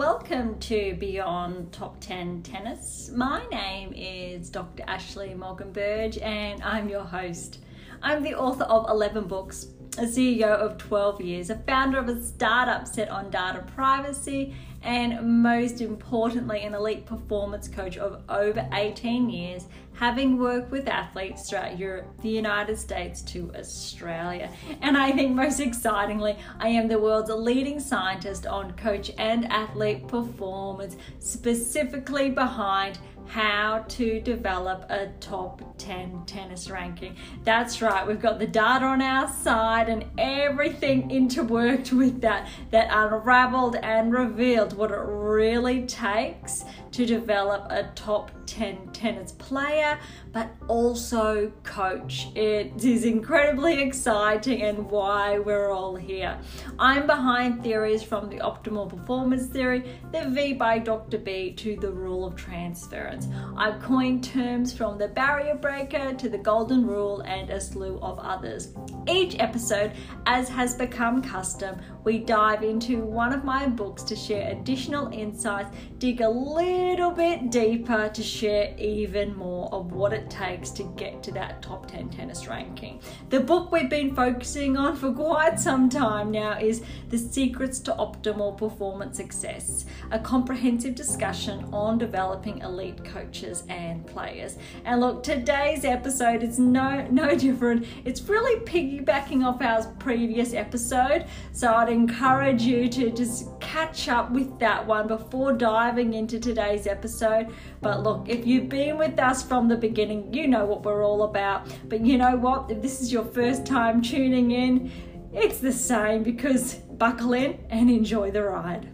Welcome 0.00 0.58
to 0.60 0.94
Beyond 0.94 1.74
Top 1.74 2.00
10 2.00 2.42
Tennis. 2.42 3.10
My 3.14 3.44
name 3.52 3.92
is 3.94 4.48
Dr. 4.48 4.82
Ashley 4.86 5.34
Morgan 5.34 5.72
Burge 5.72 6.16
and 6.16 6.62
I'm 6.62 6.88
your 6.88 7.04
host. 7.04 7.58
I'm 8.02 8.22
the 8.22 8.34
author 8.34 8.64
of 8.64 8.88
11 8.88 9.24
books, 9.24 9.66
a 9.98 10.04
CEO 10.04 10.46
of 10.46 10.78
12 10.78 11.20
years, 11.20 11.50
a 11.50 11.58
founder 11.58 11.98
of 11.98 12.08
a 12.08 12.24
startup 12.24 12.88
set 12.88 13.10
on 13.10 13.28
data 13.28 13.62
privacy, 13.74 14.54
and 14.82 15.42
most 15.42 15.80
importantly, 15.80 16.62
an 16.62 16.74
elite 16.74 17.04
performance 17.04 17.68
coach 17.68 17.98
of 17.98 18.22
over 18.28 18.66
18 18.72 19.28
years, 19.28 19.66
having 19.92 20.38
worked 20.38 20.70
with 20.70 20.88
athletes 20.88 21.50
throughout 21.50 21.78
Europe, 21.78 22.06
the 22.22 22.30
United 22.30 22.78
States 22.78 23.20
to 23.22 23.52
Australia. 23.54 24.50
And 24.80 24.96
I 24.96 25.12
think 25.12 25.34
most 25.34 25.60
excitingly, 25.60 26.36
I 26.58 26.68
am 26.68 26.88
the 26.88 26.98
world's 26.98 27.30
leading 27.30 27.78
scientist 27.78 28.46
on 28.46 28.72
coach 28.72 29.10
and 29.18 29.50
athlete 29.52 30.08
performance, 30.08 30.96
specifically 31.18 32.30
behind 32.30 32.98
how 33.30 33.84
to 33.86 34.20
develop 34.20 34.84
a 34.90 35.06
top 35.20 35.62
10 35.78 36.24
tennis 36.26 36.68
ranking. 36.68 37.14
That's 37.44 37.80
right, 37.80 38.04
we've 38.04 38.20
got 38.20 38.40
the 38.40 38.46
data 38.46 38.84
on 38.84 39.00
our 39.00 39.32
side 39.32 39.88
and 39.88 40.04
everything 40.18 41.08
interworked 41.10 41.92
with 41.92 42.20
that, 42.22 42.48
that 42.72 42.88
unraveled 42.90 43.76
and 43.76 44.12
revealed 44.12 44.76
what 44.76 44.90
it 44.90 44.98
really 44.98 45.86
takes 45.86 46.64
to 46.90 47.06
develop 47.06 47.70
a 47.70 47.84
top 47.94 48.32
10 48.50 48.88
tennis 48.92 49.30
player, 49.32 49.98
but 50.32 50.50
also 50.66 51.52
coach. 51.62 52.26
It 52.34 52.84
is 52.84 53.04
incredibly 53.04 53.80
exciting 53.80 54.62
and 54.62 54.90
why 54.90 55.38
we're 55.38 55.70
all 55.70 55.94
here. 55.94 56.36
I'm 56.78 57.06
behind 57.06 57.62
theories 57.62 58.02
from 58.02 58.28
the 58.28 58.38
optimal 58.38 58.88
performance 58.88 59.46
theory, 59.46 59.84
the 60.10 60.28
V 60.30 60.54
by 60.54 60.80
Dr. 60.80 61.18
B, 61.18 61.52
to 61.52 61.76
the 61.76 61.92
rule 61.92 62.24
of 62.24 62.34
transference. 62.34 63.28
I've 63.56 63.80
coined 63.80 64.24
terms 64.24 64.76
from 64.76 64.98
the 64.98 65.08
barrier 65.08 65.54
breaker 65.54 66.12
to 66.14 66.28
the 66.28 66.38
golden 66.38 66.84
rule 66.84 67.20
and 67.20 67.50
a 67.50 67.60
slew 67.60 68.00
of 68.00 68.18
others. 68.18 68.74
Each 69.08 69.36
episode, 69.38 69.92
as 70.26 70.48
has 70.48 70.74
become 70.74 71.22
custom, 71.22 71.80
we 72.02 72.18
dive 72.18 72.64
into 72.64 73.04
one 73.04 73.32
of 73.32 73.44
my 73.44 73.68
books 73.68 74.02
to 74.04 74.16
share 74.16 74.50
additional 74.50 75.12
insights, 75.12 75.70
dig 75.98 76.20
a 76.20 76.28
little 76.28 77.12
bit 77.12 77.50
deeper 77.50 78.08
to 78.08 78.22
share 78.40 78.74
even 78.78 79.36
more 79.36 79.68
of 79.70 79.92
what 79.92 80.14
it 80.14 80.30
takes 80.30 80.70
to 80.70 80.82
get 80.96 81.22
to 81.22 81.30
that 81.32 81.60
top 81.60 81.86
10 81.90 82.08
tennis 82.08 82.46
ranking. 82.46 82.98
The 83.28 83.40
book 83.40 83.70
we've 83.70 83.90
been 83.90 84.14
focusing 84.14 84.78
on 84.78 84.96
for 84.96 85.12
quite 85.12 85.60
some 85.60 85.90
time 85.90 86.30
now 86.30 86.58
is 86.58 86.82
The 87.10 87.18
Secrets 87.18 87.80
to 87.80 87.92
Optimal 87.92 88.56
Performance 88.56 89.18
Success, 89.18 89.84
a 90.10 90.18
comprehensive 90.18 90.94
discussion 90.94 91.68
on 91.70 91.98
developing 91.98 92.60
elite 92.60 93.04
coaches 93.04 93.64
and 93.68 94.06
players. 94.06 94.56
And 94.86 95.02
look, 95.02 95.22
today's 95.22 95.84
episode 95.84 96.42
is 96.42 96.58
no 96.58 97.06
no 97.10 97.34
different. 97.36 97.86
It's 98.06 98.22
really 98.22 98.64
piggybacking 98.64 99.44
off 99.44 99.60
our 99.60 99.84
previous 99.98 100.54
episode, 100.54 101.26
so 101.52 101.74
I'd 101.74 101.90
encourage 101.90 102.62
you 102.62 102.88
to 102.88 103.10
just 103.10 103.48
catch 103.60 104.08
up 104.08 104.30
with 104.30 104.58
that 104.60 104.86
one 104.86 105.06
before 105.08 105.52
diving 105.52 106.14
into 106.14 106.40
today's 106.40 106.86
episode. 106.86 107.52
But 107.82 108.02
look, 108.02 108.28
if 108.28 108.46
you've 108.46 108.68
been 108.68 108.98
with 108.98 109.18
us 109.18 109.42
from 109.42 109.68
the 109.68 109.76
beginning, 109.76 110.32
you 110.34 110.46
know 110.46 110.66
what 110.66 110.84
we're 110.84 111.04
all 111.04 111.22
about. 111.22 111.66
But 111.88 112.04
you 112.04 112.18
know 112.18 112.36
what? 112.36 112.70
If 112.70 112.82
this 112.82 113.00
is 113.00 113.12
your 113.12 113.24
first 113.24 113.64
time 113.64 114.02
tuning 114.02 114.50
in, 114.50 114.92
it's 115.32 115.58
the 115.58 115.72
same 115.72 116.22
because 116.22 116.74
buckle 116.74 117.32
in 117.32 117.58
and 117.70 117.88
enjoy 117.88 118.30
the 118.30 118.42
ride. 118.42 118.88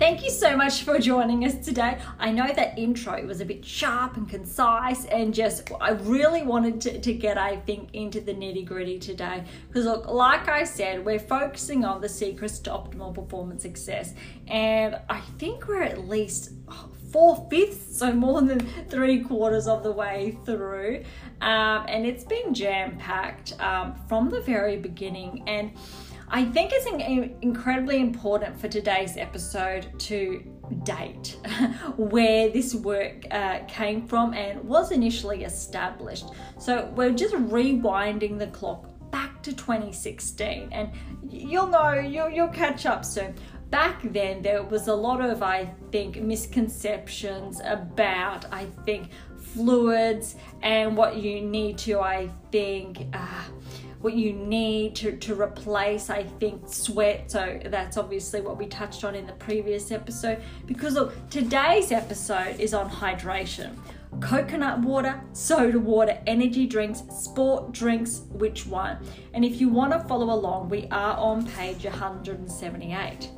Thank 0.00 0.24
you 0.24 0.30
so 0.30 0.56
much 0.56 0.84
for 0.84 0.98
joining 0.98 1.44
us 1.44 1.62
today. 1.62 1.98
I 2.18 2.32
know 2.32 2.50
that 2.50 2.78
intro 2.78 3.22
was 3.26 3.42
a 3.42 3.44
bit 3.44 3.62
sharp 3.62 4.16
and 4.16 4.26
concise, 4.26 5.04
and 5.04 5.34
just 5.34 5.70
I 5.78 5.90
really 5.90 6.42
wanted 6.42 6.80
to, 6.80 6.98
to 6.98 7.12
get, 7.12 7.36
I 7.36 7.56
think, 7.56 7.90
into 7.92 8.22
the 8.22 8.32
nitty 8.32 8.64
gritty 8.64 8.98
today. 8.98 9.44
Because, 9.68 9.84
look, 9.84 10.08
like 10.08 10.48
I 10.48 10.64
said, 10.64 11.04
we're 11.04 11.18
focusing 11.18 11.84
on 11.84 12.00
the 12.00 12.08
secrets 12.08 12.60
to 12.60 12.70
optimal 12.70 13.14
performance 13.14 13.60
success, 13.60 14.14
and 14.48 14.98
I 15.10 15.20
think 15.38 15.68
we're 15.68 15.82
at 15.82 16.08
least 16.08 16.52
four 17.12 17.46
fifths, 17.50 17.98
so 17.98 18.10
more 18.10 18.40
than 18.40 18.60
three 18.88 19.20
quarters 19.20 19.66
of 19.66 19.82
the 19.82 19.92
way 19.92 20.38
through. 20.46 21.04
Um, 21.42 21.84
and 21.88 22.06
it's 22.06 22.24
been 22.24 22.54
jam 22.54 22.96
packed 22.96 23.60
um, 23.60 23.94
from 24.08 24.30
the 24.30 24.40
very 24.40 24.78
beginning. 24.78 25.42
And 25.46 25.72
I 26.32 26.44
think 26.44 26.70
it's 26.72 26.86
incredibly 27.42 27.98
important 27.98 28.60
for 28.60 28.68
today's 28.68 29.16
episode 29.16 29.88
to 29.98 30.40
date 30.84 31.36
where 31.96 32.48
this 32.50 32.72
work 32.72 33.26
uh, 33.32 33.64
came 33.66 34.06
from 34.06 34.34
and 34.34 34.62
was 34.62 34.92
initially 34.92 35.42
established. 35.42 36.26
So 36.56 36.92
we're 36.94 37.10
just 37.10 37.34
rewinding 37.34 38.38
the 38.38 38.46
clock 38.46 39.10
back 39.10 39.42
to 39.42 39.52
2016, 39.52 40.68
and 40.70 40.92
you'll 41.28 41.66
know, 41.66 41.94
you'll, 41.94 42.30
you'll 42.30 42.48
catch 42.48 42.86
up 42.86 43.04
soon. 43.04 43.34
Back 43.70 44.00
then, 44.12 44.40
there 44.40 44.62
was 44.62 44.86
a 44.86 44.94
lot 44.94 45.20
of, 45.20 45.42
I 45.42 45.72
think, 45.90 46.16
misconceptions 46.16 47.60
about, 47.64 48.44
I 48.52 48.66
think, 48.84 49.10
fluids 49.36 50.36
and 50.62 50.96
what 50.96 51.16
you 51.16 51.40
need 51.40 51.78
to, 51.78 51.98
I 51.98 52.30
think, 52.52 53.06
uh, 53.12 53.44
what 54.00 54.14
you 54.14 54.32
need 54.32 54.96
to, 54.96 55.16
to 55.16 55.40
replace, 55.40 56.08
I 56.08 56.24
think, 56.24 56.62
sweat. 56.66 57.30
So 57.30 57.60
that's 57.66 57.96
obviously 57.96 58.40
what 58.40 58.56
we 58.56 58.66
touched 58.66 59.04
on 59.04 59.14
in 59.14 59.26
the 59.26 59.34
previous 59.34 59.90
episode. 59.90 60.42
Because 60.66 60.94
look, 60.94 61.28
today's 61.28 61.92
episode 61.92 62.58
is 62.58 62.74
on 62.74 62.88
hydration 62.88 63.76
coconut 64.20 64.80
water, 64.80 65.20
soda 65.32 65.78
water, 65.78 66.18
energy 66.26 66.66
drinks, 66.66 67.02
sport 67.10 67.72
drinks, 67.72 68.22
which 68.30 68.66
one? 68.66 68.98
And 69.34 69.44
if 69.44 69.60
you 69.60 69.68
want 69.68 69.92
to 69.92 70.00
follow 70.08 70.34
along, 70.34 70.68
we 70.68 70.86
are 70.90 71.16
on 71.16 71.46
page 71.46 71.84
178. 71.84 73.30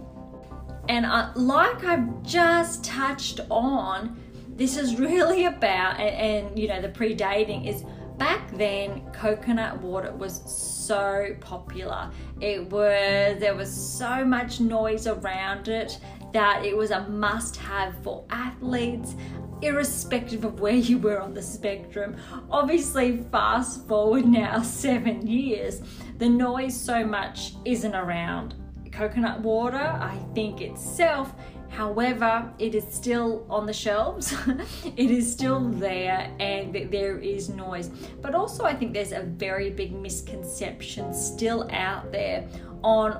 And 0.89 1.07
uh, 1.07 1.31
like 1.37 1.85
I've 1.85 2.23
just 2.23 2.85
touched 2.85 3.41
on, 3.51 4.19
this 4.49 4.77
is 4.77 4.97
really 4.97 5.45
about, 5.45 6.01
and, 6.01 6.49
and 6.49 6.59
you 6.59 6.69
know, 6.69 6.81
the 6.81 6.89
predating 6.89 7.69
is 7.69 7.85
back 8.23 8.49
then 8.53 9.01
coconut 9.11 9.81
water 9.81 10.13
was 10.13 10.43
so 10.47 11.35
popular. 11.41 12.09
It 12.41 12.71
was 12.71 13.41
there 13.41 13.57
was 13.57 13.73
so 13.73 14.25
much 14.25 14.61
noise 14.61 15.09
around 15.09 15.67
it 15.67 15.99
that 16.33 16.65
it 16.65 16.77
was 16.77 16.93
a 16.93 17.09
must 17.09 17.57
have 17.57 18.01
for 18.05 18.25
athletes 18.31 19.17
irrespective 19.61 20.45
of 20.45 20.61
where 20.61 20.81
you 20.91 20.99
were 20.99 21.21
on 21.21 21.35
the 21.35 21.43
spectrum. 21.43 22.15
Obviously 22.49 23.25
fast 23.33 23.89
forward 23.89 24.25
now 24.25 24.63
7 24.87 25.27
years 25.27 25.83
the 26.19 26.29
noise 26.29 26.81
so 26.81 27.05
much 27.05 27.55
isn't 27.65 27.97
around. 27.97 28.55
Coconut 28.93 29.41
water 29.41 29.99
i 30.13 30.17
think 30.35 30.61
itself 30.61 31.33
However, 31.73 32.53
it 32.59 32.75
is 32.75 32.85
still 32.91 33.47
on 33.49 33.65
the 33.65 33.73
shelves, 33.73 34.35
it 34.97 35.11
is 35.11 35.33
still 35.33 35.59
mm. 35.59 35.81
there, 35.81 36.31
and 36.39 36.75
there 36.93 37.19
is 37.19 37.49
noise. 37.49 37.89
But 38.21 38.35
also, 38.35 38.65
I 38.65 38.75
think 38.75 38.93
there's 38.93 39.13
a 39.13 39.23
very 39.23 39.71
big 39.71 39.93
misconception 39.93 41.15
still 41.15 41.71
out 41.73 42.13
there 42.13 42.47
on 42.85 43.13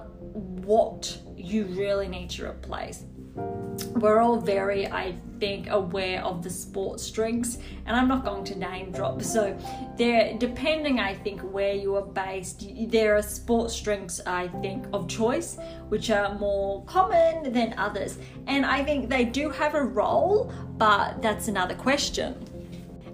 what 0.67 1.19
you 1.35 1.65
really 1.65 2.09
need 2.09 2.29
to 2.31 2.47
replace 2.47 3.05
we're 3.35 4.21
all 4.21 4.37
very, 4.39 4.87
I 4.87 5.15
think, 5.39 5.69
aware 5.71 6.23
of 6.25 6.43
the 6.43 6.51
sports 6.51 7.11
drinks, 7.11 7.59
and 7.87 7.97
I'm 7.97 8.09
not 8.09 8.25
going 8.25 8.45
to 8.45 8.59
name 8.59 8.93
drop. 8.93 9.23
So, 9.23 9.57
there, 9.97 10.37
depending, 10.39 11.01
I 11.01 11.15
think, 11.15 11.41
where 11.41 11.75
you 11.75 11.97
are 11.97 12.03
based, 12.03 12.67
there 12.89 13.17
are 13.17 13.23
sports 13.23 13.81
drinks, 13.81 14.21
I 14.27 14.49
think, 14.61 14.87
of 14.93 15.09
choice, 15.09 15.57
which 15.89 16.11
are 16.11 16.35
more 16.35 16.85
common 16.85 17.53
than 17.53 17.75
others, 17.79 18.19
and 18.47 18.67
I 18.67 18.85
think 18.85 19.09
they 19.09 19.25
do 19.25 19.51
have 19.51 19.75
a 19.75 19.83
role, 19.83 20.53
but 20.77 21.23
that's 21.23 21.49
another 21.49 21.75
question. 21.75 22.35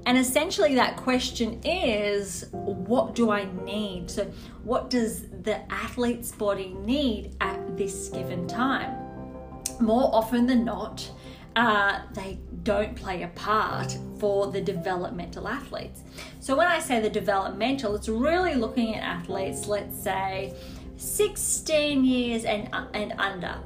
And 0.06 0.17
essentially, 0.17 0.75
that 0.76 0.97
question 0.97 1.61
is 1.65 2.47
what 2.53 3.15
do 3.15 3.31
I 3.31 3.47
need? 3.65 4.11
So, 4.11 4.25
what 4.65 4.88
does 4.88 5.25
the 5.43 5.70
athlete's 5.70 6.32
body 6.32 6.75
need 6.81 7.37
at 7.43 7.76
this 7.76 8.09
given 8.09 8.47
time? 8.47 9.07
More 9.80 10.14
often 10.14 10.46
than 10.46 10.64
not, 10.64 11.10
uh, 11.56 12.00
they 12.14 12.38
don't 12.62 12.94
play 12.94 13.22
a 13.22 13.28
part 13.28 13.98
for 14.19 14.48
the 14.48 14.60
developmental 14.60 15.48
athletes. 15.48 16.02
So 16.40 16.56
when 16.56 16.69
I 16.69 16.78
say 16.78 17.00
the 17.00 17.10
developmental, 17.10 17.96
it's 17.96 18.08
really 18.08 18.54
looking 18.54 18.94
at 18.94 19.02
athletes, 19.02 19.66
let's 19.66 20.00
say 20.00 20.54
16 20.96 22.04
years 22.04 22.44
and, 22.44 22.69
and 22.94 23.12
under. 23.19 23.56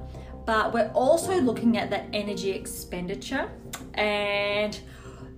But 0.47 0.73
we're 0.73 0.91
also 0.95 1.41
looking 1.41 1.77
at 1.77 1.91
that 1.91 2.07
energy 2.13 2.51
expenditure 2.51 3.51
and 3.95 4.79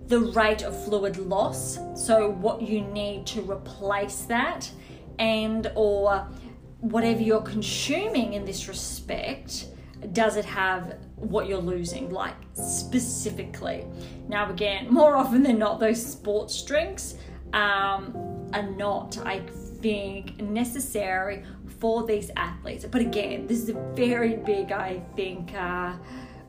the 0.07 0.21
rate 0.21 0.63
of 0.63 0.85
fluid 0.85 1.17
loss. 1.17 1.79
So 1.95 2.31
what 2.31 2.63
you 2.63 2.83
need 2.83 3.27
to 3.27 3.43
replace 3.43 4.23
that 4.23 4.71
and 5.19 5.71
or 5.75 6.27
whatever 6.81 7.21
you're 7.21 7.43
consuming 7.43 8.35
in 8.35 8.45
this 8.45 8.69
respect 8.69 9.67
does 10.13 10.37
it 10.37 10.45
have 10.45 10.99
what 11.17 11.49
you're 11.49 11.59
losing 11.59 12.11
like 12.11 12.37
specifically 12.53 13.85
now 14.29 14.51
again 14.51 14.93
more 14.93 15.17
often 15.17 15.43
than 15.43 15.59
not 15.59 15.81
those 15.81 16.05
sports 16.05 16.63
drinks 16.63 17.15
um, 17.53 18.49
are 18.53 18.71
not 18.77 19.17
i 19.25 19.41
think 19.81 20.41
necessary 20.41 21.43
for 21.79 22.07
these 22.07 22.31
athletes 22.37 22.85
but 22.85 23.01
again 23.01 23.47
this 23.47 23.59
is 23.59 23.69
a 23.71 23.93
very 23.95 24.37
big 24.37 24.73
i 24.73 25.01
think 25.17 25.55
uh, 25.55 25.95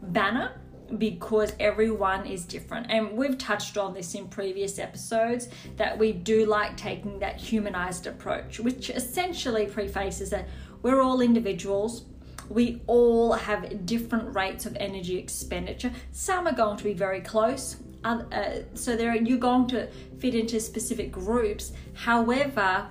banner 0.01 0.51
because 0.97 1.53
everyone 1.59 2.25
is 2.25 2.45
different. 2.45 2.87
And 2.89 3.11
we've 3.13 3.37
touched 3.37 3.77
on 3.77 3.93
this 3.93 4.13
in 4.15 4.27
previous 4.27 4.79
episodes 4.79 5.49
that 5.77 5.97
we 5.97 6.11
do 6.11 6.45
like 6.45 6.77
taking 6.77 7.19
that 7.19 7.37
humanized 7.37 8.07
approach, 8.07 8.59
which 8.59 8.89
essentially 8.89 9.65
prefaces 9.65 10.29
that 10.29 10.47
we're 10.81 11.01
all 11.01 11.21
individuals. 11.21 12.05
We 12.49 12.81
all 12.87 13.33
have 13.33 13.85
different 13.85 14.35
rates 14.35 14.65
of 14.65 14.75
energy 14.79 15.17
expenditure. 15.17 15.91
Some 16.11 16.47
are 16.47 16.53
going 16.53 16.77
to 16.77 16.83
be 16.83 16.93
very 16.93 17.21
close, 17.21 17.77
uh, 18.03 18.59
so 18.75 18.95
there 18.95 19.15
you're 19.15 19.37
going 19.37 19.67
to 19.67 19.87
fit 20.19 20.35
into 20.35 20.59
specific 20.59 21.11
groups. 21.11 21.73
However, 21.93 22.87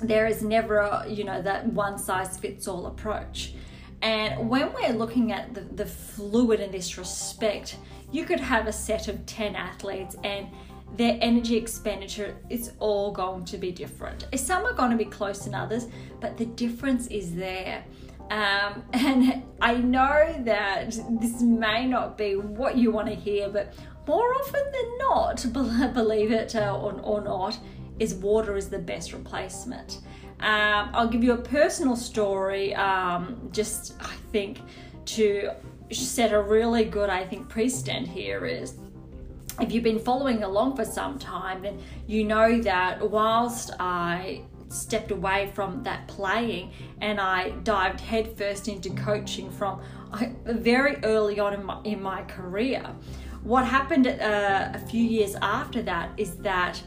there 0.00 0.26
is 0.26 0.42
never 0.42 0.78
a, 0.78 1.06
you 1.08 1.24
know 1.24 1.42
that 1.42 1.66
one 1.66 1.98
size 1.98 2.36
fits 2.38 2.66
all 2.66 2.86
approach. 2.86 3.54
And 4.00 4.50
when 4.50 4.72
we're 4.72 4.92
looking 4.92 5.30
at 5.30 5.54
the, 5.54 5.60
the 5.60 5.86
fluid 5.86 6.58
in 6.58 6.72
this 6.72 6.98
respect, 6.98 7.76
you 8.10 8.24
could 8.24 8.40
have 8.40 8.66
a 8.66 8.72
set 8.72 9.06
of 9.06 9.24
10 9.26 9.54
athletes 9.54 10.16
and 10.24 10.48
their 10.96 11.16
energy 11.20 11.56
expenditure 11.56 12.36
is 12.50 12.72
all 12.78 13.12
going 13.12 13.44
to 13.46 13.56
be 13.56 13.70
different. 13.70 14.26
Some 14.34 14.66
are 14.66 14.74
going 14.74 14.90
to 14.90 14.96
be 14.96 15.06
close 15.06 15.44
than 15.44 15.54
others, 15.54 15.86
but 16.20 16.36
the 16.36 16.44
difference 16.44 17.06
is 17.06 17.34
there. 17.34 17.84
Um, 18.32 18.82
and 18.94 19.42
I 19.60 19.74
know 19.74 20.34
that 20.44 20.90
this 21.20 21.42
may 21.42 21.86
not 21.86 22.16
be 22.16 22.34
what 22.36 22.76
you 22.76 22.90
want 22.90 23.08
to 23.08 23.14
hear, 23.14 23.48
but 23.48 23.74
more 24.06 24.34
often 24.34 24.62
than 24.72 24.98
not, 24.98 25.46
believe 25.94 26.32
it 26.32 26.56
uh, 26.56 26.76
or, 26.76 27.20
not, 27.20 27.58
is 27.98 28.14
water 28.14 28.56
is 28.56 28.68
the 28.68 28.78
best 28.78 29.12
replacement. 29.12 29.98
Um, 30.40 30.90
I'll 30.92 31.08
give 31.08 31.22
you 31.22 31.34
a 31.34 31.42
personal 31.42 31.94
story, 31.94 32.74
um, 32.74 33.48
just 33.52 33.94
I 34.00 34.14
think 34.32 34.60
to 35.04 35.50
set 35.92 36.32
a 36.32 36.42
really 36.42 36.84
good, 36.84 37.10
I 37.10 37.24
think, 37.24 37.48
precedent 37.48 38.08
here 38.08 38.46
is 38.46 38.78
if 39.60 39.70
you've 39.70 39.84
been 39.84 39.98
following 39.98 40.42
along 40.42 40.74
for 40.74 40.84
some 40.84 41.18
time, 41.18 41.62
then 41.62 41.78
you 42.06 42.24
know 42.24 42.60
that 42.62 43.08
whilst 43.08 43.72
I 43.78 44.42
stepped 44.72 45.10
away 45.10 45.50
from 45.54 45.82
that 45.82 46.08
playing 46.08 46.72
and 47.00 47.20
I 47.20 47.50
dived 47.62 48.00
headfirst 48.00 48.68
into 48.68 48.90
coaching 48.90 49.50
from 49.50 49.80
very 50.44 50.96
early 51.04 51.38
on 51.40 51.54
in 51.54 51.64
my, 51.64 51.80
in 51.84 52.02
my 52.02 52.22
career. 52.22 52.84
What 53.42 53.66
happened 53.66 54.06
uh, 54.06 54.70
a 54.74 54.78
few 54.78 55.02
years 55.02 55.34
after 55.42 55.82
that 55.82 56.10
is 56.16 56.36
that 56.38 56.80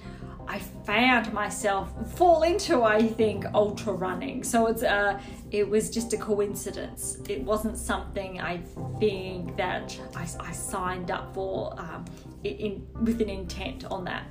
I 0.48 0.60
found 0.86 1.34
myself 1.34 1.92
fall 2.16 2.44
into, 2.44 2.84
I 2.84 3.02
think, 3.02 3.46
ultra 3.54 3.94
running. 3.94 4.44
So 4.44 4.68
it's 4.68 4.84
uh, 4.84 5.20
it 5.52 5.68
was 5.68 5.90
just 5.90 6.14
a 6.14 6.18
coincidence. 6.18 7.18
It 7.28 7.42
wasn't 7.42 7.78
something 7.78 8.40
I 8.40 8.60
think 9.00 9.58
that 9.58 10.00
I, 10.16 10.28
I 10.40 10.52
signed 10.52 11.10
up 11.10 11.34
for 11.34 11.74
um, 11.80 12.06
in, 12.44 12.86
with 13.02 13.22
an 13.22 13.30
intent 13.30 13.86
on 13.86 14.04
that 14.06 14.28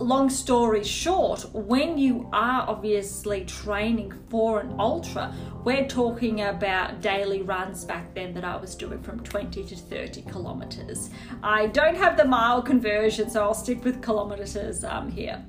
long 0.00 0.30
story 0.30 0.82
short, 0.82 1.44
when 1.52 1.98
you 1.98 2.28
are 2.32 2.64
obviously 2.66 3.44
training 3.44 4.12
for 4.28 4.60
an 4.60 4.74
ultra, 4.78 5.34
we're 5.62 5.86
talking 5.86 6.42
about 6.42 7.00
daily 7.02 7.42
runs 7.42 7.84
back 7.84 8.14
then 8.14 8.32
that 8.34 8.44
I 8.44 8.56
was 8.56 8.74
doing 8.74 9.02
from 9.02 9.20
20 9.20 9.62
to 9.64 9.76
30 9.76 10.22
kilometers. 10.22 11.10
I 11.42 11.66
don't 11.66 11.96
have 11.96 12.16
the 12.16 12.24
mile 12.24 12.62
conversion, 12.62 13.28
so 13.28 13.42
I'll 13.42 13.54
stick 13.54 13.84
with 13.84 14.02
kilometers 14.02 14.84
um, 14.84 15.10
here. 15.10 15.44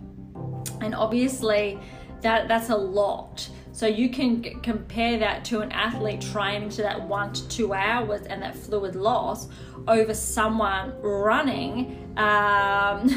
And 0.82 0.94
obviously, 0.96 1.80
that 2.22 2.48
that's 2.48 2.70
a 2.70 2.76
lot. 2.76 3.50
So 3.74 3.88
you 3.88 4.10
can 4.10 4.60
compare 4.62 5.18
that 5.20 5.46
to 5.46 5.62
an 5.62 5.72
athlete 5.72 6.22
training 6.22 6.70
to 6.72 6.82
that 6.82 7.02
one 7.02 7.32
to 7.34 7.48
two 7.48 7.74
hours 7.74 8.28
and 8.28 8.42
that 8.42 8.56
fluid 8.56 8.96
loss 8.96 9.48
over 9.88 10.14
someone 10.14 10.94
running 11.02 12.14
um, 12.18 13.10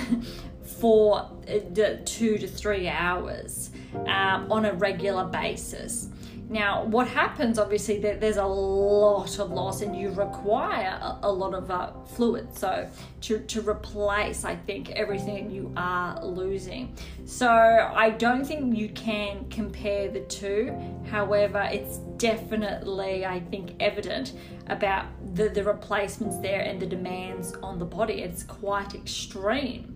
for 0.65 1.31
uh, 1.49 1.97
two 2.05 2.39
to 2.39 2.47
three 2.49 2.89
hours 2.89 3.71
um, 4.07 4.51
on 4.51 4.65
a 4.65 4.73
regular 4.73 5.25
basis. 5.25 6.09
Now, 6.49 6.85
what 6.85 7.09
happens 7.09 7.59
obviously 7.59 7.99
that 8.01 8.21
there's 8.21 8.37
a 8.37 8.45
lot 8.45 9.39
of 9.39 9.51
loss 9.51 9.81
and 9.81 9.97
you 9.97 10.11
require 10.11 11.19
a, 11.23 11.33
lot 11.33 11.55
of 11.55 11.71
uh, 11.71 11.93
fluid. 12.15 12.57
So 12.57 12.89
to, 13.23 13.39
to 13.39 13.63
replace, 13.63 14.45
I 14.45 14.55
think, 14.55 14.91
everything 14.91 15.51
you 15.51 15.73
are 15.77 16.23
losing. 16.25 16.95
So 17.25 17.49
I 17.49 18.11
don't 18.11 18.45
think 18.45 18.77
you 18.77 18.91
can 18.91 19.49
compare 19.49 20.11
the 20.11 20.21
two. 20.21 20.75
However, 21.11 21.67
it's 21.73 21.97
definitely, 22.19 23.25
I 23.25 23.41
think, 23.41 23.77
evident 23.81 24.35
about 24.67 25.07
the, 25.35 25.49
the 25.49 25.65
replacements 25.65 26.39
there 26.39 26.61
and 26.61 26.81
the 26.81 26.87
demands 26.87 27.55
on 27.63 27.79
the 27.79 27.87
body. 27.87 28.23
It's 28.23 28.43
quite 28.43 28.95
extreme. 28.95 29.94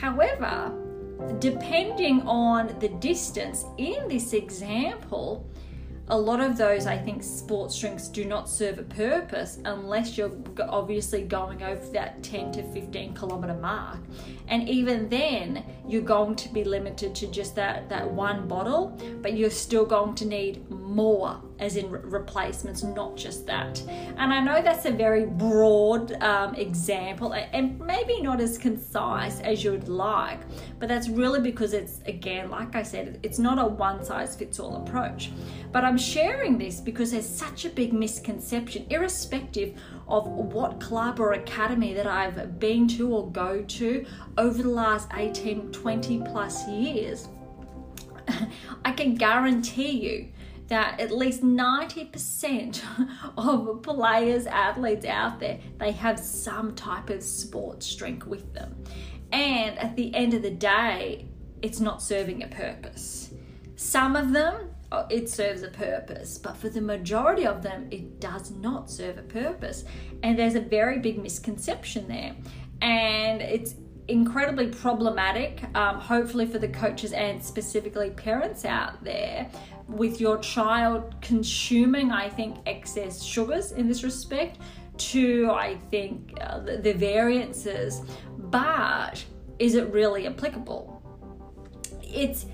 However, 0.00 0.72
depending 1.40 2.22
on 2.22 2.74
the 2.78 2.88
distance 2.88 3.66
in 3.76 4.08
this 4.08 4.32
example, 4.32 5.46
a 6.08 6.18
lot 6.18 6.40
of 6.40 6.56
those 6.56 6.86
I 6.86 6.96
think 6.96 7.22
sports 7.22 7.78
drinks 7.78 8.08
do 8.08 8.24
not 8.24 8.48
serve 8.48 8.78
a 8.78 8.82
purpose 8.82 9.58
unless 9.66 10.16
you're 10.16 10.32
obviously 10.68 11.22
going 11.22 11.62
over 11.62 11.84
that 11.92 12.22
10 12.22 12.50
to 12.52 12.62
15 12.62 13.12
kilometer 13.14 13.54
mark. 13.54 14.00
And 14.48 14.68
even 14.70 15.08
then, 15.10 15.64
you're 15.86 16.00
going 16.00 16.34
to 16.36 16.48
be 16.48 16.64
limited 16.64 17.14
to 17.16 17.26
just 17.26 17.54
that, 17.56 17.90
that 17.90 18.10
one 18.10 18.48
bottle, 18.48 18.98
but 19.20 19.34
you're 19.36 19.50
still 19.50 19.84
going 19.84 20.14
to 20.16 20.24
need 20.24 20.68
more, 20.70 21.40
as 21.60 21.76
in 21.76 21.90
re- 21.90 22.00
replacements, 22.02 22.82
not 22.82 23.16
just 23.16 23.46
that. 23.46 23.80
And 24.16 24.32
I 24.32 24.40
know 24.40 24.62
that's 24.62 24.86
a 24.86 24.90
very 24.90 25.26
broad 25.26 26.12
um, 26.22 26.54
example 26.54 27.32
and 27.34 27.78
maybe 27.78 28.20
not 28.20 28.40
as 28.40 28.58
concise 28.58 29.40
as 29.40 29.62
you 29.62 29.70
would 29.72 29.88
like, 29.88 30.40
but 30.78 30.88
that's 30.88 31.08
really 31.08 31.40
because 31.40 31.74
it's, 31.74 32.00
again, 32.06 32.50
like 32.50 32.74
I 32.74 32.82
said, 32.82 33.20
it's 33.22 33.38
not 33.38 33.58
a 33.58 33.66
one 33.66 34.02
size 34.04 34.34
fits 34.34 34.58
all 34.58 34.76
approach. 34.76 35.30
But 35.70 35.84
I'm 35.84 35.98
sharing 35.98 36.58
this 36.58 36.80
because 36.80 37.12
there's 37.12 37.28
such 37.28 37.64
a 37.66 37.70
big 37.70 37.92
misconception, 37.92 38.86
irrespective 38.90 39.78
of 40.08 40.26
what 40.26 40.80
club 40.80 41.20
or 41.20 41.34
academy 41.34 41.92
that 41.94 42.06
I've 42.06 42.58
been 42.58 42.88
to 42.88 43.14
or 43.14 43.30
go 43.30 43.62
to 43.62 44.06
over 44.38 44.62
the 44.62 44.70
last 44.70 45.08
18, 45.14 45.70
20 45.70 46.22
plus 46.24 46.66
years. 46.66 47.28
I 48.84 48.92
can 48.92 49.14
guarantee 49.14 49.90
you 49.90 50.28
that 50.70 50.98
at 51.00 51.10
least 51.10 51.42
90% 51.42 52.82
of 53.36 53.82
players, 53.82 54.46
athletes 54.46 55.04
out 55.04 55.38
there, 55.38 55.58
they 55.78 55.92
have 55.92 56.18
some 56.18 56.74
type 56.74 57.10
of 57.10 57.22
sports 57.22 57.94
drink 57.94 58.24
with 58.24 58.54
them. 58.54 58.74
And 59.32 59.78
at 59.78 59.96
the 59.96 60.14
end 60.14 60.32
of 60.32 60.42
the 60.42 60.50
day, 60.50 61.28
it's 61.60 61.80
not 61.80 62.00
serving 62.00 62.42
a 62.42 62.48
purpose. 62.48 63.32
Some 63.76 64.16
of 64.16 64.32
them 64.32 64.70
uh, 64.92 65.06
it 65.08 65.28
serves 65.28 65.62
a 65.62 65.68
purpose, 65.68 66.36
but 66.38 66.56
for 66.56 66.68
the 66.68 66.80
majority 66.80 67.46
of 67.46 67.62
them, 67.62 67.86
it 67.90 68.20
does 68.20 68.50
not 68.50 68.90
serve 68.90 69.18
a 69.18 69.22
purpose. 69.22 69.84
And 70.22 70.38
there's 70.38 70.56
a 70.56 70.60
very 70.60 70.98
big 70.98 71.22
misconception 71.22 72.08
there. 72.08 72.34
And 72.82 73.40
it's 73.40 73.76
incredibly 74.08 74.66
problematic, 74.66 75.62
um, 75.76 76.00
hopefully, 76.00 76.46
for 76.46 76.58
the 76.58 76.68
coaches 76.68 77.12
and 77.12 77.42
specifically 77.42 78.10
parents 78.10 78.64
out 78.64 79.04
there 79.04 79.48
with 79.90 80.20
your 80.20 80.38
child 80.38 81.14
consuming, 81.20 82.10
I 82.10 82.28
think, 82.28 82.56
excess 82.66 83.22
sugars 83.22 83.72
in 83.72 83.88
this 83.88 84.02
respect, 84.04 84.58
to, 84.98 85.50
I 85.50 85.76
think, 85.90 86.34
uh, 86.40 86.60
the, 86.60 86.76
the 86.76 86.92
variances. 86.92 88.02
But 88.38 89.24
is 89.58 89.74
it 89.74 89.92
really 89.92 90.26
applicable? 90.26 91.02
It's 92.02 92.46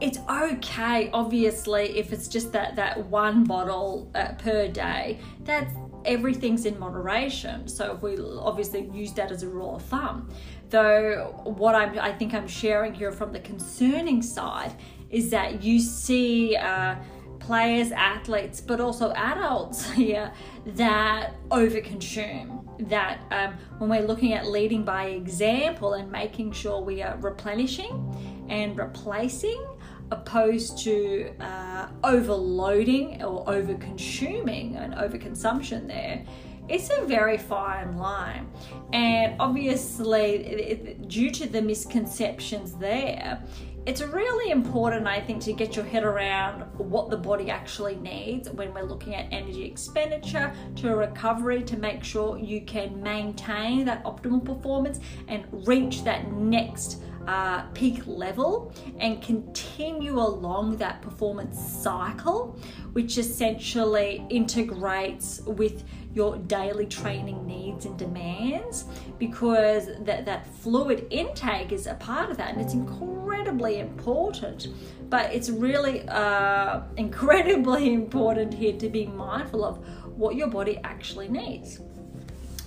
it's 0.00 0.18
okay 0.30 1.10
obviously 1.12 1.98
if 1.98 2.12
it's 2.12 2.28
just 2.28 2.52
that 2.52 2.76
that 2.76 3.04
one 3.06 3.42
bottle 3.42 4.08
uh, 4.14 4.28
per 4.38 4.68
day 4.68 5.18
that's 5.42 5.74
everything's 6.04 6.64
in 6.64 6.78
moderation. 6.78 7.68
So 7.68 7.94
if 7.94 8.02
we 8.02 8.16
obviously 8.18 8.88
use 8.92 9.12
that 9.14 9.30
as 9.30 9.42
a 9.42 9.48
rule 9.48 9.76
of 9.76 9.82
thumb, 9.82 10.30
though 10.70 11.42
what 11.44 11.74
I'm, 11.74 11.98
I 11.98 12.12
think 12.12 12.34
I'm 12.34 12.48
sharing 12.48 12.94
here 12.94 13.12
from 13.12 13.32
the 13.32 13.40
concerning 13.40 14.22
side 14.22 14.74
is 15.10 15.30
that 15.30 15.62
you 15.62 15.80
see 15.80 16.56
uh, 16.56 16.96
players, 17.38 17.92
athletes, 17.92 18.60
but 18.60 18.80
also 18.80 19.12
adults 19.12 19.90
here 19.92 20.32
that 20.66 21.34
overconsume. 21.50 22.64
That 22.88 23.20
um, 23.32 23.54
when 23.78 23.90
we're 23.90 24.06
looking 24.06 24.34
at 24.34 24.46
leading 24.46 24.84
by 24.84 25.06
example 25.06 25.94
and 25.94 26.12
making 26.12 26.52
sure 26.52 26.80
we 26.80 27.02
are 27.02 27.16
replenishing 27.16 28.46
and 28.48 28.78
replacing 28.78 29.66
opposed 30.10 30.78
to 30.78 31.32
uh, 31.40 31.88
overloading 32.04 33.22
or 33.22 33.48
over 33.48 33.74
consuming 33.74 34.76
and 34.76 34.94
overconsumption 34.94 35.86
there 35.86 36.24
it's 36.68 36.90
a 36.90 37.04
very 37.04 37.38
fine 37.38 37.96
line 37.96 38.48
and 38.92 39.34
obviously 39.40 40.36
it, 40.36 41.08
due 41.08 41.30
to 41.30 41.48
the 41.48 41.60
misconceptions 41.60 42.74
there 42.74 43.42
it's 43.88 44.02
really 44.02 44.50
important 44.50 45.06
i 45.06 45.18
think 45.18 45.42
to 45.42 45.50
get 45.50 45.74
your 45.74 45.84
head 45.84 46.04
around 46.04 46.60
what 46.76 47.08
the 47.08 47.16
body 47.16 47.50
actually 47.50 47.96
needs 47.96 48.50
when 48.50 48.74
we're 48.74 48.84
looking 48.84 49.14
at 49.14 49.26
energy 49.32 49.64
expenditure 49.64 50.52
to 50.76 50.94
recovery 50.94 51.62
to 51.62 51.74
make 51.78 52.04
sure 52.04 52.36
you 52.36 52.60
can 52.60 53.02
maintain 53.02 53.86
that 53.86 54.04
optimal 54.04 54.44
performance 54.44 55.00
and 55.28 55.46
reach 55.66 56.04
that 56.04 56.30
next 56.30 57.00
uh, 57.28 57.60
peak 57.74 58.00
level 58.06 58.72
and 59.00 59.22
continue 59.22 60.18
along 60.18 60.78
that 60.78 61.02
performance 61.02 61.60
cycle, 61.60 62.58
which 62.94 63.18
essentially 63.18 64.24
integrates 64.30 65.42
with 65.42 65.84
your 66.14 66.38
daily 66.38 66.86
training 66.86 67.46
needs 67.46 67.84
and 67.84 67.98
demands 67.98 68.86
because 69.18 69.90
that, 70.00 70.24
that 70.24 70.46
fluid 70.46 71.06
intake 71.10 71.70
is 71.70 71.86
a 71.86 71.94
part 71.96 72.30
of 72.30 72.38
that 72.38 72.52
and 72.52 72.62
it's 72.62 72.72
incredibly 72.72 73.78
important. 73.78 74.68
But 75.10 75.34
it's 75.34 75.50
really 75.50 76.08
uh, 76.08 76.80
incredibly 76.96 77.92
important 77.92 78.54
here 78.54 78.78
to 78.78 78.88
be 78.88 79.04
mindful 79.04 79.66
of 79.66 79.86
what 80.16 80.34
your 80.34 80.48
body 80.48 80.80
actually 80.82 81.28
needs. 81.28 81.78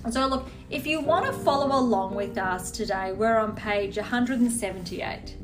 So, 0.09 0.25
look, 0.27 0.47
if 0.69 0.87
you 0.87 0.99
want 0.99 1.25
to 1.27 1.31
follow 1.31 1.77
along 1.77 2.15
with 2.15 2.37
us 2.37 2.71
today, 2.71 3.11
we're 3.11 3.37
on 3.37 3.55
page 3.55 3.97
178. 3.97 5.37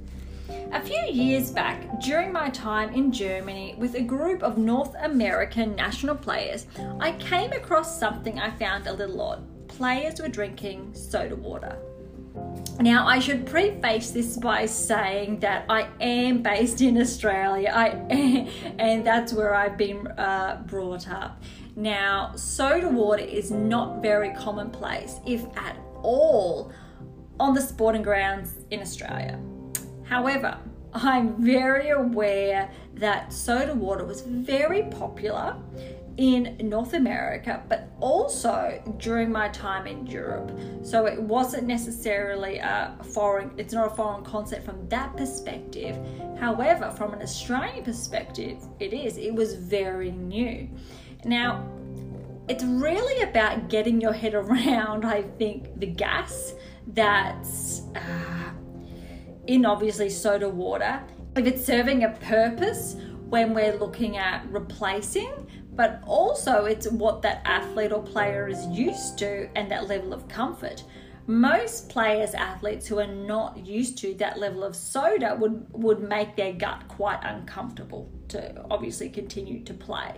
A 0.72 0.82
few 0.82 1.02
years 1.12 1.52
back, 1.52 2.02
during 2.02 2.32
my 2.32 2.50
time 2.50 2.94
in 2.94 3.12
Germany 3.12 3.76
with 3.78 3.96
a 3.96 4.02
group 4.02 4.42
of 4.42 4.58
North 4.58 4.96
American 5.02 5.76
national 5.76 6.16
players, 6.16 6.66
I 7.00 7.12
came 7.14 7.52
across 7.52 8.00
something 8.00 8.40
I 8.40 8.50
found 8.52 8.88
a 8.88 8.94
little 8.94 9.22
odd. 9.22 9.68
Players 9.68 10.20
were 10.20 10.28
drinking 10.28 10.94
soda 10.94 11.36
water. 11.36 11.78
Now, 12.80 13.08
I 13.08 13.20
should 13.20 13.46
preface 13.46 14.12
this 14.12 14.38
by 14.38 14.66
saying 14.66 15.40
that 15.40 15.66
I 15.70 15.88
am 16.00 16.42
based 16.42 16.82
in 16.82 17.00
Australia, 17.00 17.72
I 17.74 17.88
am, 17.90 18.48
and 18.80 19.06
that's 19.06 19.34
where 19.34 19.56
I've 19.56 19.78
been 19.78 20.08
uh, 20.08 20.64
brought 20.66 21.10
up. 21.10 21.42
Now, 21.77 22.31
soda 22.36 22.89
water 22.89 23.22
is 23.22 23.51
not 23.51 24.01
very 24.01 24.31
commonplace, 24.34 25.19
if 25.27 25.46
at 25.55 25.77
all, 26.01 26.72
on 27.39 27.53
the 27.53 27.62
sporting 27.62 28.01
grounds 28.01 28.55
in 28.72 28.81
Australia. 28.81 29.39
However, 30.03 30.57
I'm 30.93 31.39
very 31.39 31.89
aware 31.89 32.72
that 32.96 33.31
soda 33.31 33.75
water 33.75 34.03
was 34.03 34.22
very 34.22 34.84
popular 34.89 35.55
in 36.17 36.57
North 36.63 36.96
America, 36.96 37.62
but 37.69 37.89
also 38.00 38.81
during 38.98 39.31
my 39.31 39.50
time 39.50 39.86
in 39.86 40.07
Europe. 40.07 40.51
So 40.81 41.05
it 41.05 41.22
wasn't 41.22 41.67
necessarily 41.67 42.57
a 42.57 42.98
foreign, 43.13 43.51
it's 43.57 43.75
not 43.75 43.91
a 43.91 43.96
foreign 43.96 44.24
concept 44.24 44.65
from 44.65 44.89
that 44.89 45.15
perspective. 45.15 45.96
However, 46.39 46.89
from 46.89 47.13
an 47.13 47.22
Australian 47.22 47.84
perspective, 47.84 48.57
it 48.79 48.93
is. 48.93 49.19
It 49.19 49.36
was 49.36 49.53
very 49.53 50.10
new. 50.10 50.67
Now, 51.27 51.67
it's 52.48 52.63
really 52.63 53.22
about 53.22 53.67
getting 53.67 54.00
your 54.00 54.13
head 54.13 54.34
around, 54.34 55.05
I 55.05 55.24
think, 55.24 55.77
the 55.79 55.88
gas 55.88 56.53
that's 56.88 57.81
uh, 57.96 58.51
in 59.46 59.65
obviously 59.65 60.10
soda 60.10 60.48
water. 60.48 61.03
If 61.36 61.46
it's 61.46 61.65
serving 61.65 62.05
a 62.05 62.10
purpose 62.10 62.96
when 63.29 63.53
we're 63.53 63.77
looking 63.77 64.15
at 64.15 64.50
replacing, 64.50 65.34
but 65.74 66.01
also 66.07 66.65
it's 66.65 66.89
what 66.89 67.22
that 67.24 67.41
athlete 67.43 67.91
or 67.91 68.01
player 68.01 68.48
is 68.48 68.65
used 68.67 69.17
to 69.19 69.50
and 69.55 69.69
that 69.69 69.88
level 69.88 70.13
of 70.13 70.27
comfort. 70.29 70.84
Most 71.29 71.89
players, 71.89 72.34
athletes 72.34 72.88
who 72.88 73.00
are 73.00 73.07
not 73.07 73.65
used 73.65 73.98
to 74.00 74.13
that 74.15 74.39
level 74.39 74.63
of 74.63 74.75
soda 74.75 75.36
would, 75.38 75.65
would 75.74 76.00
make 76.00 76.38
their 76.38 76.53
gut 76.53 76.88
quite 76.88 77.19
uncomfortable 77.22 78.10
to 78.29 78.65
obviously 78.72 79.10
continue 79.10 79.62
to 79.65 79.74
play. 79.74 80.15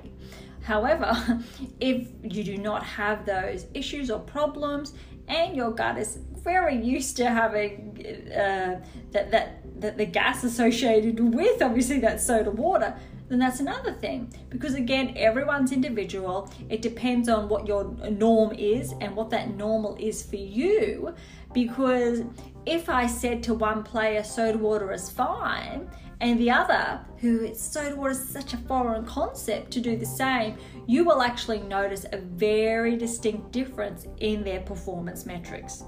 However, 0.61 1.43
if 1.79 2.09
you 2.21 2.43
do 2.43 2.57
not 2.57 2.83
have 2.83 3.25
those 3.25 3.65
issues 3.73 4.11
or 4.11 4.19
problems 4.19 4.93
and 5.27 5.55
your 5.55 5.71
gut 5.71 5.97
is 5.97 6.19
very 6.43 6.75
used 6.75 7.17
to 7.17 7.25
having 7.25 7.97
uh, 8.31 8.79
that, 9.11 9.31
that, 9.31 9.81
that 9.81 9.97
the 9.97 10.05
gas 10.05 10.43
associated 10.51 11.33
with 11.33 11.61
obviously 11.61 11.99
that 11.99 12.21
soda 12.21 12.51
water, 12.51 12.95
then 13.29 13.39
that's 13.39 13.59
another 13.59 13.93
thing. 13.93 14.33
Because 14.49 14.73
again, 14.73 15.13
everyone's 15.15 15.71
individual. 15.71 16.51
It 16.69 16.81
depends 16.81 17.29
on 17.29 17.47
what 17.47 17.67
your 17.67 17.85
norm 18.09 18.53
is 18.53 18.93
and 18.99 19.15
what 19.15 19.29
that 19.29 19.55
normal 19.55 19.95
is 19.99 20.23
for 20.23 20.35
you. 20.35 21.13
Because 21.53 22.23
if 22.65 22.89
I 22.89 23.07
said 23.07 23.41
to 23.43 23.53
one 23.53 23.83
player 23.83 24.23
soda 24.23 24.57
water 24.57 24.91
is 24.91 25.09
fine, 25.09 25.89
and 26.21 26.37
the 26.37 26.51
other, 26.51 26.99
who 27.17 27.55
soda 27.55 27.95
water 27.95 28.11
is 28.11 28.27
such 28.27 28.53
a 28.53 28.57
foreign 28.57 29.05
concept, 29.05 29.71
to 29.71 29.79
do 29.79 29.95
the 29.95 30.05
same, 30.05 30.57
you 30.85 31.05
will 31.05 31.21
actually 31.21 31.61
notice 31.61 32.05
a 32.11 32.17
very 32.17 32.97
distinct 32.97 33.51
difference 33.51 34.05
in 34.19 34.43
their 34.43 34.59
performance 34.59 35.25
metrics. 35.25 35.83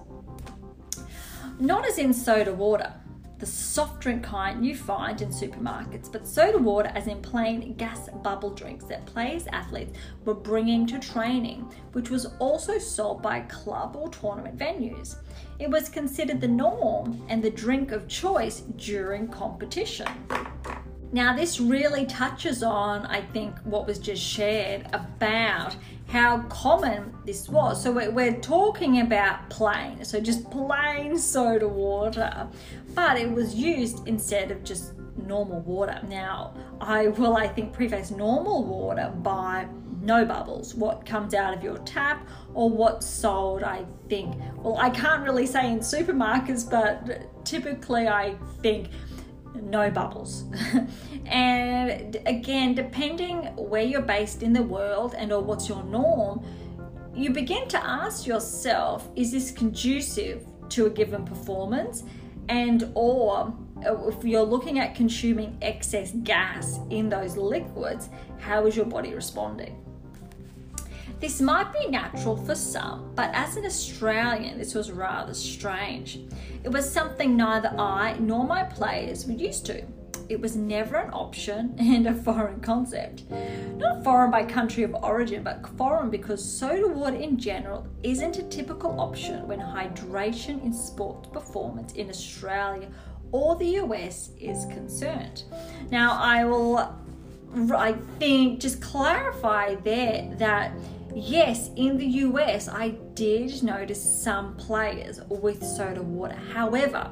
Not 1.60 1.86
as 1.86 1.98
in 1.98 2.14
soda 2.14 2.54
water, 2.54 2.94
the 3.42 3.48
soft 3.48 4.00
drink 4.02 4.24
kind 4.24 4.64
you 4.64 4.76
find 4.76 5.20
in 5.20 5.30
supermarkets, 5.30 6.12
but 6.12 6.28
soda 6.28 6.60
water 6.60 6.92
as 6.94 7.08
in 7.08 7.20
plain 7.24 7.74
gas 7.74 8.08
bubble 8.24 8.52
drinks 8.52 8.86
that 8.86 9.04
players 9.08 9.48
athletes 9.52 9.98
were 10.26 10.36
bringing 10.36 10.86
to 10.86 11.00
training, 11.00 11.68
which 11.94 12.12
was 12.12 12.28
also 12.38 12.78
sold 12.78 13.24
by 13.24 13.40
club 13.42 13.96
or 13.96 14.10
tournament 14.10 14.56
venues. 14.60 15.16
It 15.58 15.72
was 15.72 15.90
considered 15.90 16.40
the 16.40 16.48
norm 16.48 17.26
and 17.30 17.42
the 17.42 17.50
drink 17.50 17.92
of 17.92 18.08
choice 18.08 18.60
during 18.78 19.28
competition. 19.28 20.08
Now, 21.12 21.36
this 21.36 21.60
really 21.60 22.06
touches 22.06 22.62
on, 22.62 23.08
I 23.08 23.22
think, 23.22 23.58
what 23.64 23.88
was 23.88 23.98
just 23.98 24.22
shared 24.22 24.86
about 24.94 25.76
how 26.12 26.40
common 26.50 27.14
this 27.26 27.48
was. 27.48 27.82
So, 27.82 27.92
we're, 27.92 28.40
talking 28.42 29.00
about 29.00 29.50
plain, 29.50 30.04
so 30.04 30.20
just 30.20 30.50
plain 30.52 31.18
soda 31.18 31.68
water, 31.68 32.48
but 32.94 33.18
it 33.18 33.32
was 33.32 33.56
used 33.56 34.08
instead 34.08 34.52
of 34.52 34.64
just 34.64 34.94
normal 35.16 35.62
water. 35.62 36.00
Now, 36.10 36.54
I 36.82 37.08
will, 37.08 37.38
I 37.38 37.48
think, 37.48 37.72
preface 37.72 38.12
normal 38.12 38.66
water 38.66 39.14
by 39.18 39.68
no 40.02 40.26
bubbles, 40.26 40.74
what 40.76 41.06
comes 41.06 41.34
out 41.34 41.54
of 41.54 41.64
your 41.64 41.78
tap 41.80 42.28
or 42.54 42.70
what's 42.70 43.06
sold, 43.06 43.64
I 43.64 43.86
think. 44.10 44.36
Well, 44.58 44.78
I 44.78 44.90
can't 44.90 45.24
really 45.24 45.46
say 45.46 45.72
in 45.72 45.80
supermarkets, 45.80 46.70
but 46.70 47.46
typically 47.46 48.08
I 48.08 48.36
think 48.62 48.90
no 49.56 49.90
bubbles. 49.90 50.46
and 51.26 52.18
again, 52.26 52.74
depending 52.74 53.44
where 53.56 53.84
you're 53.84 54.02
based 54.02 54.44
in 54.44 54.54
the 54.54 54.64
world 54.64 55.16
and 55.18 55.32
or 55.32 55.42
what's 55.42 55.68
your 55.68 55.84
norm, 55.84 56.46
you 57.14 57.32
begin 57.32 57.68
to 57.70 57.86
ask 57.86 58.26
yourself, 58.26 59.10
is 59.16 59.32
this 59.32 59.52
conducive 59.52 60.46
to 60.70 60.86
a 60.86 60.90
given 60.90 61.26
performance? 61.26 62.04
And 62.50 62.92
or 62.96 63.54
uh, 63.86 64.08
if 64.08 64.24
you're 64.24 64.44
looking 64.44 64.80
at 64.80 64.96
consuming 64.96 65.58
excess 65.62 66.12
gas 66.24 66.80
in 66.90 67.10
those 67.10 67.38
liquids, 67.38 68.10
how 68.40 68.66
is 68.66 68.76
your 68.76 68.86
body 68.86 69.14
responding? 69.14 69.78
This 71.22 71.40
might 71.40 71.72
be 71.72 71.88
natural 71.88 72.36
for 72.36 72.56
some, 72.56 73.12
but 73.14 73.30
as 73.36 73.56
an 73.56 73.64
Australian, 73.64 74.58
this 74.58 74.74
was 74.74 74.92
rather 74.92 75.36
strange. 75.36 76.20
It 76.64 76.70
was 76.70 76.92
something 76.92 77.38
neither 77.38 77.70
I 77.78 78.18
nor 78.20 78.44
my 78.44 78.64
players 78.64 79.28
were 79.28 79.34
used 79.34 79.68
to. 79.68 79.86
It 80.30 80.42
was 80.42 80.56
never 80.56 80.96
an 80.96 81.12
option 81.14 81.76
and 81.80 82.08
a 82.08 82.16
foreign 82.16 82.60
concept. 82.62 83.26
Not 83.78 84.04
foreign 84.04 84.32
by 84.32 84.46
country 84.46 84.82
of 84.82 84.96
origin, 84.96 85.44
but 85.44 85.68
foreign 85.78 86.10
because 86.10 86.44
soda 86.44 86.88
water 86.88 87.18
in 87.18 87.38
general 87.38 87.86
isn't 88.02 88.40
a 88.40 88.44
typical 88.50 89.00
option 89.00 89.48
when 89.48 89.60
hydration 89.60 90.64
in 90.66 90.74
sport 90.74 91.32
performance 91.32 91.94
in 91.94 92.10
Australia 92.10 92.88
or 93.32 93.56
the 93.58 93.78
US 93.84 94.32
is 94.40 94.66
concerned. 94.66 95.44
Now, 95.92 96.18
I 96.20 96.46
will, 96.46 96.96
I 97.76 97.94
think, 98.18 98.60
just 98.60 98.82
clarify 98.82 99.76
there 99.76 100.34
that 100.40 100.72
yes, 101.16 101.70
in 101.76 101.98
the 101.98 102.06
US, 102.06 102.68
I 102.68 102.90
did 103.14 103.64
notice 103.64 104.02
some 104.02 104.56
players 104.56 105.22
with 105.30 105.64
soda 105.64 106.02
water. 106.02 106.36
However, 106.54 107.12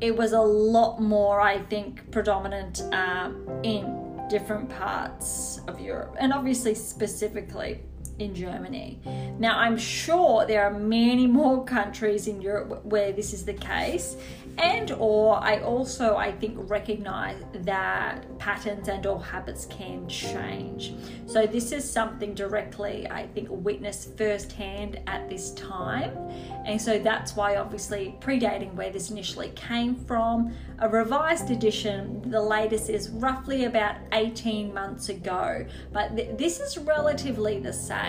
it 0.00 0.16
was 0.16 0.32
a 0.32 0.40
lot 0.40 1.00
more, 1.00 1.40
I 1.40 1.58
think, 1.58 2.10
predominant 2.10 2.82
um, 2.92 3.46
in 3.62 4.08
different 4.28 4.68
parts 4.68 5.60
of 5.66 5.80
Europe 5.80 6.14
and 6.18 6.32
obviously 6.32 6.74
specifically 6.74 7.80
in 8.18 8.34
Germany. 8.34 9.00
Now, 9.38 9.58
I'm 9.58 9.78
sure 9.78 10.46
there 10.46 10.64
are 10.64 10.78
many 10.78 11.26
more 11.26 11.64
countries 11.76 12.26
in 12.28 12.40
Europe 12.40 12.84
where 12.84 13.12
this 13.12 13.32
is 13.32 13.44
the 13.44 13.54
case, 13.54 14.16
and 14.58 14.90
or 14.92 15.36
I 15.36 15.60
also 15.60 16.16
I 16.16 16.32
think 16.32 16.56
recognize 16.68 17.36
that 17.52 18.38
patterns 18.38 18.88
and 18.88 19.06
or 19.06 19.22
habits 19.22 19.66
can 19.66 20.08
change. 20.08 20.94
So 21.26 21.46
this 21.46 21.70
is 21.70 21.88
something 21.88 22.34
directly 22.34 23.06
I 23.08 23.28
think 23.28 23.48
witnessed 23.50 24.16
firsthand 24.18 25.00
at 25.06 25.28
this 25.28 25.52
time, 25.52 26.10
and 26.66 26.80
so 26.80 26.98
that's 26.98 27.36
why 27.36 27.56
obviously 27.56 28.16
predating 28.20 28.74
where 28.74 28.90
this 28.90 29.10
initially 29.10 29.50
came 29.50 29.94
from. 29.94 30.52
A 30.80 30.88
revised 30.88 31.50
edition, 31.50 32.22
the 32.30 32.40
latest 32.40 32.88
is 32.88 33.10
roughly 33.10 33.64
about 33.64 33.96
18 34.12 34.72
months 34.72 35.08
ago, 35.08 35.66
but 35.92 36.16
th- 36.16 36.36
this 36.36 36.60
is 36.60 36.78
relatively 36.78 37.58
the 37.58 37.72
same 37.72 38.07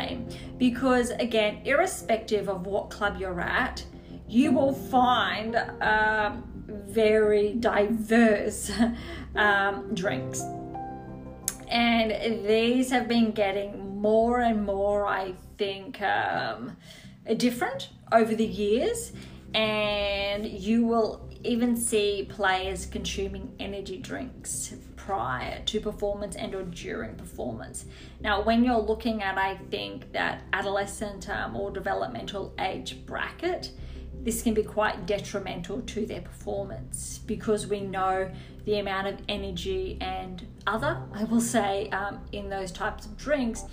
because 0.58 1.12
again, 1.12 1.62
irrespective 1.66 2.50
of 2.50 2.66
what 2.66 2.90
club 2.90 3.18
you're 3.20 3.42
at 3.42 3.84
you 4.30 4.52
will 4.52 4.74
find 4.74 5.56
um, 5.82 6.44
very 6.68 7.54
diverse 7.54 8.72
um, 9.36 9.94
drinks. 9.96 10.42
And 11.68 12.12
these 12.46 12.92
have 12.92 13.08
been 13.08 13.32
getting 13.32 14.00
more 14.00 14.42
and 14.42 14.66
more, 14.66 15.08
I 15.08 15.34
think, 15.58 16.02
um, 16.02 16.78
different 17.38 17.90
over 18.12 18.36
the 18.36 18.46
years. 18.46 19.14
And 19.56 20.46
you 20.46 20.86
will 20.86 21.28
even 21.44 21.76
see 21.76 22.28
players 22.30 22.86
consuming 22.86 23.54
energy 23.60 23.98
drinks 23.98 24.74
prior 25.10 25.60
to 25.66 25.80
performance 25.80 26.36
and 26.36 26.54
or 26.54 26.62
during 26.62 27.16
performance. 27.16 27.86
Now, 28.22 28.44
when 28.44 28.64
you're 28.64 28.78
looking 28.78 29.24
at, 29.24 29.40
I 29.40 29.56
think, 29.72 30.12
that 30.12 30.44
adolescent 30.54 31.28
um, 31.32 31.56
or 31.56 31.72
developmental 31.72 32.54
age 32.60 33.04
bracket, 33.08 33.72
this 34.22 34.44
can 34.44 34.54
be 34.54 34.62
quite 34.62 35.08
detrimental 35.08 35.82
to 35.82 36.06
their 36.06 36.22
performance 36.22 37.22
because 37.26 37.66
we 37.66 37.80
know 37.80 38.30
the 38.66 38.78
amount 38.78 39.08
of 39.08 39.18
energy 39.28 39.98
and 40.00 40.46
other, 40.68 41.02
I 41.12 41.24
will 41.24 41.42
say, 41.42 41.90
um, 41.90 42.20
in 42.32 42.48
those 42.48 42.72
types 42.72 43.08
of 43.08 43.18
drinks 43.18 43.64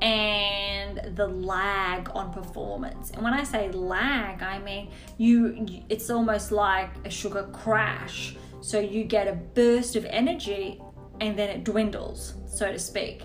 and 0.00 1.16
the 1.16 1.28
lag 1.28 2.10
on 2.12 2.32
performance. 2.32 3.12
And 3.12 3.22
when 3.22 3.34
I 3.34 3.44
say 3.44 3.70
lag, 3.70 4.42
I 4.42 4.58
mean 4.58 4.90
you 5.16 5.84
it's 5.88 6.10
almost 6.10 6.50
like 6.50 6.90
a 7.04 7.10
sugar 7.10 7.48
crash. 7.52 8.34
So 8.62 8.78
you 8.78 9.04
get 9.04 9.26
a 9.26 9.32
burst 9.32 9.96
of 9.96 10.04
energy 10.06 10.80
and 11.20 11.38
then 11.38 11.50
it 11.50 11.64
dwindles, 11.64 12.34
so 12.46 12.70
to 12.70 12.78
speak. 12.78 13.22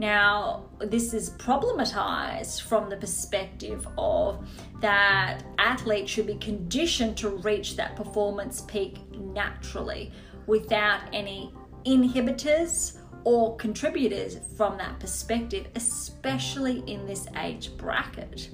Now, 0.00 0.68
this 0.78 1.14
is 1.14 1.30
problematized 1.30 2.62
from 2.62 2.90
the 2.90 2.96
perspective 2.96 3.86
of 3.96 4.48
that 4.80 5.44
athletes 5.58 6.10
should 6.10 6.26
be 6.26 6.36
conditioned 6.36 7.16
to 7.18 7.28
reach 7.28 7.76
that 7.76 7.94
performance 7.96 8.62
peak 8.62 8.98
naturally 9.16 10.12
without 10.46 11.02
any 11.12 11.54
inhibitors 11.86 12.98
or 13.24 13.56
contributors 13.56 14.38
from 14.56 14.76
that 14.78 14.98
perspective, 14.98 15.66
especially 15.76 16.82
in 16.86 17.06
this 17.06 17.26
age 17.36 17.76
bracket. 17.76 18.50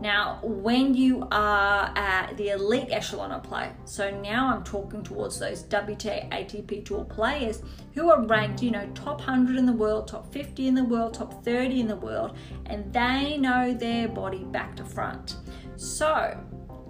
Now, 0.00 0.38
when 0.42 0.94
you 0.94 1.28
are 1.30 1.92
at 1.94 2.34
the 2.38 2.50
elite 2.50 2.88
echelon 2.90 3.32
of 3.32 3.42
play, 3.42 3.70
so 3.84 4.10
now 4.10 4.48
I'm 4.48 4.64
talking 4.64 5.02
towards 5.02 5.38
those 5.38 5.64
WTA 5.64 6.30
ATP 6.30 6.86
Tour 6.86 7.04
players 7.04 7.62
who 7.94 8.10
are 8.10 8.24
ranked, 8.24 8.62
you 8.62 8.70
know, 8.70 8.88
top 8.94 9.18
100 9.18 9.56
in 9.56 9.66
the 9.66 9.72
world, 9.72 10.08
top 10.08 10.32
50 10.32 10.68
in 10.68 10.74
the 10.74 10.84
world, 10.84 11.12
top 11.12 11.44
30 11.44 11.80
in 11.80 11.88
the 11.88 11.96
world, 11.96 12.36
and 12.66 12.90
they 12.92 13.36
know 13.36 13.74
their 13.74 14.08
body 14.08 14.44
back 14.44 14.74
to 14.76 14.84
front. 14.84 15.36
So, 15.76 16.38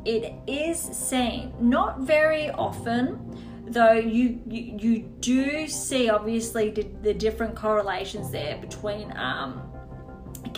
it 0.05 0.33
is 0.46 0.79
seen 0.79 1.53
not 1.61 2.01
very 2.01 2.51
often 2.51 3.27
though 3.66 3.92
you, 3.92 4.40
you, 4.49 4.77
you 4.79 4.99
do 5.20 5.68
see 5.68 6.11
obviously 6.11 6.70
the, 6.70 6.83
the 7.03 7.14
different 7.14 7.55
correlations 7.55 8.31
there 8.31 8.57
between 8.59 9.16
um, 9.16 9.69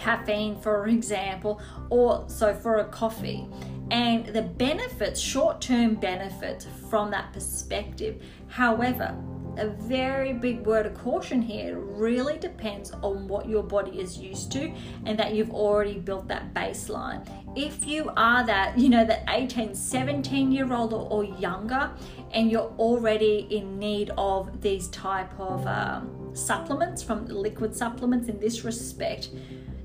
caffeine, 0.03 0.57
for 0.61 0.89
example, 0.89 1.61
or 1.91 2.25
so 2.27 2.55
for 2.55 2.79
a 2.79 2.85
coffee. 2.87 3.47
And 3.91 4.27
the 4.27 4.43
benefits, 4.43 5.21
short 5.21 5.61
term 5.61 5.95
benefits 5.95 6.67
from 6.89 7.11
that 7.11 7.33
perspective. 7.33 8.23
However, 8.49 9.15
a 9.59 9.69
very 9.69 10.33
big 10.33 10.65
word 10.67 10.87
of 10.87 10.95
caution 10.95 11.43
here 11.43 11.79
really 11.79 12.39
depends 12.39 12.91
on 13.03 13.29
what 13.29 13.47
your 13.47 13.63
body 13.63 14.01
is 14.01 14.17
used 14.17 14.51
to 14.51 14.73
and 15.05 15.19
that 15.19 15.35
you've 15.35 15.51
already 15.51 15.99
built 15.99 16.27
that 16.27 16.55
baseline 16.55 17.23
if 17.55 17.85
you 17.85 18.11
are 18.17 18.47
that 18.47 18.79
you 18.79 18.89
know 18.89 19.05
that 19.05 19.25
18 19.29 19.75
17 19.75 20.51
year 20.51 20.73
old 20.73 20.95
or, 20.95 21.07
or 21.11 21.25
younger 21.25 21.91
and 22.31 22.51
you're 22.51 22.73
already 22.79 23.47
in 23.51 23.79
need 23.79 24.11
of 24.17 24.63
these 24.63 24.89
type 24.89 25.39
of 25.39 25.67
um, 25.67 26.31
supplements 26.33 27.03
from 27.03 27.27
liquid 27.27 27.77
supplements 27.77 28.29
in 28.29 28.41
this 28.41 28.65
respect 28.65 29.29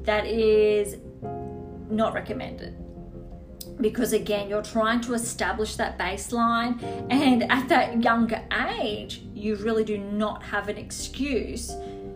that 0.07 0.25
is 0.25 0.95
not 1.89 2.13
recommended. 2.13 2.75
Because 3.79 4.13
again 4.13 4.49
you're 4.49 4.63
trying 4.63 5.01
to 5.01 5.13
establish 5.13 5.75
that 5.75 5.99
baseline 5.99 6.81
and 7.11 7.43
at 7.51 7.67
that 7.67 8.01
younger 8.01 8.41
age 8.79 9.21
you 9.33 9.57
really 9.57 9.83
do 9.83 9.97
not 9.97 10.41
have 10.41 10.69
an 10.69 10.77
excuse 10.77 11.73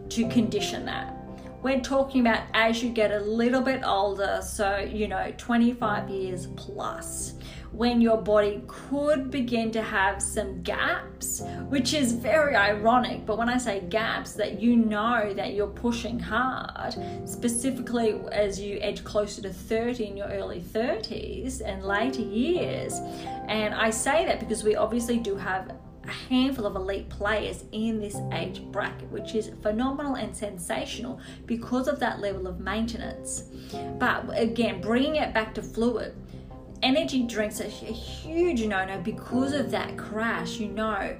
to 0.09 0.27
condition 0.29 0.85
that. 0.85 1.13
We're 1.61 1.81
talking 1.81 2.21
about 2.21 2.43
as 2.53 2.81
you 2.81 2.89
get 2.89 3.11
a 3.11 3.19
little 3.19 3.61
bit 3.61 3.83
older 3.83 4.39
so 4.41 4.77
you 4.77 5.07
know 5.07 5.33
25 5.37 6.09
years 6.09 6.47
plus 6.55 7.33
when 7.71 8.01
your 8.01 8.17
body 8.17 8.61
could 8.67 9.31
begin 9.31 9.71
to 9.71 9.81
have 9.81 10.21
some 10.21 10.61
gaps, 10.61 11.41
which 11.69 11.93
is 11.93 12.11
very 12.11 12.55
ironic. 12.55 13.25
But 13.25 13.37
when 13.37 13.47
I 13.49 13.57
say 13.57 13.81
gaps, 13.89 14.33
that 14.33 14.59
you 14.59 14.75
know 14.75 15.33
that 15.33 15.53
you're 15.53 15.67
pushing 15.67 16.19
hard, 16.19 16.95
specifically 17.25 18.19
as 18.31 18.59
you 18.59 18.77
edge 18.81 19.03
closer 19.03 19.41
to 19.43 19.53
30 19.53 20.05
in 20.05 20.17
your 20.17 20.27
early 20.27 20.59
30s 20.59 21.61
and 21.65 21.83
later 21.83 22.21
years. 22.21 22.99
And 23.47 23.73
I 23.73 23.89
say 23.89 24.25
that 24.25 24.39
because 24.39 24.63
we 24.63 24.75
obviously 24.75 25.17
do 25.17 25.35
have 25.37 25.71
a 26.03 26.09
handful 26.09 26.65
of 26.65 26.75
elite 26.75 27.09
players 27.09 27.63
in 27.71 27.99
this 27.99 28.17
age 28.33 28.61
bracket, 28.71 29.09
which 29.11 29.35
is 29.35 29.51
phenomenal 29.61 30.15
and 30.15 30.35
sensational 30.35 31.19
because 31.45 31.87
of 31.87 31.99
that 31.99 32.19
level 32.19 32.47
of 32.47 32.59
maintenance. 32.59 33.43
But 33.97 34.25
again, 34.37 34.81
bringing 34.81 35.17
it 35.17 35.33
back 35.33 35.53
to 35.55 35.61
fluid, 35.61 36.15
energy 36.83 37.23
drinks 37.23 37.61
are 37.61 37.65
a 37.65 37.67
huge 37.67 38.63
no 38.65 38.85
no 38.85 38.99
because 38.99 39.53
of 39.53 39.71
that 39.71 39.97
crash, 39.97 40.57
you 40.57 40.67
know. 40.67 41.17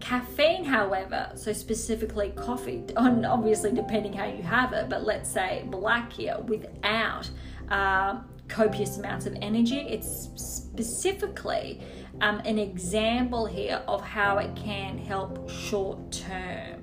Caffeine, 0.00 0.64
however, 0.64 1.30
so 1.34 1.52
specifically 1.52 2.30
coffee, 2.30 2.82
on 2.96 3.24
obviously 3.24 3.70
depending 3.70 4.14
how 4.14 4.24
you 4.24 4.42
have 4.42 4.72
it, 4.72 4.88
but 4.88 5.04
let's 5.04 5.30
say 5.30 5.64
black 5.68 6.10
here 6.10 6.38
without 6.46 7.28
um, 7.68 8.24
copious 8.48 8.96
amounts 8.96 9.26
of 9.26 9.36
energy, 9.42 9.78
it's 9.80 10.30
specifically 10.36 11.82
um, 12.22 12.40
an 12.46 12.58
example 12.58 13.44
here 13.44 13.82
of 13.86 14.02
how 14.02 14.38
it 14.38 14.54
can 14.56 14.96
help 14.96 15.50
short 15.50 16.10
term. 16.10 16.82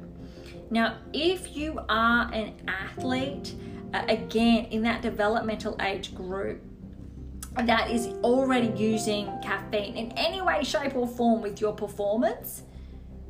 Now, 0.69 0.97
if 1.11 1.55
you 1.55 1.79
are 1.89 2.31
an 2.33 2.53
athlete, 2.67 3.55
uh, 3.93 4.03
again 4.09 4.65
in 4.65 4.81
that 4.83 5.01
developmental 5.01 5.77
age 5.81 6.13
group, 6.13 6.61
that 7.65 7.89
is 7.89 8.07
already 8.23 8.67
using 8.79 9.25
caffeine 9.41 9.95
in 9.95 10.11
any 10.13 10.41
way, 10.41 10.63
shape, 10.63 10.95
or 10.95 11.07
form 11.07 11.41
with 11.41 11.59
your 11.59 11.73
performance, 11.73 12.63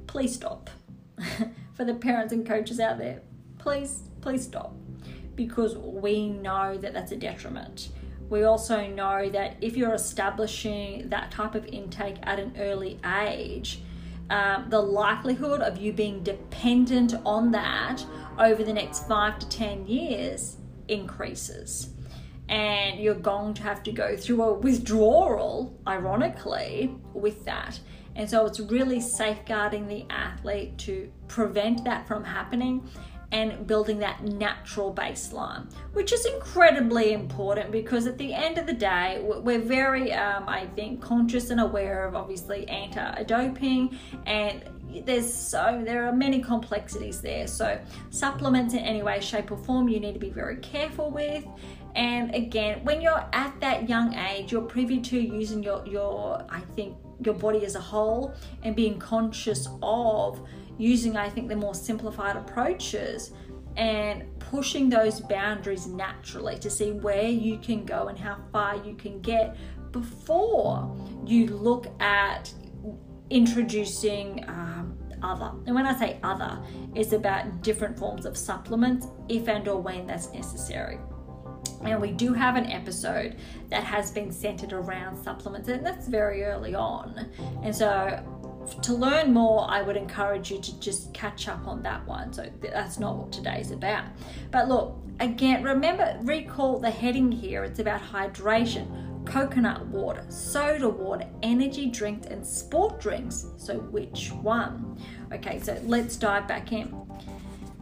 please 0.07 0.35
stop. 0.35 0.69
For 1.73 1.85
the 1.85 1.93
parents 1.93 2.33
and 2.33 2.45
coaches 2.45 2.79
out 2.79 2.97
there, 2.97 3.21
please, 3.57 4.01
please 4.21 4.43
stop 4.43 4.73
because 5.35 5.77
we 5.77 6.29
know 6.29 6.77
that 6.77 6.93
that's 6.93 7.11
a 7.11 7.15
detriment. 7.15 7.89
We 8.29 8.43
also 8.43 8.87
know 8.87 9.29
that 9.29 9.55
if 9.61 9.77
you're 9.77 9.93
establishing 9.93 11.09
that 11.09 11.31
type 11.31 11.55
of 11.55 11.65
intake 11.67 12.17
at 12.23 12.39
an 12.39 12.55
early 12.57 12.99
age, 13.05 13.81
um, 14.29 14.65
the 14.69 14.81
likelihood 14.81 15.61
of 15.61 15.77
you 15.77 15.93
being 15.93 16.23
dependent 16.23 17.13
on 17.25 17.51
that 17.51 18.03
over 18.37 18.63
the 18.63 18.73
next 18.73 19.07
five 19.07 19.39
to 19.39 19.47
10 19.47 19.87
years 19.87 20.57
increases 20.89 21.89
and 22.49 22.99
you're 22.99 23.15
going 23.15 23.53
to 23.55 23.63
have 23.63 23.83
to 23.83 23.91
go 23.91 24.15
through 24.15 24.41
a 24.41 24.53
withdrawal, 24.53 25.77
ironically, 25.87 26.95
with 27.13 27.43
that. 27.45 27.79
And 28.15 28.29
so 28.29 28.45
it's 28.45 28.59
really 28.59 28.99
safeguarding 28.99 29.87
the 29.87 30.05
athlete 30.09 30.77
to 30.79 31.11
prevent 31.27 31.83
that 31.85 32.07
from 32.07 32.23
happening 32.23 32.89
and 33.31 33.67
building 33.67 33.99
that 33.99 34.23
natural 34.23 34.93
baseline, 34.93 35.71
which 35.93 36.13
is 36.13 36.25
incredibly 36.25 37.11
important 37.11 37.71
because 37.71 38.07
at 38.07 38.17
the 38.17 38.33
end 38.33 38.57
of 38.57 38.65
the 38.65 38.73
day, 38.73 39.19
we're 39.21 39.59
very, 39.59 40.13
um, 40.13 40.47
I 40.47 40.65
think, 40.75 41.01
conscious 41.01 41.49
and 41.49 41.59
aware 41.59 42.05
of 42.05 42.15
obviously 42.15 42.67
anti 42.69 43.23
doping 43.23 43.99
and 44.25 44.63
there's 45.05 45.31
so 45.31 45.81
there 45.85 46.07
are 46.07 46.13
many 46.13 46.41
complexities 46.41 47.21
there 47.21 47.45
so 47.45 47.77
supplements 48.09 48.73
in 48.73 48.79
any 48.79 49.03
way 49.03 49.19
shape 49.19 49.51
or 49.51 49.57
form 49.57 49.89
you 49.89 49.99
need 49.99 50.13
to 50.13 50.19
be 50.19 50.29
very 50.29 50.55
careful 50.57 51.11
with 51.11 51.45
and 51.95 52.33
again 52.33 52.83
when 52.83 53.01
you're 53.01 53.25
at 53.33 53.59
that 53.59 53.87
young 53.89 54.13
age 54.15 54.51
you're 54.51 54.61
privy 54.61 54.99
to 54.99 55.19
using 55.19 55.63
your 55.63 55.85
your 55.87 56.45
i 56.49 56.59
think 56.75 56.95
your 57.23 57.33
body 57.33 57.65
as 57.65 57.75
a 57.75 57.79
whole 57.79 58.33
and 58.63 58.75
being 58.75 58.99
conscious 58.99 59.67
of 59.81 60.47
using, 60.77 61.17
I 61.17 61.29
think, 61.29 61.49
the 61.49 61.55
more 61.55 61.73
simplified 61.73 62.35
approaches 62.35 63.31
and 63.75 64.25
pushing 64.39 64.89
those 64.89 65.19
boundaries 65.19 65.87
naturally 65.87 66.57
to 66.59 66.69
see 66.69 66.91
where 66.91 67.27
you 67.27 67.57
can 67.59 67.85
go 67.85 68.07
and 68.07 68.17
how 68.17 68.37
far 68.51 68.75
you 68.77 68.95
can 68.95 69.21
get 69.21 69.55
before 69.91 70.95
you 71.25 71.47
look 71.47 71.87
at 71.99 72.51
introducing 73.29 74.43
um, 74.47 74.97
other. 75.21 75.51
And 75.65 75.75
when 75.75 75.85
I 75.85 75.97
say 75.97 76.19
other, 76.23 76.59
it's 76.95 77.11
about 77.11 77.61
different 77.61 77.97
forms 77.97 78.25
of 78.25 78.37
supplements 78.37 79.07
if 79.29 79.47
and 79.47 79.67
or 79.67 79.79
when 79.79 80.07
that's 80.07 80.31
necessary. 80.31 80.99
And 81.83 82.01
we 82.01 82.11
do 82.11 82.33
have 82.33 82.55
an 82.55 82.65
episode 82.71 83.35
that 83.69 83.83
has 83.83 84.11
been 84.11 84.31
centered 84.31 84.73
around 84.73 85.21
supplements, 85.23 85.69
and 85.69 85.85
that's 85.85 86.07
very 86.07 86.43
early 86.43 86.75
on. 86.75 87.29
And 87.63 87.75
so 87.75 88.23
to 88.81 88.93
learn 88.93 89.33
more, 89.33 89.65
I 89.69 89.81
would 89.81 89.95
encourage 89.95 90.51
you 90.51 90.59
to 90.59 90.79
just 90.79 91.13
catch 91.13 91.47
up 91.47 91.67
on 91.67 91.81
that 91.83 92.05
one. 92.05 92.33
So 92.33 92.49
that's 92.61 92.99
not 92.99 93.15
what 93.17 93.31
today's 93.31 93.71
about. 93.71 94.05
But 94.51 94.67
look, 94.67 94.97
again, 95.19 95.63
remember, 95.63 96.17
recall 96.23 96.79
the 96.79 96.89
heading 96.89 97.31
here. 97.31 97.63
It's 97.63 97.79
about 97.79 98.01
hydration, 98.01 99.25
coconut 99.25 99.85
water, 99.87 100.25
soda 100.29 100.89
water, 100.89 101.27
energy 101.43 101.87
drinks, 101.87 102.27
and 102.27 102.45
sport 102.45 102.99
drinks. 102.99 103.47
So 103.57 103.75
which 103.75 104.31
one? 104.31 104.97
Okay, 105.33 105.59
so 105.59 105.79
let's 105.85 106.17
dive 106.17 106.47
back 106.47 106.71
in. 106.71 106.93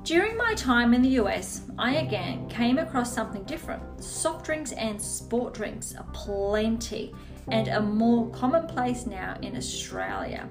During 0.06 0.38
my 0.38 0.54
time 0.54 0.94
in 0.94 1.02
the 1.02 1.18
US, 1.22 1.64
I 1.80 1.96
again 1.96 2.48
came 2.48 2.78
across 2.78 3.12
something 3.12 3.42
different. 3.46 3.82
Soft 4.04 4.46
drinks 4.46 4.72
and 4.74 5.02
sport 5.02 5.56
drinks 5.56 5.96
are 5.96 6.06
plenty 6.14 7.12
and 7.48 7.68
are 7.70 7.82
more 7.82 8.30
commonplace 8.30 9.08
now 9.08 9.36
in 9.42 9.58
Australia. 9.58 10.48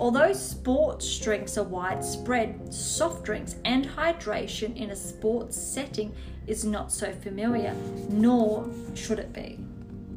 Although 0.00 0.32
sports 0.32 1.20
drinks 1.20 1.56
are 1.56 1.62
widespread, 1.62 2.74
soft 2.74 3.22
drinks 3.22 3.54
and 3.64 3.86
hydration 3.86 4.76
in 4.76 4.90
a 4.90 4.96
sports 4.96 5.56
setting 5.56 6.12
is 6.48 6.64
not 6.64 6.90
so 6.90 7.12
familiar, 7.12 7.76
nor 8.08 8.68
should 8.96 9.20
it 9.20 9.32
be. 9.32 9.60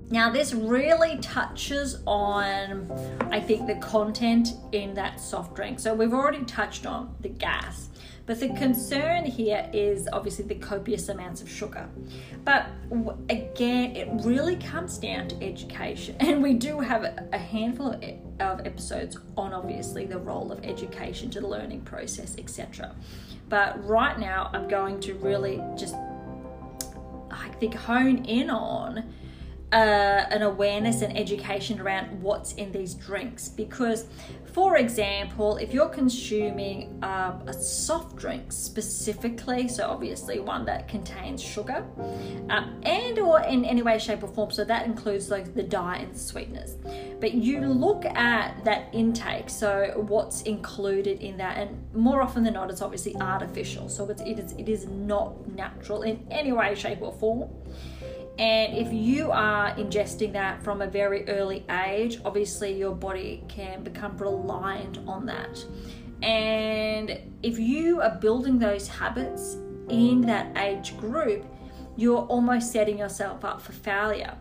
Now, 0.09 0.31
this 0.31 0.53
really 0.53 1.17
touches 1.19 2.01
on, 2.07 2.91
I 3.31 3.39
think, 3.39 3.67
the 3.67 3.75
content 3.75 4.49
in 4.71 4.95
that 4.95 5.19
soft 5.19 5.55
drink. 5.55 5.79
So, 5.79 5.93
we've 5.93 6.13
already 6.13 6.43
touched 6.45 6.85
on 6.85 7.15
the 7.21 7.29
gas. 7.29 7.89
But 8.25 8.39
the 8.39 8.49
concern 8.49 9.25
here 9.25 9.69
is 9.73 10.07
obviously 10.13 10.45
the 10.45 10.55
copious 10.55 11.09
amounts 11.09 11.41
of 11.41 11.49
sugar. 11.49 11.89
But 12.45 12.67
again, 13.29 13.95
it 13.97 14.07
really 14.25 14.55
comes 14.55 14.97
down 14.97 15.27
to 15.29 15.43
education. 15.43 16.15
And 16.33 16.41
we 16.41 16.53
do 16.53 16.79
have 16.79 17.03
a 17.31 17.37
handful 17.37 17.91
of 18.39 18.65
episodes 18.65 19.17
on 19.37 19.53
obviously 19.53 20.05
the 20.05 20.17
role 20.17 20.51
of 20.51 20.63
education 20.63 21.29
to 21.31 21.41
the 21.41 21.47
learning 21.47 21.81
process, 21.81 22.35
etc. 22.37 22.95
But 23.49 23.85
right 23.85 24.17
now, 24.17 24.49
I'm 24.53 24.67
going 24.67 24.99
to 25.01 25.13
really 25.15 25.61
just, 25.77 25.95
I 27.29 27.49
think, 27.59 27.75
hone 27.75 28.23
in 28.25 28.49
on 28.49 29.03
uh, 29.73 30.27
an 30.29 30.43
awareness 30.43 31.01
and 31.01 31.17
education 31.17 31.81
around 31.81 32.21
what's 32.21 32.53
in 32.53 32.71
these 32.71 32.93
drinks. 32.93 33.49
Because 33.49 34.05
for 34.53 34.77
example 34.77 35.57
if 35.57 35.73
you're 35.73 35.89
consuming 35.89 37.03
uh, 37.03 37.39
a 37.47 37.53
soft 37.53 38.15
drink 38.15 38.51
specifically 38.51 39.67
so 39.67 39.89
obviously 39.89 40.39
one 40.39 40.63
that 40.63 40.87
contains 40.87 41.41
sugar 41.41 41.83
um, 42.49 42.79
and 42.83 43.17
or 43.17 43.41
in 43.41 43.65
any 43.65 43.81
way 43.81 43.97
shape 43.97 44.21
or 44.21 44.27
form 44.27 44.51
so 44.51 44.63
that 44.63 44.85
includes 44.85 45.31
like 45.31 45.55
the 45.55 45.63
dye 45.63 45.97
and 45.97 46.15
sweeteners. 46.15 46.77
But 47.19 47.33
you 47.33 47.61
look 47.61 48.05
at 48.05 48.63
that 48.63 48.89
intake 48.93 49.49
so 49.49 50.05
what's 50.07 50.43
included 50.43 51.21
in 51.21 51.35
that 51.37 51.57
and 51.57 51.83
more 51.95 52.21
often 52.21 52.43
than 52.43 52.53
not 52.53 52.69
it's 52.69 52.83
obviously 52.83 53.15
artificial. 53.15 53.89
So 53.89 54.07
it's, 54.09 54.21
it 54.21 54.37
is 54.37 54.51
it 54.53 54.69
is 54.69 54.85
not 54.85 55.47
natural 55.49 56.03
in 56.03 56.27
any 56.29 56.51
way 56.51 56.75
shape 56.75 57.01
or 57.01 57.11
form 57.11 57.49
and 58.37 58.75
if 58.75 58.91
you 58.91 59.31
are 59.31 59.75
ingesting 59.75 60.33
that 60.33 60.63
from 60.63 60.81
a 60.81 60.87
very 60.87 61.27
early 61.29 61.65
age, 61.69 62.19
obviously 62.25 62.73
your 62.73 62.95
body 62.95 63.43
can 63.47 63.83
become 63.83 64.17
reliant 64.17 64.97
on 65.07 65.25
that. 65.27 65.63
And 66.23 67.19
if 67.43 67.59
you 67.59 68.01
are 68.01 68.15
building 68.15 68.57
those 68.57 68.87
habits 68.87 69.57
in 69.89 70.21
that 70.21 70.57
age 70.57 70.97
group, 70.97 71.45
you're 71.95 72.25
almost 72.25 72.71
setting 72.71 72.97
yourself 72.97 73.45
up 73.45 73.61
for 73.61 73.73
failure. 73.73 74.35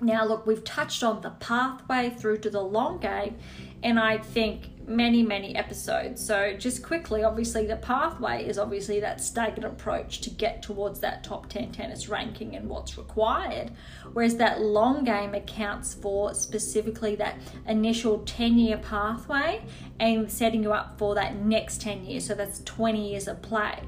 Now, 0.00 0.24
look, 0.24 0.46
we've 0.46 0.62
touched 0.62 1.02
on 1.02 1.20
the 1.20 1.30
pathway 1.30 2.10
through 2.10 2.38
to 2.38 2.50
the 2.50 2.60
long 2.60 3.00
game, 3.00 3.38
and 3.82 3.98
I 3.98 4.18
think 4.18 4.70
many, 4.86 5.22
many 5.22 5.56
episodes. 5.56 6.24
So, 6.24 6.56
just 6.56 6.82
quickly, 6.82 7.24
obviously, 7.24 7.66
the 7.66 7.76
pathway 7.76 8.44
is 8.46 8.58
obviously 8.58 9.00
that 9.00 9.20
staggered 9.20 9.64
approach 9.64 10.20
to 10.22 10.30
get 10.30 10.62
towards 10.62 11.00
that 11.00 11.24
top 11.24 11.48
10 11.48 11.72
tennis 11.72 12.08
ranking 12.08 12.56
and 12.56 12.68
what's 12.68 12.98
required. 12.98 13.70
Whereas 14.12 14.36
that 14.36 14.60
long 14.60 15.04
game 15.04 15.34
accounts 15.34 15.94
for 15.94 16.34
specifically 16.34 17.16
that 17.16 17.36
initial 17.66 18.20
10 18.20 18.58
year 18.58 18.78
pathway 18.78 19.62
and 20.00 20.30
setting 20.30 20.62
you 20.62 20.72
up 20.72 20.98
for 20.98 21.14
that 21.14 21.36
next 21.36 21.80
10 21.80 22.04
years. 22.04 22.26
So, 22.26 22.34
that's 22.34 22.60
20 22.64 23.10
years 23.10 23.28
of 23.28 23.40
play 23.42 23.78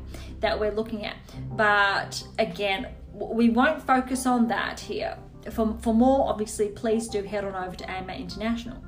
that 0.41 0.59
we're 0.59 0.73
looking 0.73 1.05
at. 1.05 1.17
But 1.53 2.27
again, 2.39 2.89
we 3.13 3.51
won't 3.51 3.83
focus 3.83 4.27
on 4.27 4.49
that 4.49 4.81
here. 4.81 5.17
For, 5.51 5.77
for 5.81 5.95
more, 5.95 6.29
obviously, 6.29 6.69
please 6.69 7.09
do 7.09 7.23
head 7.23 7.45
on 7.45 7.55
over 7.55 7.77
to 7.77 7.91
AMA 7.91 8.15
International. 8.15 8.83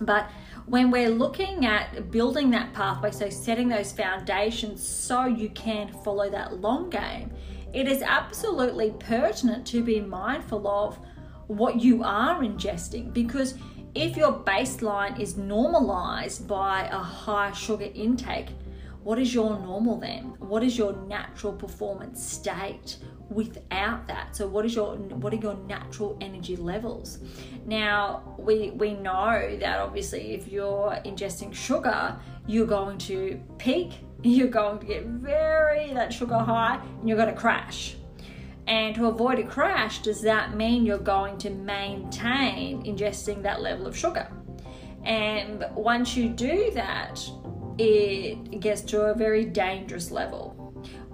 But 0.00 0.30
when 0.66 0.90
we're 0.90 1.10
looking 1.10 1.64
at 1.64 2.10
building 2.10 2.50
that 2.50 2.72
pathway, 2.72 3.12
so 3.12 3.30
setting 3.30 3.68
those 3.68 3.92
foundations 3.92 4.86
so 4.86 5.24
you 5.24 5.48
can 5.50 5.92
follow 6.02 6.28
that 6.28 6.60
long 6.60 6.90
game, 6.90 7.32
it 7.72 7.86
is 7.86 8.02
absolutely 8.02 8.92
pertinent 8.98 9.66
to 9.68 9.82
be 9.82 10.00
mindful 10.00 10.66
of 10.66 10.98
what 11.46 11.80
you 11.80 12.02
are 12.02 12.40
ingesting 12.40 13.12
because 13.12 13.54
if 13.94 14.16
your 14.16 14.32
baseline 14.32 15.18
is 15.20 15.36
normalized 15.36 16.48
by 16.48 16.88
a 16.88 16.98
high 16.98 17.52
sugar 17.52 17.88
intake, 17.94 18.48
what 19.04 19.20
is 19.20 19.32
your 19.32 19.50
normal 19.60 19.98
then? 19.98 20.34
What 20.40 20.64
is 20.64 20.76
your 20.76 20.94
natural 21.06 21.52
performance 21.52 22.20
state? 22.20 22.98
Without 23.30 24.06
that. 24.06 24.36
So 24.36 24.46
what 24.46 24.64
is 24.64 24.74
your 24.74 24.96
what 24.96 25.32
are 25.32 25.36
mm-hmm. 25.36 25.46
your 25.46 25.56
natural 25.66 26.16
energy 26.20 26.56
levels? 26.56 27.18
Now 27.66 28.36
we 28.38 28.70
we 28.70 28.94
know 28.94 29.56
that 29.60 29.78
obviously 29.78 30.34
if 30.34 30.48
you're 30.48 30.96
ingesting 31.04 31.52
sugar 31.52 32.18
you're 32.46 32.66
going 32.66 32.98
to 32.98 33.40
peak 33.58 33.92
you're 34.22 34.48
going 34.48 34.78
to 34.78 34.86
get 34.86 35.04
very 35.04 35.92
that 35.92 36.12
sugar 36.12 36.38
high 36.38 36.80
and 37.00 37.08
you're 37.08 37.18
going 37.18 37.32
to 37.32 37.40
crash. 37.40 37.96
And 38.68 38.96
to 38.96 39.06
avoid 39.06 39.38
a 39.38 39.44
crash 39.44 40.02
does 40.02 40.20
that 40.22 40.56
mean 40.56 40.84
you're 40.84 40.98
going 40.98 41.38
to 41.38 41.50
maintain 41.50 42.84
ingesting 42.84 43.42
that 43.42 43.60
level 43.60 43.86
of 43.86 43.96
sugar? 43.96 44.28
And 45.04 45.64
once 45.74 46.16
you 46.16 46.28
do 46.28 46.70
that 46.72 47.20
it 47.78 48.60
gets 48.60 48.80
to 48.80 49.02
a 49.02 49.14
very 49.14 49.44
dangerous 49.44 50.10
level 50.10 50.55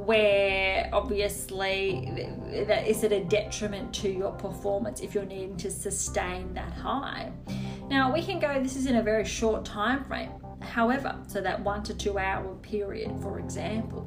where 0.07 0.89
obviously 0.93 2.29
that 2.67 2.87
is 2.87 3.05
it 3.05 3.13
a 3.13 3.25
detriment 3.25 3.93
to 3.95 4.11
your 4.11 4.33
performance 4.33 5.01
if 5.01 5.15
you're 5.15 5.25
needing 5.25 5.57
to 5.57 5.71
sustain 5.71 6.53
that 6.55 6.73
high. 6.73 7.33
Now 7.89 8.13
we 8.13 8.23
can 8.23 8.39
go 8.39 8.61
this 8.63 8.77
is 8.77 8.87
in 8.87 8.97
a 8.97 9.03
very 9.03 9.25
short 9.25 9.65
time 9.65 10.05
frame. 10.05 10.31
However, 10.61 11.19
so 11.27 11.41
that 11.41 11.61
1 11.61 11.83
to 11.85 11.95
2 11.95 12.19
hour 12.19 12.55
period 12.63 13.13
for 13.21 13.39
example. 13.39 14.07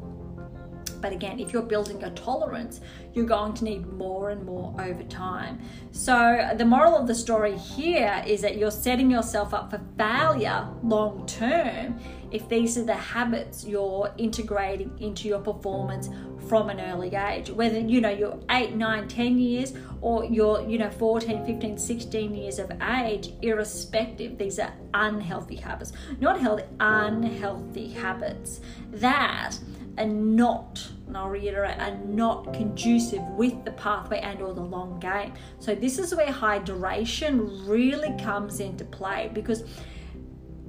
But 1.02 1.12
again, 1.12 1.40
if 1.40 1.54
you're 1.54 1.62
building 1.62 2.04
a 2.04 2.10
tolerance, 2.12 2.82
you're 3.14 3.28
going 3.28 3.54
to 3.56 3.64
need 3.64 3.86
more 3.94 4.32
and 4.32 4.44
more 4.44 4.74
over 4.80 5.04
time. 5.04 5.60
So, 5.92 6.50
the 6.58 6.66
moral 6.66 6.96
of 6.96 7.06
the 7.06 7.14
story 7.14 7.56
here 7.58 8.24
is 8.26 8.42
that 8.42 8.58
you're 8.58 8.72
setting 8.72 9.12
yourself 9.12 9.54
up 9.54 9.70
for 9.70 9.82
failure 9.98 10.68
long 10.82 11.26
term 11.28 12.00
if 12.36 12.50
these 12.50 12.78
are 12.78 12.84
the 12.84 12.94
habits 12.94 13.66
you're 13.66 14.14
integrating 14.18 14.92
into 15.00 15.30
your 15.30 15.40
performance 15.40 16.10
from 16.50 16.70
an 16.70 16.82
early 16.82 17.16
age 17.16 17.50
whether 17.50 17.80
you 17.80 18.02
know 18.02 18.10
you're 18.10 18.38
8 18.50 18.76
9 18.76 19.08
10 19.08 19.40
years 19.40 19.74
or 20.02 20.26
you're 20.26 20.62
you 20.68 20.78
know 20.78 20.90
14 20.90 21.46
15 21.46 21.78
16 21.78 22.36
years 22.36 22.60
of 22.60 22.70
age 22.82 23.32
irrespective 23.42 24.38
these 24.38 24.60
are 24.60 24.74
unhealthy 24.94 25.56
habits 25.56 25.94
not 26.20 26.40
healthy 26.40 26.66
unhealthy 26.82 27.90
habits 27.94 28.60
that 28.92 29.58
are 29.98 30.06
not 30.06 30.86
and 31.08 31.16
I'll 31.16 31.30
reiterate 31.30 31.80
are 31.80 31.96
not 32.06 32.54
conducive 32.54 33.22
with 33.38 33.64
the 33.64 33.72
pathway 33.72 34.20
and 34.20 34.42
or 34.42 34.54
the 34.54 34.62
long 34.62 35.00
game. 35.00 35.34
So 35.60 35.74
this 35.74 35.98
is 35.98 36.14
where 36.14 36.28
hydration 36.28 37.68
really 37.68 38.14
comes 38.22 38.60
into 38.60 38.84
play 38.84 39.30
because 39.32 39.64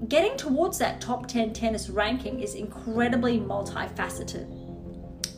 getting 0.09 0.37
towards 0.37 0.79
that 0.79 1.01
top 1.01 1.27
10 1.27 1.53
tennis 1.53 1.89
ranking 1.89 2.41
is 2.41 2.55
incredibly 2.55 3.39
multifaceted. 3.39 4.63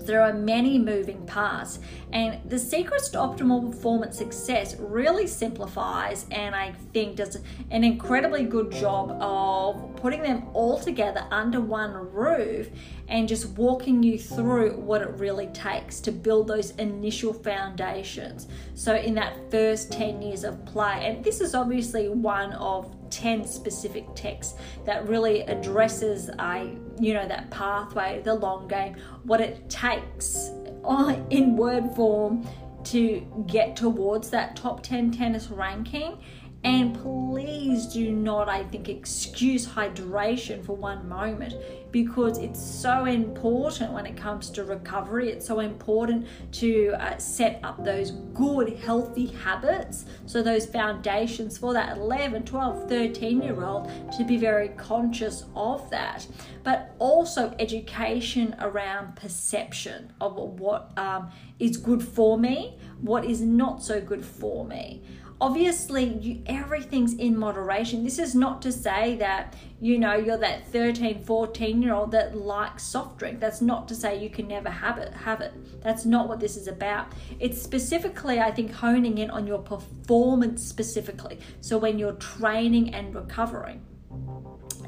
There 0.05 0.23
are 0.23 0.33
many 0.33 0.79
moving 0.79 1.27
parts, 1.27 1.81
and 2.13 2.41
the 2.49 2.59
secrets 2.59 3.11
to 3.11 3.19
optimal 3.19 3.71
performance 3.71 4.17
success 4.17 4.75
really 4.79 5.27
simplifies 5.27 6.25
and 6.31 6.55
I 6.55 6.73
think 6.95 7.17
does 7.17 7.37
an 7.71 7.85
incredibly 7.85 8.45
good 8.45 8.73
job 8.73 9.11
of 9.21 9.97
putting 9.97 10.23
them 10.23 10.49
all 10.55 10.79
together 10.79 11.27
under 11.31 11.61
one 11.61 11.93
roof 11.93 12.71
and 13.09 13.29
just 13.29 13.51
walking 13.51 14.03
you 14.03 14.19
through 14.19 14.77
what 14.77 15.03
it 15.03 15.11
really 15.19 15.49
takes 15.49 16.01
to 16.01 16.13
build 16.13 16.49
those 16.49 16.71
initial 16.77 17.35
foundations. 17.35 18.49
So, 18.75 18.95
in 18.95 19.15
that 19.17 19.51
first 19.51 19.93
10 19.93 20.23
years 20.23 20.43
of 20.43 20.65
play, 20.65 21.03
and 21.03 21.23
this 21.23 21.43
is 21.43 21.55
obviously 21.55 22.09
one 22.09 22.55
of 22.55 22.98
10 23.11 23.47
specific 23.47 24.07
texts 24.15 24.55
that 24.85 25.09
really 25.09 25.43
addresses 25.43 26.31
I 26.39 26.75
you 26.99 27.15
know 27.15 27.27
that 27.27 27.51
pathway 27.51 28.23
the 28.23 28.35
long 28.35 28.69
game 28.69 28.97
what 29.25 29.41
it 29.41 29.69
takes 29.69 30.51
uh, 30.85 31.17
in 31.31 31.57
word 31.57 31.95
form 31.95 32.47
to 32.85 33.27
get 33.47 33.77
towards 33.77 34.31
that 34.31 34.57
top 34.57 34.83
10 34.83 35.11
tennis 35.11 35.49
ranking 35.51 36.19
and 36.65 36.93
please 36.93 37.87
do 37.87 38.11
not, 38.11 38.49
I 38.49 38.65
think, 38.65 38.89
excuse 38.89 39.65
hydration 39.65 40.65
for 40.65 40.75
one 40.75 41.09
moment 41.09 41.55
because 41.93 42.39
it's 42.39 42.61
so 42.61 43.05
important 43.05 43.93
when 43.93 44.07
it 44.07 44.17
comes 44.17 44.51
to 44.51 44.65
recovery. 44.65 45.31
It's 45.31 45.47
so 45.47 45.61
important 45.61 46.27
to 46.53 46.95
uh, 46.99 47.17
set 47.19 47.61
up 47.63 47.85
those 47.85 48.11
good, 48.11 48.77
healthy 48.77 49.27
habits. 49.27 50.05
So, 50.27 50.43
those 50.43 50.67
foundations 50.67 51.57
for 51.57 51.73
that 51.75 51.97
11, 51.97 52.45
12, 52.45 52.89
13 52.89 53.41
year 53.41 53.63
old 53.63 53.89
to 54.19 54.25
be 54.25 54.37
very 54.37 54.71
conscious 54.71 55.45
of 55.55 55.89
that. 55.91 56.27
But 56.65 56.97
also, 56.99 57.55
education 57.61 58.57
around 58.59 59.15
perception 59.15 60.13
of 60.21 60.35
what 60.35 60.93
um, 60.99 61.31
is 61.61 61.77
good 61.77 62.03
for 62.03 62.37
me, 62.37 62.79
what 63.01 63.25
is 63.25 63.41
not 63.41 63.81
so 63.83 64.01
good 64.01 64.25
for 64.25 64.65
me 64.65 65.03
obviously 65.41 66.05
you, 66.05 66.43
everything's 66.47 67.15
in 67.15 67.37
moderation. 67.37 68.05
This 68.05 68.19
is 68.19 68.35
not 68.35 68.61
to 68.63 68.73
say 68.73 69.17
that 69.17 69.55
you 69.81 69.99
know 69.99 70.15
you're 70.15 70.39
that 70.39 70.67
13 70.69 71.23
14 71.23 71.83
year 71.83 71.95
old 71.95 72.11
that 72.13 72.37
likes 72.37 72.83
soft 72.83 73.19
drink. 73.19 73.41
That's 73.41 73.61
not 73.61 73.89
to 73.89 73.95
say 73.95 74.21
you 74.23 74.31
can 74.31 74.49
never 74.49 74.71
have 74.71 74.99
it 74.99 75.13
have 75.15 75.41
it. 75.41 75.53
That's 75.83 76.05
not 76.05 76.29
what 76.29 76.41
this 76.41 76.57
is 76.57 76.67
about. 76.67 77.13
It's 77.39 77.61
specifically 77.61 78.41
i 78.41 78.51
think 78.51 78.73
honing 78.73 79.19
in 79.19 79.31
on 79.31 79.47
your 79.47 79.59
performance 79.59 80.63
specifically. 80.65 81.39
So 81.61 81.79
when 81.79 81.99
you're 81.99 82.13
training 82.15 82.95
and 82.95 83.15
recovering 83.15 83.85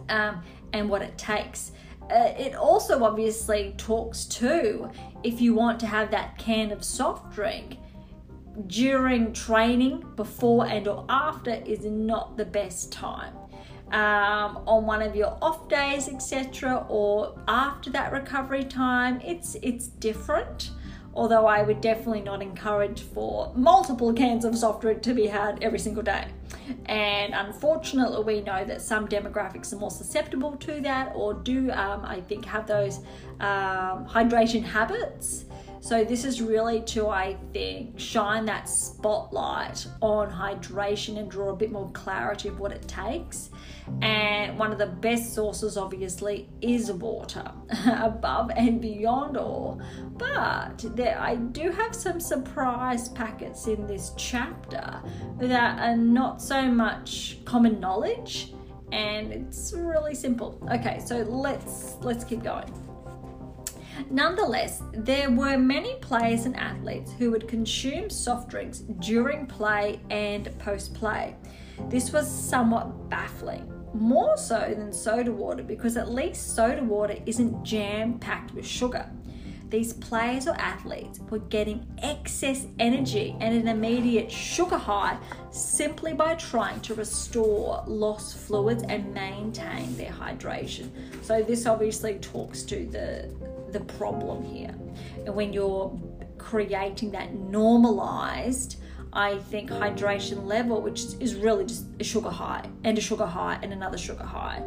um, 0.09 0.43
and 0.73 0.89
what 0.89 1.03
it 1.03 1.17
takes. 1.17 1.73
Uh, 2.11 2.33
it 2.37 2.57
also 2.57 3.05
obviously 3.05 3.73
talks 3.77 4.25
to 4.25 4.91
if 5.23 5.41
you 5.41 5.55
want 5.55 5.79
to 5.79 5.87
have 5.87 6.11
that 6.11 6.37
can 6.39 6.73
of 6.73 6.83
soft 6.83 7.33
drink 7.33 7.79
during 8.67 9.33
training, 9.33 10.05
before 10.17 10.67
and 10.67 10.87
or 10.89 11.05
after 11.09 11.53
is 11.67 11.85
not 11.85 12.37
the 12.37 12.45
best 12.45 12.93
time. 12.93 13.35
Um, 13.93 14.63
on 14.69 14.87
one 14.87 15.03
of 15.03 15.17
your 15.17 15.37
off 15.43 15.69
days, 15.69 16.09
etc., 16.09 16.87
or 16.89 17.37
after 17.49 17.91
that 17.91 18.13
recovery 18.13 18.65
time, 18.65 19.21
it's 19.25 19.57
it's 19.63 19.89
different. 19.89 20.71
Although 21.13 21.47
I 21.47 21.63
would 21.63 21.81
definitely 21.81 22.21
not 22.21 22.41
encourage 22.41 23.03
for 23.03 23.53
multiple 23.57 24.13
cans 24.13 24.45
of 24.45 24.57
soft 24.57 24.83
drink 24.83 25.03
to 25.03 25.13
be 25.13 25.27
had 25.27 25.61
every 25.61 25.81
single 25.81 26.05
day. 26.05 26.29
And 26.87 27.35
unfortunately, 27.35 28.23
we 28.23 28.41
know 28.43 28.65
that 28.65 28.81
some 28.81 29.09
demographics 29.09 29.73
are 29.73 29.77
more 29.77 29.91
susceptible 29.91 30.57
to 30.59 30.81
that, 30.83 31.13
or 31.17 31.35
do 31.35 31.73
um, 31.73 32.05
I 32.05 32.21
think 32.21 32.45
have 32.45 32.69
those 32.69 32.99
um, 33.41 34.07
hydration 34.07 34.63
habits. 34.63 35.47
So, 35.81 36.05
this 36.05 36.25
is 36.25 36.43
really 36.43 36.83
to, 36.83 37.09
I 37.09 37.37
think, 37.53 37.99
shine 37.99 38.45
that 38.47 38.69
spotlight 38.69 39.87
on 40.03 40.31
hydration 40.31 41.19
and 41.19 41.31
draw 41.31 41.51
a 41.51 41.57
bit 41.57 41.73
more 41.73 41.91
clarity 41.93 42.49
of 42.49 42.61
what 42.61 42.73
it 42.73 42.87
takes. 42.87 43.51
And 44.03 44.59
one 44.59 44.73
of 44.73 44.79
the 44.79 44.87
best 44.87 45.35
sources, 45.35 45.77
obviously, 45.77 46.49
is 46.61 46.93
water, 46.93 47.51
above 47.87 48.51
and 48.55 48.81
beyond 48.81 49.37
all. 49.37 49.81
But 50.19 50.85
there, 50.97 51.19
I 51.19 51.37
do 51.37 51.71
have 51.71 51.95
some 51.95 52.21
surprise 52.21 53.09
packets 53.09 53.67
in 53.67 53.87
this 53.87 54.13
chapter 54.17 55.03
that 55.39 55.81
are 55.81 55.97
not 55.97 56.43
so 56.43 56.71
much 56.71 57.39
common 57.45 57.81
knowledge 57.81 58.53
and 58.93 59.33
it's 59.33 59.73
really 59.73 60.15
simple. 60.15 60.61
Okay, 60.73 61.01
so 61.05 61.19
let's 61.19 61.97
let's 62.01 62.25
keep 62.25 62.43
going. 62.43 62.90
Nonetheless, 64.09 64.83
there 64.93 65.31
were 65.31 65.59
many 65.59 65.97
players 65.97 66.47
and 66.47 66.57
athletes 66.57 67.13
who 67.19 67.31
would 67.31 67.49
consume 67.49 68.09
soft 68.09 68.49
drinks 68.49 68.79
during 69.01 69.47
play 69.47 70.01
and 70.11 70.57
post 70.59 70.95
play. 70.95 71.37
This 71.89 72.13
was 72.13 72.31
somewhat 72.31 73.09
baffling, 73.09 73.71
more 73.95 74.37
so 74.37 74.75
than 74.77 74.93
soda 74.93 75.33
water, 75.33 75.63
because 75.63 75.97
at 75.97 76.11
least 76.11 76.55
soda 76.55 76.83
water 76.83 77.17
isn't 77.27 77.65
jam 77.65 78.19
packed 78.19 78.55
with 78.55 78.67
sugar. 78.67 79.11
These 79.71 79.93
players 79.95 80.49
or 80.49 80.55
athletes 80.57 81.21
were 81.31 81.39
getting 81.39 81.87
excess 82.03 82.67
energy 82.81 83.37
and 83.41 83.55
an 83.55 83.69
immediate 83.69 84.31
sugar 84.31 84.77
high 84.77 85.17
simply 85.53 86.13
by 86.13 86.35
trying 86.35 86.81
to 86.81 86.95
restore 86.95 87.85
lost 87.87 88.37
fluids 88.37 88.83
and 88.89 89.15
maintain 89.15 89.97
their 89.97 90.11
hydration. 90.11 90.91
So, 91.23 91.43
this 91.45 91.67
obviously 91.67 92.15
talks 92.15 92.65
to 92.65 92.85
the 92.87 93.31
the 93.73 93.81
problem 93.81 94.45
here. 94.45 94.75
And 95.27 95.35
when 95.35 95.53
you're 95.53 95.99
creating 96.39 97.11
that 97.13 97.35
normalized, 97.35 98.77
I 99.13 99.39
think 99.39 99.71
hydration 99.71 100.47
level, 100.47 100.81
which 100.81 101.03
is 101.19 101.35
really 101.35 101.65
just 101.65 101.87
a 101.99 102.05
sugar 102.05 102.31
high 102.31 102.69
and 102.85 102.97
a 102.97 103.01
sugar 103.01 103.27
high 103.27 103.59
and 103.63 103.73
another 103.73 103.99
sugar 103.99 104.25
high. 104.25 104.63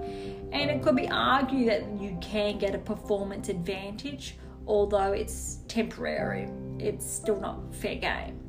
And 0.52 0.70
it 0.70 0.82
could 0.84 0.96
be 0.96 1.08
argued 1.08 1.70
that 1.70 1.84
you 2.00 2.18
can 2.22 2.58
get 2.58 2.76
a 2.76 2.78
performance 2.78 3.48
advantage, 3.50 4.36
although 4.68 5.14
it's 5.14 5.60
temporary, 5.68 6.50
it's 6.78 7.10
still 7.10 7.40
not 7.40 7.74
fair 7.74 7.96
game. 7.96 8.40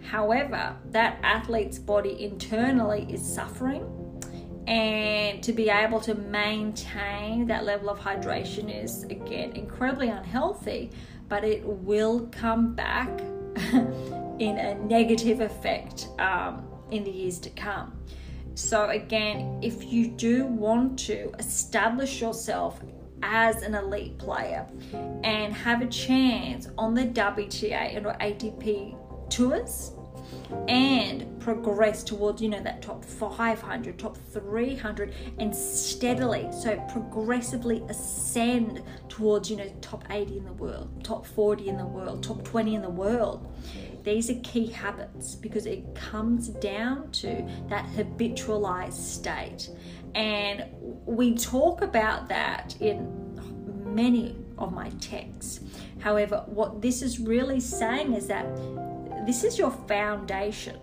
However, 0.00 0.76
that 0.92 1.18
athlete's 1.24 1.80
body 1.80 2.24
internally 2.24 3.08
is 3.10 3.20
suffering 3.20 4.05
and 4.66 5.42
to 5.42 5.52
be 5.52 5.70
able 5.70 6.00
to 6.00 6.14
maintain 6.14 7.46
that 7.46 7.64
level 7.64 7.88
of 7.88 7.98
hydration 7.98 8.84
is 8.84 9.04
again 9.04 9.52
incredibly 9.52 10.08
unhealthy 10.08 10.90
but 11.28 11.44
it 11.44 11.62
will 11.64 12.28
come 12.32 12.74
back 12.74 13.08
in 14.38 14.58
a 14.58 14.74
negative 14.86 15.40
effect 15.40 16.08
um, 16.18 16.66
in 16.90 17.02
the 17.04 17.10
years 17.10 17.38
to 17.40 17.50
come. 17.50 17.98
So 18.54 18.90
again 18.90 19.60
if 19.62 19.92
you 19.92 20.08
do 20.08 20.46
want 20.46 20.98
to 21.00 21.32
establish 21.38 22.20
yourself 22.20 22.80
as 23.22 23.62
an 23.62 23.74
elite 23.74 24.18
player 24.18 24.66
and 25.24 25.52
have 25.54 25.82
a 25.82 25.86
chance 25.86 26.68
on 26.76 26.94
the 26.94 27.06
WTA 27.06 27.96
and 27.96 28.06
or 28.06 28.14
ATP 28.14 28.96
tours 29.30 29.92
and 30.68 31.38
progress 31.40 32.02
towards 32.02 32.42
you 32.42 32.48
know 32.48 32.62
that 32.62 32.82
top 32.82 33.04
500 33.04 33.98
top 33.98 34.16
300 34.32 35.14
and 35.38 35.54
steadily 35.54 36.48
so 36.50 36.76
progressively 36.90 37.82
ascend 37.88 38.82
towards 39.08 39.50
you 39.50 39.56
know 39.56 39.72
top 39.80 40.04
80 40.10 40.38
in 40.38 40.44
the 40.44 40.52
world 40.52 40.88
top 41.04 41.26
40 41.26 41.68
in 41.68 41.76
the 41.76 41.86
world 41.86 42.22
top 42.22 42.42
20 42.44 42.74
in 42.74 42.82
the 42.82 42.90
world. 42.90 43.46
These 44.02 44.30
are 44.30 44.40
key 44.42 44.66
habits 44.68 45.34
because 45.34 45.66
it 45.66 45.94
comes 45.94 46.48
down 46.48 47.10
to 47.12 47.44
that 47.68 47.86
habitualized 47.86 48.92
state. 48.92 49.68
And 50.14 50.64
we 51.04 51.34
talk 51.34 51.82
about 51.82 52.28
that 52.28 52.76
in 52.80 53.34
many 53.84 54.36
of 54.58 54.72
my 54.72 54.90
texts. 55.00 55.60
However 55.98 56.44
what 56.46 56.82
this 56.82 57.02
is 57.02 57.18
really 57.18 57.60
saying 57.60 58.14
is 58.14 58.26
that 58.28 58.46
this 59.26 59.42
is 59.42 59.58
your 59.58 59.72
foundation. 59.72 60.78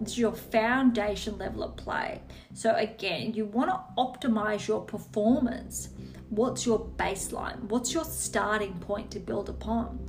This 0.00 0.12
is 0.12 0.18
your 0.18 0.32
foundation 0.32 1.38
level 1.38 1.64
of 1.64 1.76
play. 1.76 2.22
So, 2.52 2.74
again, 2.76 3.34
you 3.34 3.46
want 3.46 3.70
to 3.70 3.80
optimize 4.00 4.68
your 4.68 4.80
performance. 4.80 5.88
What's 6.30 6.64
your 6.64 6.78
baseline? 6.96 7.60
What's 7.64 7.92
your 7.92 8.04
starting 8.04 8.78
point 8.78 9.10
to 9.12 9.18
build 9.18 9.48
upon? 9.48 10.08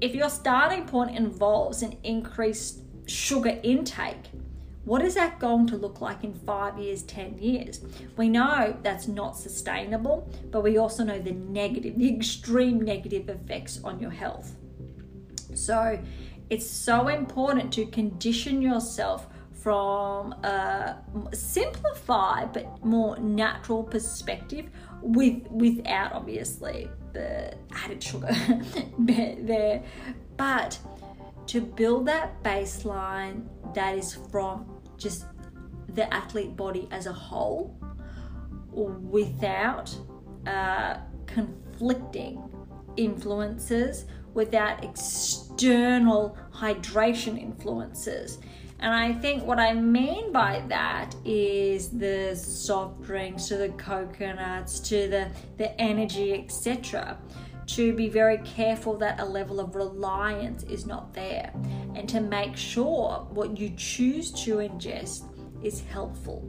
If 0.00 0.14
your 0.14 0.30
starting 0.30 0.86
point 0.86 1.16
involves 1.16 1.82
an 1.82 1.96
increased 2.02 2.82
sugar 3.06 3.58
intake, 3.62 4.30
what 4.84 5.02
is 5.02 5.14
that 5.14 5.38
going 5.38 5.68
to 5.68 5.76
look 5.76 6.00
like 6.00 6.24
in 6.24 6.34
five 6.34 6.78
years, 6.78 7.02
10 7.04 7.38
years? 7.38 7.80
We 8.16 8.28
know 8.28 8.76
that's 8.82 9.06
not 9.06 9.36
sustainable, 9.36 10.28
but 10.50 10.62
we 10.62 10.76
also 10.78 11.04
know 11.04 11.20
the 11.20 11.32
negative, 11.32 11.96
the 11.98 12.12
extreme 12.12 12.80
negative 12.80 13.28
effects 13.28 13.80
on 13.84 14.00
your 14.00 14.10
health. 14.10 14.56
So 15.54 16.00
it's 16.52 16.68
so 16.68 17.08
important 17.08 17.72
to 17.72 17.86
condition 17.86 18.60
yourself 18.60 19.26
from 19.54 20.32
a 20.44 20.96
simplified 21.32 22.52
but 22.52 22.84
more 22.84 23.18
natural 23.18 23.82
perspective 23.82 24.68
with 25.00 25.46
without 25.50 26.12
obviously 26.12 26.90
the 27.14 27.54
added 27.74 28.02
sugar. 28.02 28.36
There. 28.98 29.82
But 30.36 30.78
to 31.46 31.62
build 31.62 32.04
that 32.06 32.42
baseline 32.42 33.46
that 33.72 33.96
is 33.96 34.14
from 34.30 34.78
just 34.98 35.24
the 35.94 36.12
athlete 36.12 36.54
body 36.54 36.86
as 36.90 37.06
a 37.06 37.12
whole 37.14 37.74
without 38.72 39.88
uh, 40.46 40.98
conflicting 41.26 42.42
influences, 42.98 44.04
without 44.34 44.84
external 44.84 46.36
hydration 46.54 47.40
influences. 47.40 48.38
And 48.80 48.92
I 48.92 49.12
think 49.12 49.44
what 49.44 49.60
I 49.60 49.74
mean 49.74 50.32
by 50.32 50.64
that 50.68 51.14
is 51.24 51.90
the 51.90 52.34
soft 52.34 53.02
drinks 53.02 53.46
to 53.48 53.56
the 53.56 53.68
coconuts 53.70 54.80
to 54.80 55.08
the, 55.08 55.30
the 55.56 55.80
energy, 55.80 56.34
etc 56.34 57.18
to 57.66 57.94
be 57.94 58.08
very 58.08 58.38
careful 58.38 58.96
that 58.98 59.20
a 59.20 59.24
level 59.24 59.60
of 59.60 59.74
reliance 59.74 60.62
is 60.64 60.84
not 60.84 61.14
there 61.14 61.52
and 61.94 62.08
to 62.08 62.20
make 62.20 62.56
sure 62.56 63.26
what 63.30 63.56
you 63.58 63.70
choose 63.76 64.30
to 64.30 64.56
ingest 64.56 65.24
is 65.62 65.80
helpful 65.80 66.48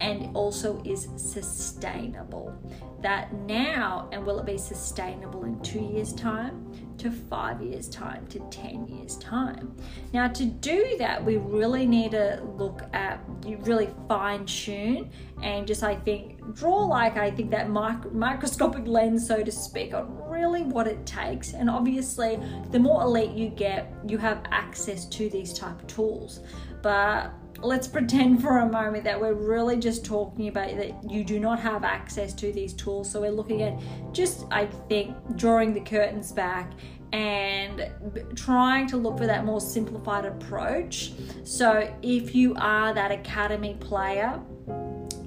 and 0.00 0.34
also 0.36 0.82
is 0.84 1.08
sustainable. 1.16 2.54
That 3.00 3.32
now, 3.32 4.08
and 4.12 4.24
will 4.24 4.38
it 4.40 4.46
be 4.46 4.58
sustainable 4.58 5.44
in 5.44 5.60
two 5.60 5.80
years' 5.80 6.12
time, 6.12 6.70
to 6.98 7.10
five 7.10 7.62
years' 7.62 7.88
time, 7.88 8.26
to 8.28 8.38
10 8.50 8.86
years' 8.88 9.16
time? 9.18 9.74
Now, 10.12 10.28
to 10.28 10.44
do 10.44 10.96
that, 10.98 11.24
we 11.24 11.36
really 11.36 11.86
need 11.86 12.12
to 12.12 12.42
look 12.56 12.82
at, 12.92 13.20
you 13.46 13.58
really 13.62 13.90
fine 14.08 14.46
tune 14.46 15.10
and 15.42 15.66
just, 15.66 15.82
I 15.82 15.96
think, 15.96 16.54
draw 16.54 16.84
like, 16.84 17.16
I 17.16 17.30
think, 17.30 17.50
that 17.50 17.70
mic- 17.70 18.12
microscopic 18.12 18.86
lens, 18.86 19.26
so 19.26 19.42
to 19.42 19.52
speak, 19.52 19.94
on 19.94 20.16
really 20.28 20.62
what 20.62 20.86
it 20.86 21.04
takes. 21.06 21.54
And 21.54 21.68
obviously, 21.68 22.40
the 22.70 22.78
more 22.78 23.02
elite 23.02 23.32
you 23.32 23.48
get, 23.48 23.92
you 24.06 24.18
have 24.18 24.42
access 24.50 25.04
to 25.06 25.28
these 25.28 25.52
type 25.52 25.80
of 25.80 25.86
tools. 25.86 26.40
But 26.82 27.32
let's 27.60 27.86
pretend 27.86 28.42
for 28.42 28.58
a 28.58 28.68
moment 28.68 29.04
that 29.04 29.20
we're 29.20 29.34
really 29.34 29.76
just 29.76 30.04
talking 30.04 30.48
about 30.48 30.76
that 30.76 31.10
you 31.10 31.24
do 31.24 31.38
not 31.38 31.58
have 31.60 31.84
access 31.84 32.32
to 32.34 32.52
these 32.52 32.72
tools. 32.72 33.10
So 33.10 33.20
we're 33.20 33.30
looking 33.30 33.62
at 33.62 33.78
just, 34.12 34.46
I 34.50 34.66
think, 34.88 35.16
drawing 35.36 35.72
the 35.74 35.80
curtains 35.80 36.32
back 36.32 36.72
and 37.12 37.90
trying 38.34 38.86
to 38.88 38.96
look 38.96 39.18
for 39.18 39.26
that 39.26 39.44
more 39.44 39.60
simplified 39.60 40.24
approach. 40.24 41.12
So 41.44 41.92
if 42.02 42.34
you 42.34 42.54
are 42.56 42.94
that 42.94 43.12
academy 43.12 43.74
player, 43.74 44.40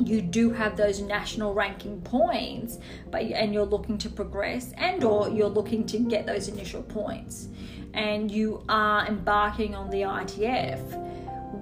you 0.04 0.22
do 0.22 0.50
have 0.50 0.76
those 0.76 1.00
national 1.00 1.54
ranking 1.54 2.02
points 2.02 2.80
but 3.12 3.22
and 3.22 3.54
you're 3.54 3.66
looking 3.66 3.98
to 3.98 4.10
progress 4.10 4.74
and 4.78 5.06
or 5.06 5.30
you're 5.30 5.48
looking 5.48 5.86
to 5.86 5.98
get 6.00 6.26
those 6.26 6.50
initial 6.50 6.84
points 6.84 7.48
and 7.94 8.30
you 8.30 8.62
are 8.68 9.08
embarking 9.08 9.74
on 9.74 9.90
the 9.90 10.02
ITF 10.02 11.05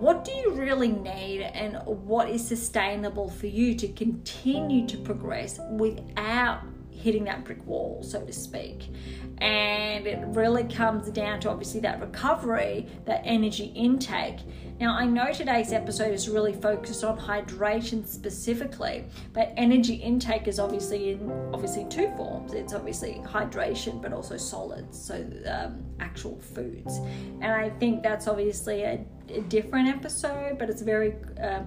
what 0.04 0.26
do 0.26 0.34
you 0.34 0.52
really 0.52 0.90
need 0.90 1.40
and 1.42 1.78
what 1.86 2.30
is 2.30 2.46
sustainable 2.46 3.30
for 3.30 3.48
you 3.48 3.74
to 3.74 3.88
continue 3.88 4.86
to 4.86 4.98
progress 4.98 5.62
without 5.72 6.60
hitting 6.92 7.24
that 7.24 7.46
brick 7.46 7.66
wall, 7.66 8.04
so 8.04 8.22
to 8.26 8.34
speak. 8.34 8.90
And 9.38 10.06
it 10.06 10.20
really 10.28 10.66
comes 10.66 11.10
down 11.10 11.40
to 11.42 11.50
obviously 11.50 11.80
that 11.82 12.02
recovery, 12.02 12.86
that 13.06 13.22
energy 13.24 13.72
intake. 13.76 14.40
Now, 14.80 14.96
I 14.96 15.06
know 15.06 15.32
today's 15.32 15.72
episode 15.72 16.14
is 16.14 16.28
really 16.28 16.54
focused 16.54 17.04
on 17.04 17.18
hydration 17.18 18.06
specifically, 18.08 19.06
but 19.32 19.54
energy 19.56 19.96
intake 19.96 20.48
is 20.48 20.60
obviously 20.60 21.12
in 21.12 21.32
obviously 21.54 21.86
two 21.90 22.12
forms. 22.18 22.54
It's 22.54 22.74
obviously 22.74 23.22
hydration, 23.26 24.02
but 24.02 24.14
also 24.14 24.36
solids, 24.36 25.00
so 25.00 25.26
um, 25.48 25.84
actual 26.00 26.40
foods. 26.40 26.98
And 27.42 27.46
I 27.46 27.70
think 27.70 28.04
that's 28.04 28.28
obviously 28.28 28.82
a, 28.84 29.06
a 29.30 29.42
different 29.42 29.88
episode, 29.88 30.58
but 30.58 30.70
it's 30.70 30.82
very. 30.82 31.16
Uh, 31.42 31.64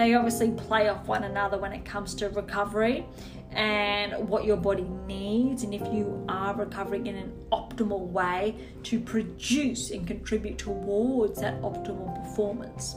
they 0.00 0.14
obviously 0.14 0.50
play 0.52 0.88
off 0.88 1.06
one 1.06 1.24
another 1.24 1.58
when 1.58 1.72
it 1.72 1.84
comes 1.84 2.14
to 2.14 2.30
recovery 2.30 3.04
and 3.52 4.28
what 4.28 4.44
your 4.44 4.56
body 4.56 4.86
needs, 5.06 5.64
and 5.64 5.74
if 5.74 5.82
you 5.92 6.24
are 6.28 6.54
recovering 6.54 7.06
in 7.06 7.16
an 7.16 7.32
optimal 7.52 8.06
way 8.06 8.54
to 8.84 9.00
produce 9.00 9.90
and 9.90 10.06
contribute 10.06 10.56
towards 10.56 11.40
that 11.40 11.60
optimal 11.60 12.14
performance. 12.22 12.96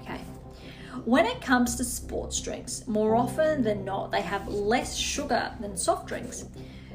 Okay. 0.00 0.20
When 1.04 1.24
it 1.26 1.40
comes 1.40 1.76
to 1.76 1.84
sports 1.84 2.40
drinks, 2.40 2.86
more 2.86 3.14
often 3.14 3.62
than 3.62 3.84
not, 3.84 4.10
they 4.10 4.22
have 4.22 4.48
less 4.48 4.96
sugar 4.96 5.52
than 5.60 5.76
soft 5.76 6.08
drinks. 6.08 6.44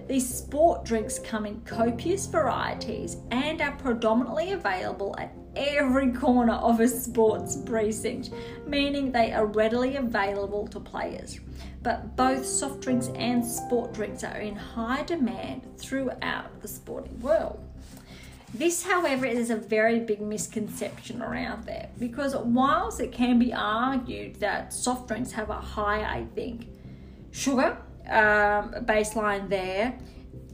These 0.07 0.33
sport 0.33 0.85
drinks 0.85 1.19
come 1.19 1.45
in 1.45 1.61
copious 1.61 2.27
varieties 2.27 3.17
and 3.31 3.61
are 3.61 3.75
predominantly 3.77 4.51
available 4.51 5.15
at 5.17 5.33
every 5.57 6.11
corner 6.11 6.53
of 6.53 6.79
a 6.79 6.87
sports 6.87 7.55
precinct, 7.55 8.31
meaning 8.65 9.11
they 9.11 9.31
are 9.31 9.45
readily 9.45 9.95
available 9.95 10.67
to 10.67 10.79
players. 10.79 11.39
But 11.81 12.15
both 12.15 12.45
soft 12.45 12.81
drinks 12.81 13.09
and 13.15 13.45
sport 13.45 13.93
drinks 13.93 14.23
are 14.23 14.37
in 14.37 14.55
high 14.55 15.03
demand 15.03 15.63
throughout 15.77 16.61
the 16.61 16.67
sporting 16.67 17.19
world. 17.19 17.59
This, 18.53 18.83
however, 18.83 19.25
is 19.25 19.49
a 19.49 19.55
very 19.55 19.99
big 19.99 20.21
misconception 20.21 21.21
around 21.21 21.65
there 21.65 21.89
because 21.99 22.35
whilst 22.35 22.99
it 22.99 23.11
can 23.11 23.39
be 23.39 23.53
argued 23.53 24.35
that 24.35 24.73
soft 24.73 25.07
drinks 25.07 25.31
have 25.31 25.49
a 25.49 25.59
high, 25.59 26.03
I 26.03 26.25
think, 26.33 26.67
sugar 27.31 27.77
um, 28.09 28.73
baseline 28.85 29.49
there. 29.49 29.97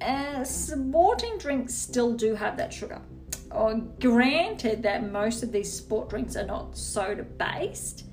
Uh, 0.01 0.43
sporting 0.43 1.37
drinks 1.37 1.73
still 1.73 2.13
do 2.13 2.35
have 2.35 2.57
that 2.57 2.73
sugar. 2.73 2.99
Or 3.53 3.75
granted 3.99 4.81
that 4.83 5.11
most 5.11 5.43
of 5.43 5.51
these 5.51 5.71
sport 5.71 6.09
drinks 6.09 6.35
are 6.35 6.45
not 6.45 6.75
soda 6.75 7.23
based, 7.23 8.05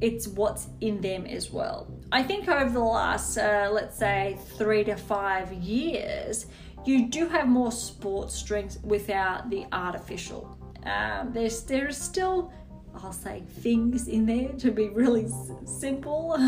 it's 0.00 0.28
what's 0.28 0.68
in 0.80 1.00
them 1.00 1.26
as 1.26 1.50
well. 1.50 1.90
I 2.12 2.22
think 2.22 2.48
over 2.48 2.70
the 2.70 2.80
last, 2.80 3.38
uh, 3.38 3.68
let's 3.72 3.98
say, 3.98 4.38
three 4.56 4.84
to 4.84 4.96
five 4.96 5.52
years, 5.52 6.46
you 6.84 7.08
do 7.08 7.26
have 7.26 7.48
more 7.48 7.72
sports 7.72 8.40
drinks 8.42 8.78
without 8.84 9.50
the 9.50 9.66
artificial. 9.72 10.56
Um, 10.84 11.32
there's 11.32 11.62
there's 11.62 11.96
still, 11.96 12.52
I'll 12.94 13.12
say, 13.12 13.42
things 13.60 14.06
in 14.06 14.26
there 14.26 14.50
to 14.50 14.70
be 14.70 14.88
really 14.90 15.24
s- 15.24 15.50
simple. 15.64 16.38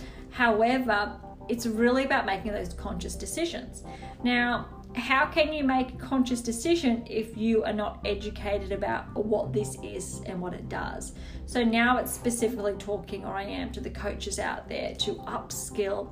However, 0.30 1.18
it's 1.48 1.66
really 1.66 2.04
about 2.04 2.26
making 2.26 2.52
those 2.52 2.72
conscious 2.74 3.16
decisions. 3.16 3.82
Now, 4.22 4.68
how 4.98 5.26
can 5.26 5.52
you 5.52 5.64
make 5.64 5.94
a 5.94 5.96
conscious 5.96 6.40
decision 6.40 7.04
if 7.08 7.36
you 7.36 7.64
are 7.64 7.72
not 7.72 8.00
educated 8.04 8.72
about 8.72 9.14
what 9.14 9.52
this 9.52 9.76
is 9.82 10.20
and 10.26 10.40
what 10.40 10.54
it 10.54 10.68
does? 10.68 11.12
So 11.46 11.62
now 11.62 11.98
it's 11.98 12.12
specifically 12.12 12.74
talking, 12.78 13.24
or 13.24 13.34
I 13.34 13.44
am, 13.44 13.70
to 13.72 13.80
the 13.80 13.90
coaches 13.90 14.38
out 14.38 14.68
there 14.68 14.94
to 14.96 15.14
upskill 15.14 16.10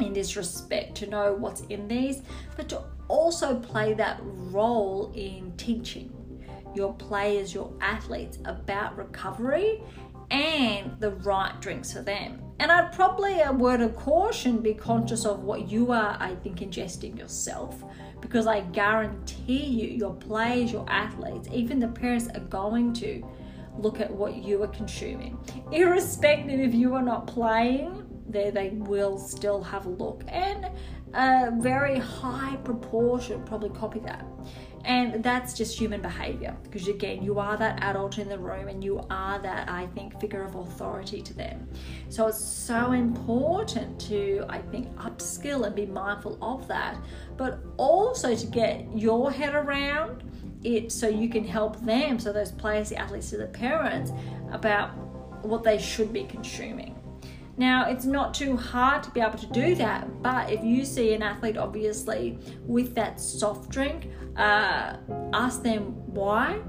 in 0.00 0.12
this 0.12 0.36
respect, 0.36 0.96
to 0.96 1.06
know 1.08 1.34
what's 1.34 1.62
in 1.62 1.88
these, 1.88 2.22
but 2.56 2.68
to 2.70 2.82
also 3.08 3.58
play 3.58 3.94
that 3.94 4.18
role 4.22 5.12
in 5.14 5.52
teaching 5.56 6.12
your 6.74 6.94
players, 6.94 7.54
your 7.54 7.72
athletes 7.80 8.38
about 8.44 8.96
recovery 8.96 9.82
and 10.30 10.98
the 11.00 11.10
right 11.10 11.58
drinks 11.60 11.92
for 11.92 12.02
them. 12.02 12.47
And 12.60 12.72
I'd 12.72 12.92
probably, 12.92 13.40
a 13.40 13.52
word 13.52 13.80
of 13.80 13.94
caution, 13.94 14.60
be 14.60 14.74
conscious 14.74 15.24
of 15.24 15.44
what 15.44 15.68
you 15.68 15.92
are, 15.92 16.16
I 16.18 16.34
think, 16.36 16.58
ingesting 16.58 17.16
yourself. 17.16 17.84
Because 18.20 18.48
I 18.48 18.60
guarantee 18.60 19.64
you, 19.64 19.88
your 19.96 20.14
players, 20.14 20.72
your 20.72 20.84
athletes, 20.88 21.48
even 21.52 21.78
the 21.78 21.88
parents 21.88 22.28
are 22.34 22.40
going 22.40 22.92
to 22.94 23.24
look 23.78 24.00
at 24.00 24.10
what 24.12 24.36
you 24.36 24.62
are 24.64 24.68
consuming. 24.68 25.38
Irrespective 25.70 26.58
if 26.58 26.74
you 26.74 26.94
are 26.94 27.02
not 27.02 27.28
playing, 27.28 28.04
there 28.28 28.50
they 28.50 28.70
will 28.70 29.18
still 29.18 29.62
have 29.62 29.86
a 29.86 29.90
look. 29.90 30.24
And 30.26 30.68
a 31.14 31.52
very 31.60 31.98
high 31.98 32.56
proportion 32.64 33.42
probably 33.44 33.70
copy 33.70 34.00
that. 34.00 34.24
And 34.84 35.22
that's 35.22 35.54
just 35.54 35.78
human 35.78 36.00
behavior 36.00 36.56
because, 36.62 36.88
again, 36.88 37.22
you 37.22 37.38
are 37.38 37.56
that 37.56 37.82
adult 37.82 38.18
in 38.18 38.28
the 38.28 38.38
room 38.38 38.68
and 38.68 38.82
you 38.82 39.04
are 39.10 39.38
that, 39.40 39.68
I 39.68 39.86
think, 39.88 40.18
figure 40.20 40.42
of 40.42 40.54
authority 40.54 41.20
to 41.22 41.34
them. 41.34 41.68
So 42.08 42.26
it's 42.28 42.42
so 42.42 42.92
important 42.92 44.00
to, 44.02 44.44
I 44.48 44.58
think, 44.58 44.94
upskill 44.96 45.66
and 45.66 45.74
be 45.74 45.86
mindful 45.86 46.38
of 46.40 46.68
that, 46.68 46.96
but 47.36 47.60
also 47.76 48.34
to 48.34 48.46
get 48.46 48.86
your 48.96 49.30
head 49.30 49.54
around 49.54 50.24
it 50.64 50.90
so 50.90 51.08
you 51.08 51.28
can 51.28 51.44
help 51.44 51.80
them, 51.84 52.18
so 52.18 52.32
those 52.32 52.50
players, 52.50 52.88
the 52.88 52.96
athletes, 52.96 53.30
to 53.30 53.36
the 53.36 53.46
parents, 53.46 54.12
about 54.50 54.96
what 55.44 55.62
they 55.62 55.78
should 55.78 56.12
be 56.12 56.24
consuming. 56.24 56.97
Now, 57.58 57.88
it's 57.90 58.04
not 58.04 58.34
too 58.34 58.56
hard 58.56 59.02
to 59.02 59.10
be 59.10 59.20
able 59.20 59.36
to 59.38 59.46
do 59.46 59.74
that, 59.74 60.22
but 60.22 60.50
if 60.50 60.62
you 60.62 60.84
see 60.84 61.12
an 61.12 61.22
athlete 61.22 61.56
obviously 61.56 62.38
with 62.64 62.94
that 62.94 63.20
soft 63.20 63.68
drink, 63.68 64.10
uh, 64.36 64.96
ask 65.32 65.62
them 65.62 65.92
why. 66.14 66.60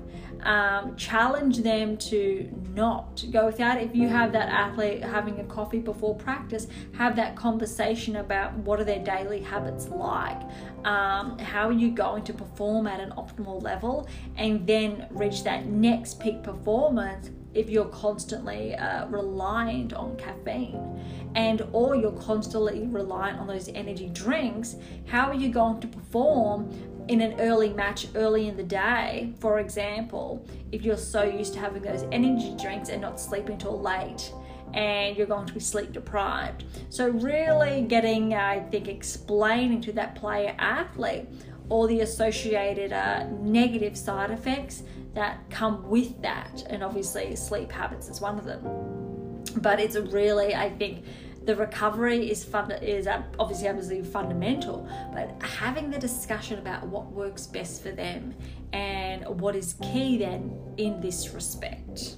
Um, 0.41 0.95
challenge 0.95 1.57
them 1.57 1.97
to 1.97 2.49
not 2.73 3.25
go 3.29 3.47
without. 3.47 3.79
If 3.79 3.93
you 3.93 4.07
have 4.07 4.31
that 4.31 4.47
athlete 4.47 5.03
having 5.03 5.37
a 5.39 5.43
coffee 5.43 5.79
before 5.79 6.15
practice, 6.15 6.67
have 6.97 7.15
that 7.17 7.35
conversation 7.35 8.15
about 8.15 8.53
what 8.59 8.79
are 8.79 8.85
their 8.85 9.03
daily 9.03 9.41
habits 9.41 9.89
like. 9.89 10.41
Um, 10.85 11.37
how 11.39 11.67
are 11.67 11.73
you 11.73 11.91
going 11.91 12.23
to 12.23 12.33
perform 12.33 12.87
at 12.87 13.01
an 13.01 13.11
optimal 13.11 13.61
level 13.61 14.07
and 14.37 14.65
then 14.65 15.07
reach 15.11 15.43
that 15.43 15.65
next 15.65 16.21
peak 16.21 16.41
performance 16.41 17.31
if 17.53 17.69
you're 17.69 17.85
constantly 17.85 18.75
uh, 18.75 19.07
reliant 19.07 19.93
on 19.93 20.15
caffeine 20.17 21.01
and 21.35 21.61
or 21.71 21.95
you're 21.95 22.11
constantly 22.13 22.87
reliant 22.87 23.39
on 23.39 23.47
those 23.47 23.69
energy 23.69 24.09
drinks 24.09 24.75
how 25.07 25.27
are 25.27 25.33
you 25.33 25.49
going 25.49 25.79
to 25.79 25.87
perform 25.87 26.69
in 27.07 27.21
an 27.21 27.39
early 27.41 27.73
match 27.73 28.05
early 28.13 28.47
in 28.47 28.55
the 28.55 28.63
day? 28.63 29.33
For 29.39 29.59
example 29.59 30.45
if 30.71 30.83
you're 30.83 30.97
so 30.97 31.23
used 31.23 31.53
to 31.53 31.59
having 31.59 31.81
those 31.81 32.05
energy 32.11 32.55
drinks 32.61 32.89
and 32.89 33.01
not 33.01 33.19
sleeping 33.19 33.57
till 33.57 33.79
late 33.79 34.31
and 34.75 35.17
you're 35.17 35.25
going 35.25 35.47
to 35.47 35.53
be 35.53 35.59
sleep 35.59 35.91
deprived. 35.91 36.65
So 36.89 37.09
really 37.09 37.81
getting 37.81 38.35
i 38.35 38.59
think 38.59 38.87
explaining 38.87 39.81
to 39.81 39.91
that 39.93 40.15
player 40.15 40.55
athlete 40.59 41.27
all 41.69 41.87
the 41.87 42.01
associated 42.01 42.91
uh, 42.91 43.25
negative 43.41 43.95
side 43.95 44.31
effects 44.31 44.83
that 45.13 45.49
come 45.49 45.87
with 45.89 46.21
that. 46.21 46.63
And 46.69 46.83
obviously, 46.83 47.35
sleep 47.35 47.71
habits 47.71 48.09
is 48.09 48.21
one 48.21 48.37
of 48.37 48.45
them. 48.45 49.43
But 49.57 49.79
it's 49.79 49.95
really, 49.95 50.55
I 50.55 50.69
think, 50.69 51.05
the 51.45 51.55
recovery 51.55 52.29
is 52.29 52.43
fun 52.43 52.69
is 52.71 53.07
obviously 53.39 53.67
absolutely 53.67 54.07
fundamental 54.07 54.87
but 55.13 55.41
having 55.41 55.89
the 55.89 55.97
discussion 55.97 56.59
about 56.59 56.85
what 56.85 57.11
works 57.11 57.47
best 57.47 57.81
for 57.81 57.91
them 57.91 58.35
and 58.73 59.25
what 59.39 59.55
is 59.55 59.73
key 59.81 60.17
then 60.17 60.55
in 60.77 60.99
this 61.01 61.33
respect 61.33 62.17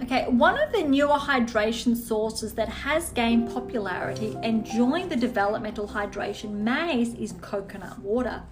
Okay, 0.00 0.26
one 0.28 0.58
of 0.58 0.72
the 0.72 0.82
newer 0.82 1.18
hydration 1.18 1.96
sources 1.96 2.54
that 2.54 2.68
has 2.68 3.10
gained 3.10 3.50
popularity 3.52 4.36
and 4.42 4.64
joined 4.64 5.10
the 5.10 5.16
developmental 5.16 5.88
hydration 5.88 6.52
maze 6.52 7.14
is 7.14 7.32
coconut 7.42 7.98
water. 7.98 8.42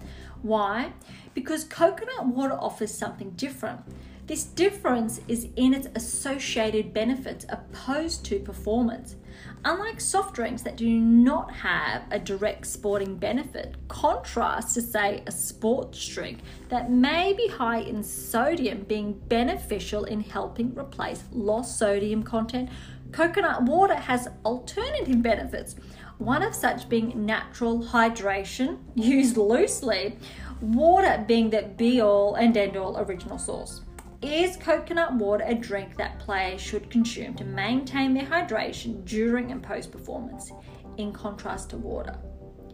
Why? 0.42 0.92
Because 1.36 1.64
coconut 1.64 2.28
water 2.28 2.54
offers 2.58 2.94
something 2.94 3.32
different. 3.32 3.80
This 4.26 4.44
difference 4.44 5.20
is 5.28 5.48
in 5.56 5.74
its 5.74 5.86
associated 5.94 6.94
benefits 6.94 7.44
opposed 7.50 8.24
to 8.24 8.40
performance. 8.40 9.16
Unlike 9.62 10.00
soft 10.00 10.34
drinks 10.34 10.62
that 10.62 10.76
do 10.76 10.88
not 10.88 11.52
have 11.52 12.04
a 12.10 12.18
direct 12.18 12.66
sporting 12.66 13.16
benefit, 13.16 13.76
contrast 13.88 14.72
to, 14.74 14.80
say, 14.80 15.22
a 15.26 15.30
sports 15.30 16.08
drink 16.08 16.38
that 16.70 16.90
may 16.90 17.34
be 17.34 17.48
high 17.48 17.80
in 17.80 18.02
sodium 18.02 18.84
being 18.84 19.12
beneficial 19.28 20.04
in 20.04 20.22
helping 20.22 20.74
replace 20.74 21.24
lost 21.32 21.78
sodium 21.78 22.22
content, 22.22 22.70
coconut 23.12 23.62
water 23.64 23.94
has 23.94 24.26
alternative 24.46 25.22
benefits 25.22 25.76
one 26.18 26.42
of 26.42 26.54
such 26.54 26.88
being 26.88 27.26
natural 27.26 27.80
hydration, 27.80 28.78
used 28.94 29.36
loosely, 29.36 30.18
water 30.60 31.24
being 31.26 31.50
the 31.50 31.62
be 31.76 32.00
all 32.00 32.34
and 32.34 32.56
end 32.56 32.76
all 32.76 32.98
original 32.98 33.38
source. 33.38 33.82
Is 34.22 34.56
coconut 34.56 35.14
water 35.14 35.44
a 35.46 35.54
drink 35.54 35.96
that 35.96 36.18
players 36.18 36.60
should 36.60 36.90
consume 36.90 37.34
to 37.34 37.44
maintain 37.44 38.14
their 38.14 38.24
hydration 38.24 39.04
during 39.04 39.52
and 39.52 39.62
post 39.62 39.92
performance, 39.92 40.52
in 40.96 41.12
contrast 41.12 41.70
to 41.70 41.76
water? 41.76 42.16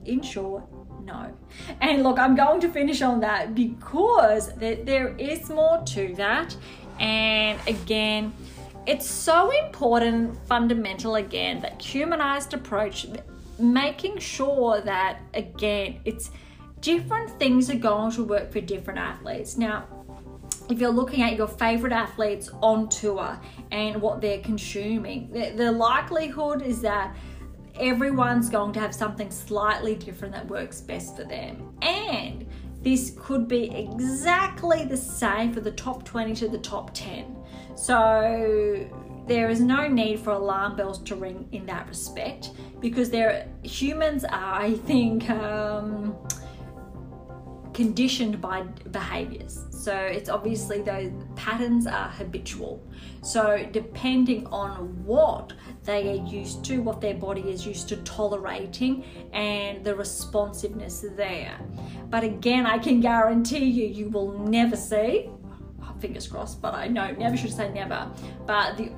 In 0.04 0.22
short, 0.22 0.64
no. 1.04 1.32
And 1.80 2.02
look, 2.04 2.18
I'm 2.18 2.36
going 2.36 2.60
to 2.60 2.68
finish 2.68 3.02
on 3.02 3.20
that 3.20 3.54
because 3.54 4.54
there 4.54 5.16
is 5.18 5.50
more 5.50 5.82
to 5.86 6.14
that. 6.16 6.56
And 7.00 7.58
again, 7.66 8.32
it's 8.86 9.08
so 9.08 9.50
important, 9.64 10.36
fundamental 10.46 11.16
again, 11.16 11.60
that 11.60 11.82
humanized 11.82 12.54
approach 12.54 13.06
making 13.58 14.18
sure 14.18 14.80
that 14.80 15.20
again 15.34 16.00
it's 16.04 16.30
different 16.82 17.30
things 17.38 17.70
are 17.70 17.76
going 17.76 18.12
to 18.12 18.24
work 18.24 18.52
for 18.52 18.60
different 18.60 18.98
athletes. 18.98 19.56
Now 19.56 19.86
if 20.68 20.78
you're 20.78 20.90
looking 20.90 21.22
at 21.22 21.36
your 21.36 21.48
favorite 21.48 21.92
athletes 21.92 22.50
on 22.62 22.88
tour 22.88 23.40
and 23.70 24.00
what 24.00 24.20
they're 24.20 24.40
consuming 24.40 25.30
the, 25.32 25.50
the 25.56 25.72
likelihood 25.72 26.62
is 26.62 26.80
that 26.80 27.14
everyone's 27.80 28.48
going 28.48 28.72
to 28.72 28.80
have 28.80 28.94
something 28.94 29.30
slightly 29.30 29.94
different 29.94 30.32
that 30.34 30.46
works 30.46 30.80
best 30.80 31.16
for 31.16 31.24
them. 31.24 31.74
And 31.82 32.46
this 32.82 33.14
could 33.18 33.48
be 33.48 33.70
exactly 33.70 34.84
the 34.84 34.96
same 34.96 35.52
for 35.52 35.60
the 35.60 35.70
top 35.70 36.04
20 36.04 36.34
to 36.34 36.48
the 36.48 36.58
top 36.58 36.92
10 36.92 37.36
so 37.76 38.88
there 39.28 39.48
is 39.48 39.60
no 39.60 39.86
need 39.86 40.18
for 40.18 40.30
alarm 40.30 40.74
bells 40.74 40.98
to 40.98 41.14
ring 41.14 41.48
in 41.52 41.64
that 41.64 41.86
respect 41.86 42.50
because 42.80 43.08
there 43.08 43.48
humans 43.62 44.24
are 44.24 44.60
i 44.60 44.74
think 44.78 45.30
um, 45.30 46.16
conditioned 47.74 48.40
by 48.40 48.62
behaviors 48.90 49.64
so 49.70 49.94
it's 49.94 50.28
obviously 50.28 50.82
those 50.82 51.10
patterns 51.36 51.86
are 51.86 52.08
habitual 52.08 52.82
so 53.22 53.66
depending 53.72 54.46
on 54.48 55.04
what 55.04 55.52
they 55.84 56.10
are 56.10 56.24
used 56.26 56.64
to 56.64 56.82
what 56.82 57.00
their 57.00 57.14
body 57.14 57.42
is 57.42 57.66
used 57.66 57.88
to 57.88 57.96
tolerating 57.98 59.04
and 59.32 59.84
the 59.84 59.94
responsiveness 59.94 61.04
there 61.16 61.58
but 62.10 62.22
again 62.22 62.66
i 62.66 62.78
can 62.78 63.00
guarantee 63.00 63.64
you 63.64 63.86
you 63.86 64.08
will 64.08 64.38
never 64.38 64.76
see 64.76 65.28
fingers 66.02 66.26
crossed, 66.26 66.60
but 66.60 66.74
I 66.74 66.88
know 66.88 67.12
never 67.12 67.36
should 67.36 67.52
say 67.52 67.72
never. 67.72 68.10
But 68.44 68.76
the 68.76 68.90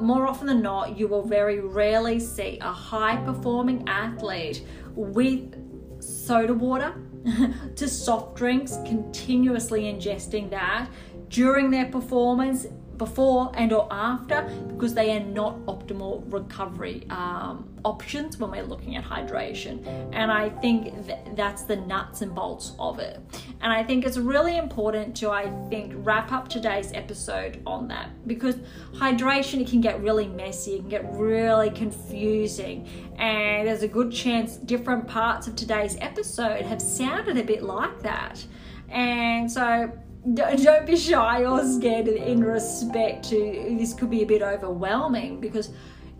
more 0.00 0.26
often 0.26 0.46
than 0.46 0.62
not, 0.62 0.96
you 0.96 1.08
will 1.08 1.26
very 1.26 1.60
rarely 1.60 2.20
see 2.20 2.58
a 2.60 2.72
high 2.72 3.16
performing 3.24 3.86
athlete 3.88 4.64
with 4.94 5.67
soda 6.00 6.54
water 6.54 6.94
to 7.76 7.88
soft 7.88 8.36
drinks, 8.36 8.76
continuously 8.86 9.82
ingesting 9.82 10.50
that. 10.50 10.88
During 11.28 11.70
their 11.70 11.86
performance 11.86 12.66
before 12.98 13.50
and 13.54 13.72
or 13.72 13.88
after 13.90 14.42
because 14.68 14.94
they 14.94 15.16
are 15.16 15.20
not 15.20 15.56
optimal 15.66 16.22
recovery 16.32 17.06
um, 17.10 17.68
options 17.84 18.38
when 18.38 18.50
we're 18.50 18.64
looking 18.64 18.96
at 18.96 19.04
hydration. 19.04 19.86
And 20.12 20.30
i 20.30 20.50
think 20.50 21.06
th- 21.06 21.18
that's 21.34 21.62
the 21.62 21.76
nuts 21.76 22.22
and 22.22 22.34
bolts 22.34 22.72
of 22.78 22.98
it. 22.98 23.20
And 23.60 23.72
i 23.72 23.82
think 23.82 24.04
it's 24.04 24.18
really 24.18 24.56
important 24.56 25.16
to 25.16 25.30
i 25.30 25.50
think 25.70 25.92
wrap 25.96 26.32
up 26.32 26.48
today's 26.48 26.92
episode 26.92 27.62
on 27.66 27.88
that 27.88 28.10
because 28.26 28.56
hydration 28.92 29.60
it 29.60 29.68
can 29.68 29.80
get 29.80 30.00
really 30.02 30.26
messy 30.26 30.74
it 30.74 30.80
can 30.80 30.88
get 30.88 31.10
really 31.12 31.70
confusing. 31.70 32.86
And 33.18 33.66
there's 33.66 33.82
a 33.82 33.88
good 33.88 34.12
chance 34.12 34.56
different 34.56 35.06
parts 35.06 35.46
of 35.46 35.56
today's 35.56 35.96
episode 36.00 36.62
have 36.62 36.82
sounded 36.82 37.36
a 37.36 37.44
bit 37.44 37.62
like 37.62 38.00
that. 38.02 38.44
And 38.88 39.50
so 39.50 39.92
don't 40.34 40.86
be 40.86 40.96
shy 40.96 41.44
or 41.44 41.64
scared 41.64 42.08
in 42.08 42.42
respect 42.42 43.28
to 43.28 43.76
this 43.78 43.94
could 43.94 44.10
be 44.10 44.22
a 44.22 44.26
bit 44.26 44.42
overwhelming 44.42 45.40
because 45.40 45.70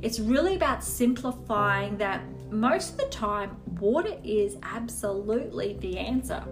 it's 0.00 0.20
really 0.20 0.54
about 0.54 0.82
simplifying 0.84 1.96
that 1.98 2.22
most 2.50 2.92
of 2.92 2.98
the 2.98 3.06
time 3.06 3.56
water 3.80 4.16
is 4.24 4.56
absolutely 4.62 5.76
the 5.80 5.98
answer 5.98 6.42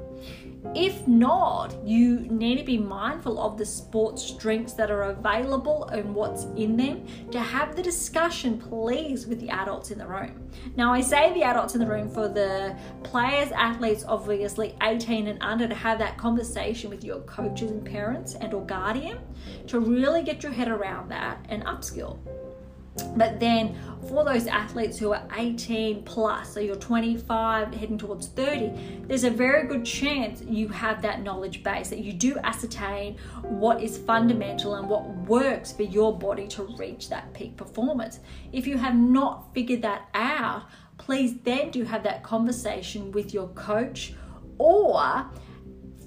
if 0.74 1.06
not, 1.06 1.74
you 1.84 2.20
need 2.30 2.58
to 2.58 2.64
be 2.64 2.78
mindful 2.78 3.40
of 3.40 3.56
the 3.56 3.66
sports 3.66 4.30
drinks 4.32 4.72
that 4.72 4.90
are 4.90 5.04
available 5.04 5.84
and 5.88 6.14
what's 6.14 6.44
in 6.56 6.76
them 6.76 7.06
to 7.30 7.40
have 7.40 7.76
the 7.76 7.82
discussion, 7.82 8.58
please, 8.58 9.26
with 9.26 9.40
the 9.40 9.50
adults 9.50 9.90
in 9.90 9.98
the 9.98 10.06
room. 10.06 10.50
Now, 10.76 10.92
I 10.92 11.00
say 11.00 11.32
the 11.32 11.42
adults 11.42 11.74
in 11.74 11.80
the 11.80 11.86
room 11.86 12.08
for 12.08 12.28
the 12.28 12.76
players, 13.02 13.50
athletes, 13.52 14.04
obviously 14.06 14.74
18 14.82 15.28
and 15.28 15.42
under, 15.42 15.68
to 15.68 15.74
have 15.74 15.98
that 15.98 16.18
conversation 16.18 16.90
with 16.90 17.04
your 17.04 17.20
coaches 17.20 17.70
and 17.70 17.84
parents 17.84 18.34
and 18.34 18.52
or 18.52 18.64
guardian 18.64 19.18
to 19.68 19.80
really 19.80 20.22
get 20.22 20.42
your 20.42 20.52
head 20.52 20.68
around 20.68 21.08
that 21.10 21.44
and 21.48 21.64
upskill. 21.64 22.18
But 23.16 23.40
then 23.40 23.76
for 24.08 24.24
those 24.24 24.46
athletes 24.46 24.98
who 24.98 25.12
are 25.12 25.22
18 25.36 26.02
plus, 26.04 26.52
so 26.52 26.60
you're 26.60 26.76
25 26.76 27.74
heading 27.74 27.98
towards 27.98 28.28
30, 28.28 29.04
there's 29.06 29.24
a 29.24 29.30
very 29.30 29.66
good 29.66 29.84
chance 29.84 30.42
you 30.42 30.68
have 30.68 31.02
that 31.02 31.22
knowledge 31.22 31.62
base, 31.62 31.88
that 31.90 31.98
you 31.98 32.12
do 32.12 32.36
ascertain 32.44 33.16
what 33.42 33.82
is 33.82 33.98
fundamental 33.98 34.76
and 34.76 34.88
what 34.88 35.08
works 35.26 35.72
for 35.72 35.82
your 35.82 36.16
body 36.16 36.46
to 36.48 36.62
reach 36.78 37.08
that 37.08 37.32
peak 37.34 37.56
performance. 37.56 38.20
If 38.52 38.66
you 38.66 38.78
have 38.78 38.94
not 38.94 39.52
figured 39.52 39.82
that 39.82 40.08
out, 40.14 40.64
please 40.98 41.36
then 41.42 41.70
do 41.70 41.84
have 41.84 42.02
that 42.04 42.22
conversation 42.22 43.10
with 43.12 43.34
your 43.34 43.48
coach 43.48 44.14
or 44.58 45.26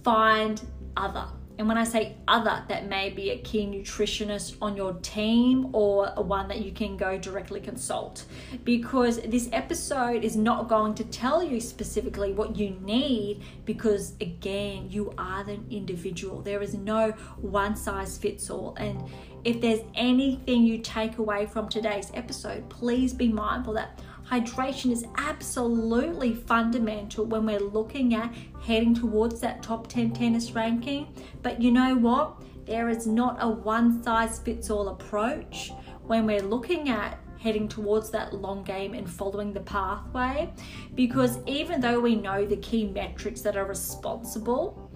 find 0.03 0.61
other. 0.95 1.27
And 1.59 1.67
when 1.67 1.77
I 1.77 1.83
say 1.83 2.15
other, 2.25 2.63
that 2.69 2.87
may 2.87 3.09
be 3.09 3.31
a 3.31 3.37
key 3.39 3.65
nutritionist 3.67 4.55
on 4.61 4.77
your 4.77 4.93
team 5.01 5.75
or 5.75 6.07
one 6.15 6.47
that 6.47 6.61
you 6.61 6.71
can 6.71 6.95
go 6.95 7.17
directly 7.17 7.59
consult. 7.59 8.23
Because 8.63 9.19
this 9.23 9.49
episode 9.51 10.23
is 10.23 10.37
not 10.37 10.69
going 10.69 10.95
to 10.95 11.03
tell 11.03 11.43
you 11.43 11.59
specifically 11.59 12.31
what 12.31 12.55
you 12.55 12.77
need, 12.81 13.43
because 13.65 14.13
again, 14.21 14.89
you 14.89 15.13
are 15.17 15.43
the 15.43 15.59
individual. 15.69 16.41
There 16.41 16.61
is 16.61 16.75
no 16.75 17.11
one 17.41 17.75
size 17.75 18.17
fits 18.17 18.49
all. 18.49 18.73
And 18.77 19.03
if 19.43 19.59
there's 19.59 19.81
anything 19.95 20.63
you 20.63 20.77
take 20.77 21.17
away 21.17 21.45
from 21.45 21.67
today's 21.67 22.09
episode, 22.13 22.69
please 22.69 23.13
be 23.13 23.27
mindful 23.27 23.73
that 23.73 23.99
hydration 24.29 24.91
is 24.91 25.05
absolutely 25.17 26.35
fundamental 26.35 27.25
when 27.25 27.45
we're 27.45 27.59
looking 27.59 28.13
at 28.13 28.33
heading 28.61 28.93
towards 28.93 29.39
that 29.41 29.63
top 29.63 29.87
10 29.87 30.11
tennis 30.11 30.51
ranking. 30.51 31.07
But 31.41 31.61
you 31.61 31.71
know 31.71 31.95
what? 31.95 32.41
There 32.65 32.89
is 32.89 33.07
not 33.07 33.37
a 33.39 33.49
one 33.49 34.03
size 34.03 34.39
fits 34.39 34.69
all 34.69 34.89
approach 34.89 35.71
when 36.05 36.25
we're 36.25 36.43
looking 36.43 36.89
at 36.89 37.19
heading 37.39 37.67
towards 37.67 38.11
that 38.11 38.33
long 38.33 38.63
game 38.63 38.93
and 38.93 39.09
following 39.09 39.53
the 39.53 39.61
pathway. 39.61 40.53
Because 40.93 41.39
even 41.47 41.81
though 41.81 41.99
we 41.99 42.15
know 42.15 42.45
the 42.45 42.57
key 42.57 42.87
metrics 42.87 43.41
that 43.41 43.57
are 43.57 43.65
responsible, 43.65 44.91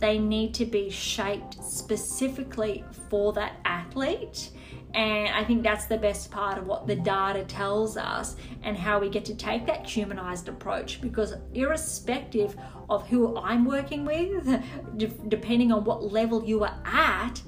they 0.00 0.18
need 0.18 0.52
to 0.54 0.66
be 0.66 0.90
shaped 0.90 1.62
specifically 1.64 2.84
for 3.08 3.32
that 3.32 3.54
athlete 3.64 4.50
and 4.94 5.34
I 5.34 5.42
think 5.42 5.64
that's 5.64 5.86
the 5.86 5.98
best 5.98 6.30
part 6.30 6.56
of 6.56 6.66
what 6.66 6.86
the 6.86 6.94
data 6.94 7.42
tells 7.44 7.96
us 7.96 8.36
and 8.62 8.76
how 8.76 9.00
we 9.00 9.08
get 9.08 9.24
to 9.24 9.34
take 9.34 9.66
that 9.66 9.84
humanized 9.84 10.48
approach. 10.48 11.00
Because, 11.00 11.34
irrespective 11.52 12.56
of 12.88 13.06
who 13.08 13.36
I'm 13.36 13.64
working 13.64 14.04
with, 14.04 14.62
depending 15.28 15.72
on 15.72 15.84
what 15.84 16.12
level 16.12 16.44
you 16.44 16.62
are 16.62 16.78
at, 16.84 17.42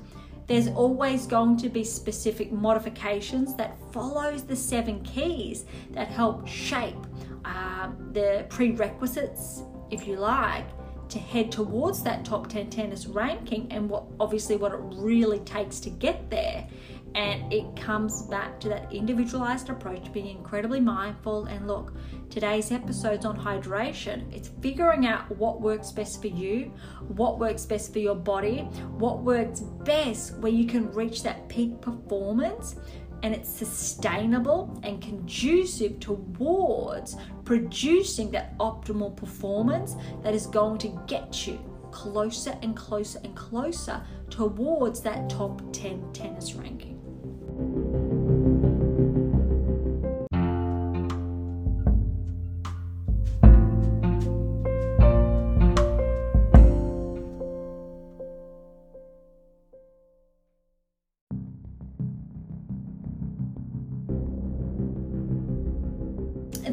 there's 0.49 0.68
always 0.68 1.26
going 1.26 1.57
to 1.59 1.68
be 1.68 1.84
specific 1.84 2.51
modifications 2.51 3.55
that 3.55 3.76
follows 3.92 4.42
the 4.44 4.57
seven 4.57 5.03
keys 5.03 5.66
that 5.90 6.09
help 6.09 6.47
shape 6.49 6.97
uh, 7.44 7.90
the 8.12 8.44
prerequisites, 8.49 9.62
if 9.90 10.07
you 10.07 10.16
like, 10.16 10.66
to 11.09 11.18
head 11.18 11.53
towards 11.53 12.03
that 12.03 12.24
top 12.24 12.49
10 12.49 12.70
tennis 12.70 13.07
ranking 13.07 13.70
and 13.70 13.88
what 13.88 14.05
obviously 14.18 14.57
what 14.57 14.72
it 14.72 14.80
really 14.97 15.38
takes 15.40 15.78
to 15.78 15.90
get 15.90 16.28
there 16.30 16.66
and 17.14 17.52
it 17.52 17.76
comes 17.76 18.22
back 18.22 18.61
to 18.61 18.68
that 18.68 18.92
individualized 18.92 19.70
approach, 19.70 20.12
being 20.12 20.26
incredibly 20.26 20.80
mindful. 20.80 21.46
And 21.46 21.66
look, 21.66 21.94
today's 22.28 22.70
episode's 22.70 23.24
on 23.24 23.38
hydration. 23.38 24.30
It's 24.34 24.48
figuring 24.61 25.07
out 25.07 25.34
what 25.36 25.61
works 25.62 25.92
best 25.92 26.20
for 26.20 26.28
you, 26.28 26.72
what 27.09 27.38
works 27.38 27.64
best 27.64 27.92
for 27.92 28.00
your 28.00 28.16
body, 28.16 28.61
what 28.98 29.22
works 29.22 29.61
best 29.61 30.36
where 30.38 30.52
you 30.52 30.66
can 30.66 30.92
reach 30.92 31.22
that 31.22 31.48
peak 31.48 31.80
performance 31.80 32.76
and 33.22 33.34
it's 33.34 33.48
sustainable 33.48 34.78
and 34.82 35.00
conducive 35.00 35.98
towards 36.00 37.16
producing 37.44 38.30
that 38.30 38.57
optimal 38.59 39.16
performance 39.16 39.96
that 40.22 40.34
is 40.34 40.46
going 40.46 40.78
to 40.78 40.88
get 41.07 41.46
you 41.46 41.59
closer 41.90 42.57
and 42.62 42.76
closer 42.76 43.18
and 43.24 43.34
closer 43.34 44.04
towards 44.28 45.00
that 45.00 45.30
top 45.30 45.62
10 45.72 46.12
tennis 46.12 46.54
ranking. 46.54 46.95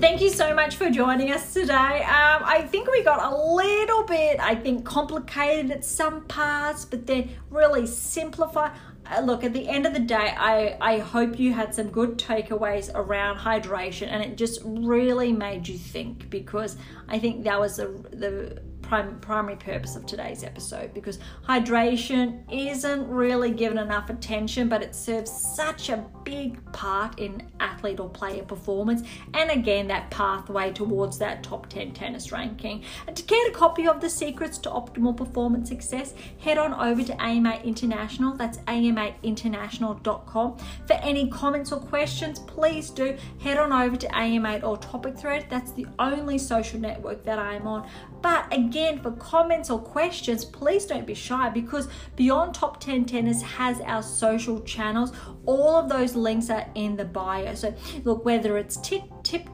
Thank 0.04 0.22
you 0.22 0.30
so 0.30 0.54
much 0.54 0.76
for 0.76 0.90
joining 0.90 1.32
us 1.32 1.54
today. 1.54 2.04
Um, 2.04 2.44
I 2.44 2.68
think 2.70 2.92
we 2.92 3.04
got 3.04 3.24
a 3.24 3.36
little 3.56 4.04
bit, 4.04 4.38
I 4.38 4.54
think, 4.54 4.84
complicated 4.84 5.72
at 5.72 5.86
some 5.86 6.26
parts, 6.26 6.84
but 6.84 7.08
then 7.08 7.30
really 7.50 7.88
simplified. 7.88 8.74
Uh, 9.06 9.20
look, 9.22 9.44
at 9.44 9.54
the 9.54 9.68
end 9.68 9.86
of 9.86 9.94
the 9.94 10.00
day, 10.00 10.34
I, 10.38 10.78
I 10.80 11.00
hope 11.00 11.38
you 11.38 11.54
had 11.54 11.76
some 11.76 11.90
good 11.90 12.18
takeaways 12.18 12.90
around 12.94 13.38
hydration 13.38 14.08
and 14.08 14.24
it 14.24 14.38
just 14.38 14.62
really 14.64 15.32
made 15.32 15.68
you 15.68 15.78
think 15.78 16.30
because 16.30 16.78
I 17.10 17.20
think 17.20 17.44
that 17.44 17.60
was 17.60 17.78
the, 17.78 17.88
the 18.12 18.62
prim- 18.94 19.20
primary 19.20 19.56
purpose 19.56 19.96
of 19.96 20.06
today's 20.06 20.44
episode 20.44 20.94
because 20.94 21.18
hydration 21.48 22.44
isn't 22.52 23.08
really 23.08 23.52
given 23.52 23.78
enough 23.80 24.10
attention, 24.10 24.70
but 24.70 24.84
it 24.84 24.94
serves 24.94 25.32
such 25.32 25.90
a 25.90 26.06
big 26.24 26.64
part 26.74 27.20
in 27.20 27.42
athlete 27.60 28.00
or 28.00 28.10
player 28.10 28.44
performance, 28.44 29.02
and 29.34 29.50
again, 29.50 29.88
that 29.88 30.10
pathway 30.12 30.72
towards 30.72 31.18
that 31.18 31.44
top 31.44 31.68
10 31.70 31.94
tennis 31.94 32.32
ranking. 32.32 32.84
And 33.08 33.16
to 33.16 33.24
get 33.24 33.48
a 33.48 33.52
copy 33.52 33.88
of 33.88 34.00
the 34.00 34.10
secrets 34.10 34.58
to 34.60 34.70
optimal 34.70 35.16
performance 35.18 35.70
success, 35.70 36.14
head 36.40 36.58
on 36.58 36.74
over 36.74 37.04
to 37.04 37.22
AMA 37.22 37.62
International. 37.64 38.34
That's 38.36 38.60
amainternational.com. 38.60 40.58
For 40.88 40.94
any 40.94 41.30
comments 41.30 41.72
or 41.72 41.80
questions, 41.80 42.40
please 42.40 42.90
do 42.90 43.18
head 43.40 43.58
on 43.58 43.74
over 43.74 43.96
to 43.96 44.16
AMA 44.16 44.60
or 44.60 44.78
Topic 44.78 45.18
Thread. 45.18 45.48
That's 45.50 45.72
the 45.72 45.88
only 46.00 46.38
social 46.38 46.80
network 46.80 47.24
that 47.24 47.40
I 47.40 47.56
am 47.56 47.68
on. 47.68 47.90
But 48.24 48.52
again, 48.54 49.00
for 49.00 49.12
comments 49.12 49.70
or 49.70 49.80
questions, 49.80 50.46
please 50.46 50.86
don't 50.86 51.06
be 51.06 51.14
shy 51.14 51.50
because 51.50 51.90
Beyond 52.16 52.56
Top 52.56 52.80
10 52.80 53.04
Tennis 53.04 53.42
has 53.42 53.82
our 53.82 54.02
social 54.02 54.62
channels. 54.62 55.12
All 55.46 55.76
of 55.76 55.90
those 55.90 56.16
links 56.16 56.50
are 56.50 56.66
in 56.74 56.96
the 56.96 57.04
bio. 57.04 57.54
So, 57.54 57.76
look, 58.06 58.24
whether 58.24 58.58
it's 58.58 58.78
tip, 58.78 59.04
tip, 59.34 59.50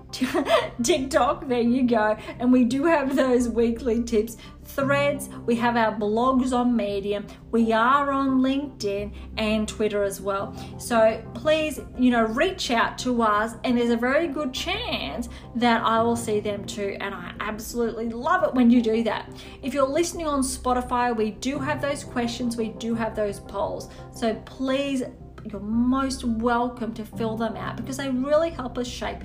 TikTok, 0.84 1.48
there 1.48 1.62
you 1.62 1.84
go. 1.84 2.18
And 2.40 2.52
we 2.52 2.64
do 2.64 2.86
have 2.86 3.16
those 3.16 3.48
weekly 3.48 4.04
tips 4.04 4.38
threads, 4.66 5.30
we 5.48 5.56
have 5.56 5.76
our 5.76 5.92
blogs 5.92 6.54
on 6.54 6.76
Medium, 6.76 7.26
we 7.52 7.74
are 7.74 8.12
on 8.12 8.40
LinkedIn 8.42 9.12
and 9.38 9.68
Twitter 9.68 10.04
as 10.04 10.22
well. 10.22 10.56
So 10.78 11.24
please, 11.34 11.82
you 11.98 12.12
know, 12.12 12.26
reach 12.26 12.70
out 12.70 12.98
to 13.00 13.24
us, 13.24 13.56
and 13.64 13.78
there's 13.78 13.90
a 13.90 13.98
very 13.98 14.28
good 14.28 14.54
chance 14.54 15.28
that 15.56 15.84
I 15.84 16.02
will 16.02 16.16
see 16.16 16.40
them 16.40 16.66
too. 16.66 16.96
And 17.00 17.16
I 17.16 17.34
absolutely 17.40 18.10
love 18.10 18.44
it 18.44 18.54
when 18.54 18.70
you 18.70 18.82
do 18.82 19.04
that. 19.04 19.30
If 19.64 19.74
you're 19.74 19.88
listening 19.88 20.28
on 20.28 20.42
Spotify, 20.42 21.16
we 21.16 21.32
do 21.32 21.58
have 21.58 21.82
those 21.82 22.04
questions, 22.04 22.56
we 22.56 22.70
do 22.70 22.94
have 22.94 23.16
those 23.16 23.40
polls. 23.40 23.90
So 24.14 24.36
please, 24.46 25.04
you're 25.46 25.62
most 25.62 26.24
welcome 26.24 26.94
to 26.94 27.06
fill 27.06 27.38
them 27.38 27.56
out 27.56 27.78
because 27.78 27.98
they 27.98 28.10
really 28.10 28.50
help 28.50 28.78
us 28.78 28.88
shape 28.88 29.20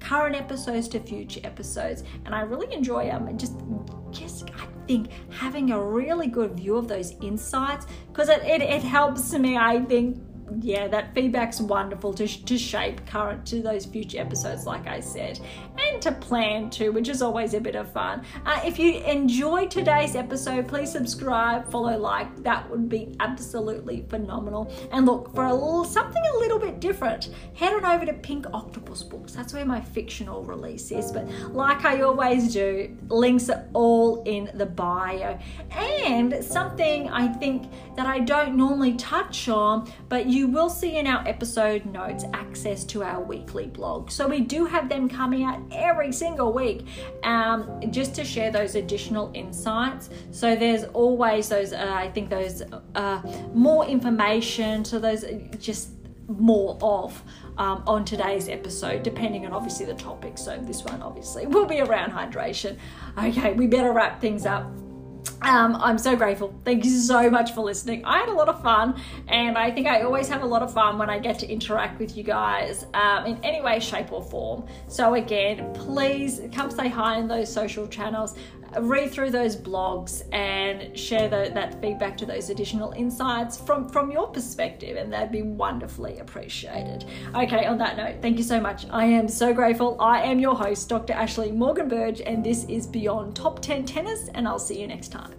current 0.00 0.34
episodes 0.34 0.88
to 0.88 1.00
future 1.00 1.40
episodes. 1.44 2.04
And 2.24 2.34
i 2.34 2.40
really 2.40 2.72
enjoy 2.74 3.06
them 3.06 3.28
and 3.28 3.38
just 3.38 3.54
just 4.10 4.50
i 4.50 4.66
think 4.86 5.10
having 5.30 5.70
a 5.70 5.80
really 5.80 6.26
good 6.26 6.56
view 6.58 6.76
of 6.76 6.88
those 6.88 7.12
insights 7.20 7.86
because 8.08 8.28
it, 8.28 8.42
it, 8.42 8.60
it 8.60 8.82
helps 8.82 9.32
me 9.34 9.56
i 9.56 9.80
think 9.80 10.18
yeah, 10.58 10.88
that 10.88 11.14
feedback's 11.14 11.60
wonderful 11.60 12.12
to, 12.14 12.26
to 12.26 12.58
shape 12.58 13.06
current 13.06 13.46
to 13.46 13.62
those 13.62 13.86
future 13.86 14.18
episodes, 14.18 14.66
like 14.66 14.86
I 14.86 15.00
said, 15.00 15.40
and 15.88 16.02
to 16.02 16.12
plan 16.12 16.68
too, 16.68 16.90
which 16.92 17.08
is 17.08 17.22
always 17.22 17.54
a 17.54 17.60
bit 17.60 17.76
of 17.76 17.92
fun. 17.92 18.24
Uh, 18.44 18.60
if 18.64 18.78
you 18.78 18.98
enjoyed 19.04 19.70
today's 19.70 20.16
episode, 20.16 20.66
please 20.66 20.90
subscribe, 20.90 21.70
follow, 21.70 21.96
like. 21.96 22.42
That 22.42 22.68
would 22.68 22.88
be 22.88 23.14
absolutely 23.20 24.04
phenomenal. 24.08 24.72
And 24.90 25.06
look, 25.06 25.32
for 25.34 25.44
a 25.44 25.54
little, 25.54 25.84
something 25.84 26.22
a 26.34 26.38
little 26.38 26.58
bit 26.58 26.80
different, 26.80 27.30
head 27.54 27.72
on 27.72 27.84
over 27.84 28.04
to 28.06 28.12
Pink 28.12 28.46
Octopus 28.52 29.04
Books. 29.04 29.32
That's 29.32 29.54
where 29.54 29.64
my 29.64 29.80
fictional 29.80 30.42
release 30.42 30.90
is. 30.90 31.12
But 31.12 31.28
like 31.52 31.84
I 31.84 32.00
always 32.00 32.52
do, 32.52 32.96
links 33.08 33.48
are 33.50 33.68
all 33.72 34.24
in 34.24 34.50
the 34.54 34.66
bio. 34.66 35.38
And 35.70 36.44
something 36.44 37.08
I 37.08 37.28
think 37.28 37.70
that 37.96 38.06
I 38.06 38.18
don't 38.18 38.56
normally 38.56 38.94
touch 38.94 39.48
on, 39.48 39.88
but 40.08 40.26
you 40.26 40.40
you 40.40 40.48
will 40.48 40.70
see 40.70 40.96
in 40.96 41.06
our 41.06 41.22
episode 41.28 41.84
notes 41.84 42.24
access 42.32 42.82
to 42.84 43.02
our 43.02 43.20
weekly 43.20 43.66
blog. 43.66 44.10
So 44.10 44.26
we 44.26 44.40
do 44.40 44.64
have 44.64 44.88
them 44.88 45.06
coming 45.06 45.42
out 45.42 45.60
every 45.72 46.12
single 46.12 46.52
week 46.52 46.86
um, 47.22 47.80
just 47.90 48.14
to 48.14 48.24
share 48.24 48.50
those 48.50 48.74
additional 48.74 49.30
insights. 49.34 50.10
So 50.30 50.56
there's 50.56 50.84
always 50.84 51.48
those, 51.48 51.72
uh, 51.72 51.92
I 51.92 52.10
think, 52.10 52.30
those 52.30 52.62
uh, 52.94 53.22
more 53.54 53.86
information, 53.86 54.84
so 54.84 54.98
those 54.98 55.24
uh, 55.24 55.38
just 55.58 55.90
more 56.28 56.78
of 56.80 57.22
um, 57.58 57.82
on 57.86 58.04
today's 58.04 58.48
episode, 58.48 59.02
depending 59.02 59.46
on 59.46 59.52
obviously 59.52 59.86
the 59.86 59.94
topic. 59.94 60.38
So 60.38 60.58
this 60.62 60.84
one 60.84 61.02
obviously 61.02 61.46
will 61.46 61.66
be 61.66 61.80
around 61.80 62.12
hydration. 62.12 62.76
Okay, 63.18 63.52
we 63.52 63.66
better 63.66 63.92
wrap 63.92 64.20
things 64.20 64.46
up. 64.46 64.70
Um, 65.42 65.76
I'm 65.76 65.96
so 65.96 66.16
grateful. 66.16 66.54
Thank 66.64 66.84
you 66.84 66.90
so 66.90 67.30
much 67.30 67.52
for 67.52 67.62
listening. 67.62 68.04
I 68.04 68.18
had 68.18 68.28
a 68.28 68.32
lot 68.32 68.48
of 68.48 68.62
fun, 68.62 69.00
and 69.28 69.56
I 69.56 69.70
think 69.70 69.86
I 69.86 70.02
always 70.02 70.28
have 70.28 70.42
a 70.42 70.46
lot 70.46 70.62
of 70.62 70.72
fun 70.72 70.98
when 70.98 71.08
I 71.08 71.18
get 71.18 71.38
to 71.40 71.48
interact 71.48 71.98
with 71.98 72.16
you 72.16 72.22
guys 72.22 72.84
um, 72.92 73.24
in 73.26 73.42
any 73.42 73.62
way, 73.62 73.80
shape, 73.80 74.12
or 74.12 74.22
form. 74.22 74.66
So, 74.86 75.14
again, 75.14 75.72
please 75.72 76.42
come 76.52 76.70
say 76.70 76.88
hi 76.88 77.18
in 77.18 77.26
those 77.26 77.50
social 77.50 77.86
channels. 77.88 78.34
Read 78.78 79.10
through 79.10 79.30
those 79.30 79.56
blogs 79.56 80.22
and 80.32 80.96
share 80.98 81.28
the, 81.28 81.50
that 81.54 81.80
feedback 81.80 82.16
to 82.18 82.26
those 82.26 82.50
additional 82.50 82.92
insights 82.92 83.56
from, 83.56 83.88
from 83.88 84.10
your 84.10 84.28
perspective, 84.28 84.96
and 84.96 85.12
that'd 85.12 85.32
be 85.32 85.42
wonderfully 85.42 86.18
appreciated. 86.18 87.04
Okay, 87.34 87.66
on 87.66 87.78
that 87.78 87.96
note, 87.96 88.16
thank 88.22 88.38
you 88.38 88.44
so 88.44 88.60
much. 88.60 88.86
I 88.90 89.04
am 89.04 89.28
so 89.28 89.52
grateful. 89.52 89.96
I 90.00 90.22
am 90.22 90.38
your 90.38 90.54
host, 90.54 90.88
Dr. 90.88 91.12
Ashley 91.12 91.52
Morgan 91.52 91.88
Burge, 91.88 92.20
and 92.20 92.44
this 92.44 92.64
is 92.64 92.86
Beyond 92.86 93.34
Top 93.34 93.60
10 93.60 93.84
Tennis, 93.84 94.28
and 94.34 94.46
I'll 94.46 94.58
see 94.58 94.80
you 94.80 94.86
next 94.86 95.08
time. 95.08 95.32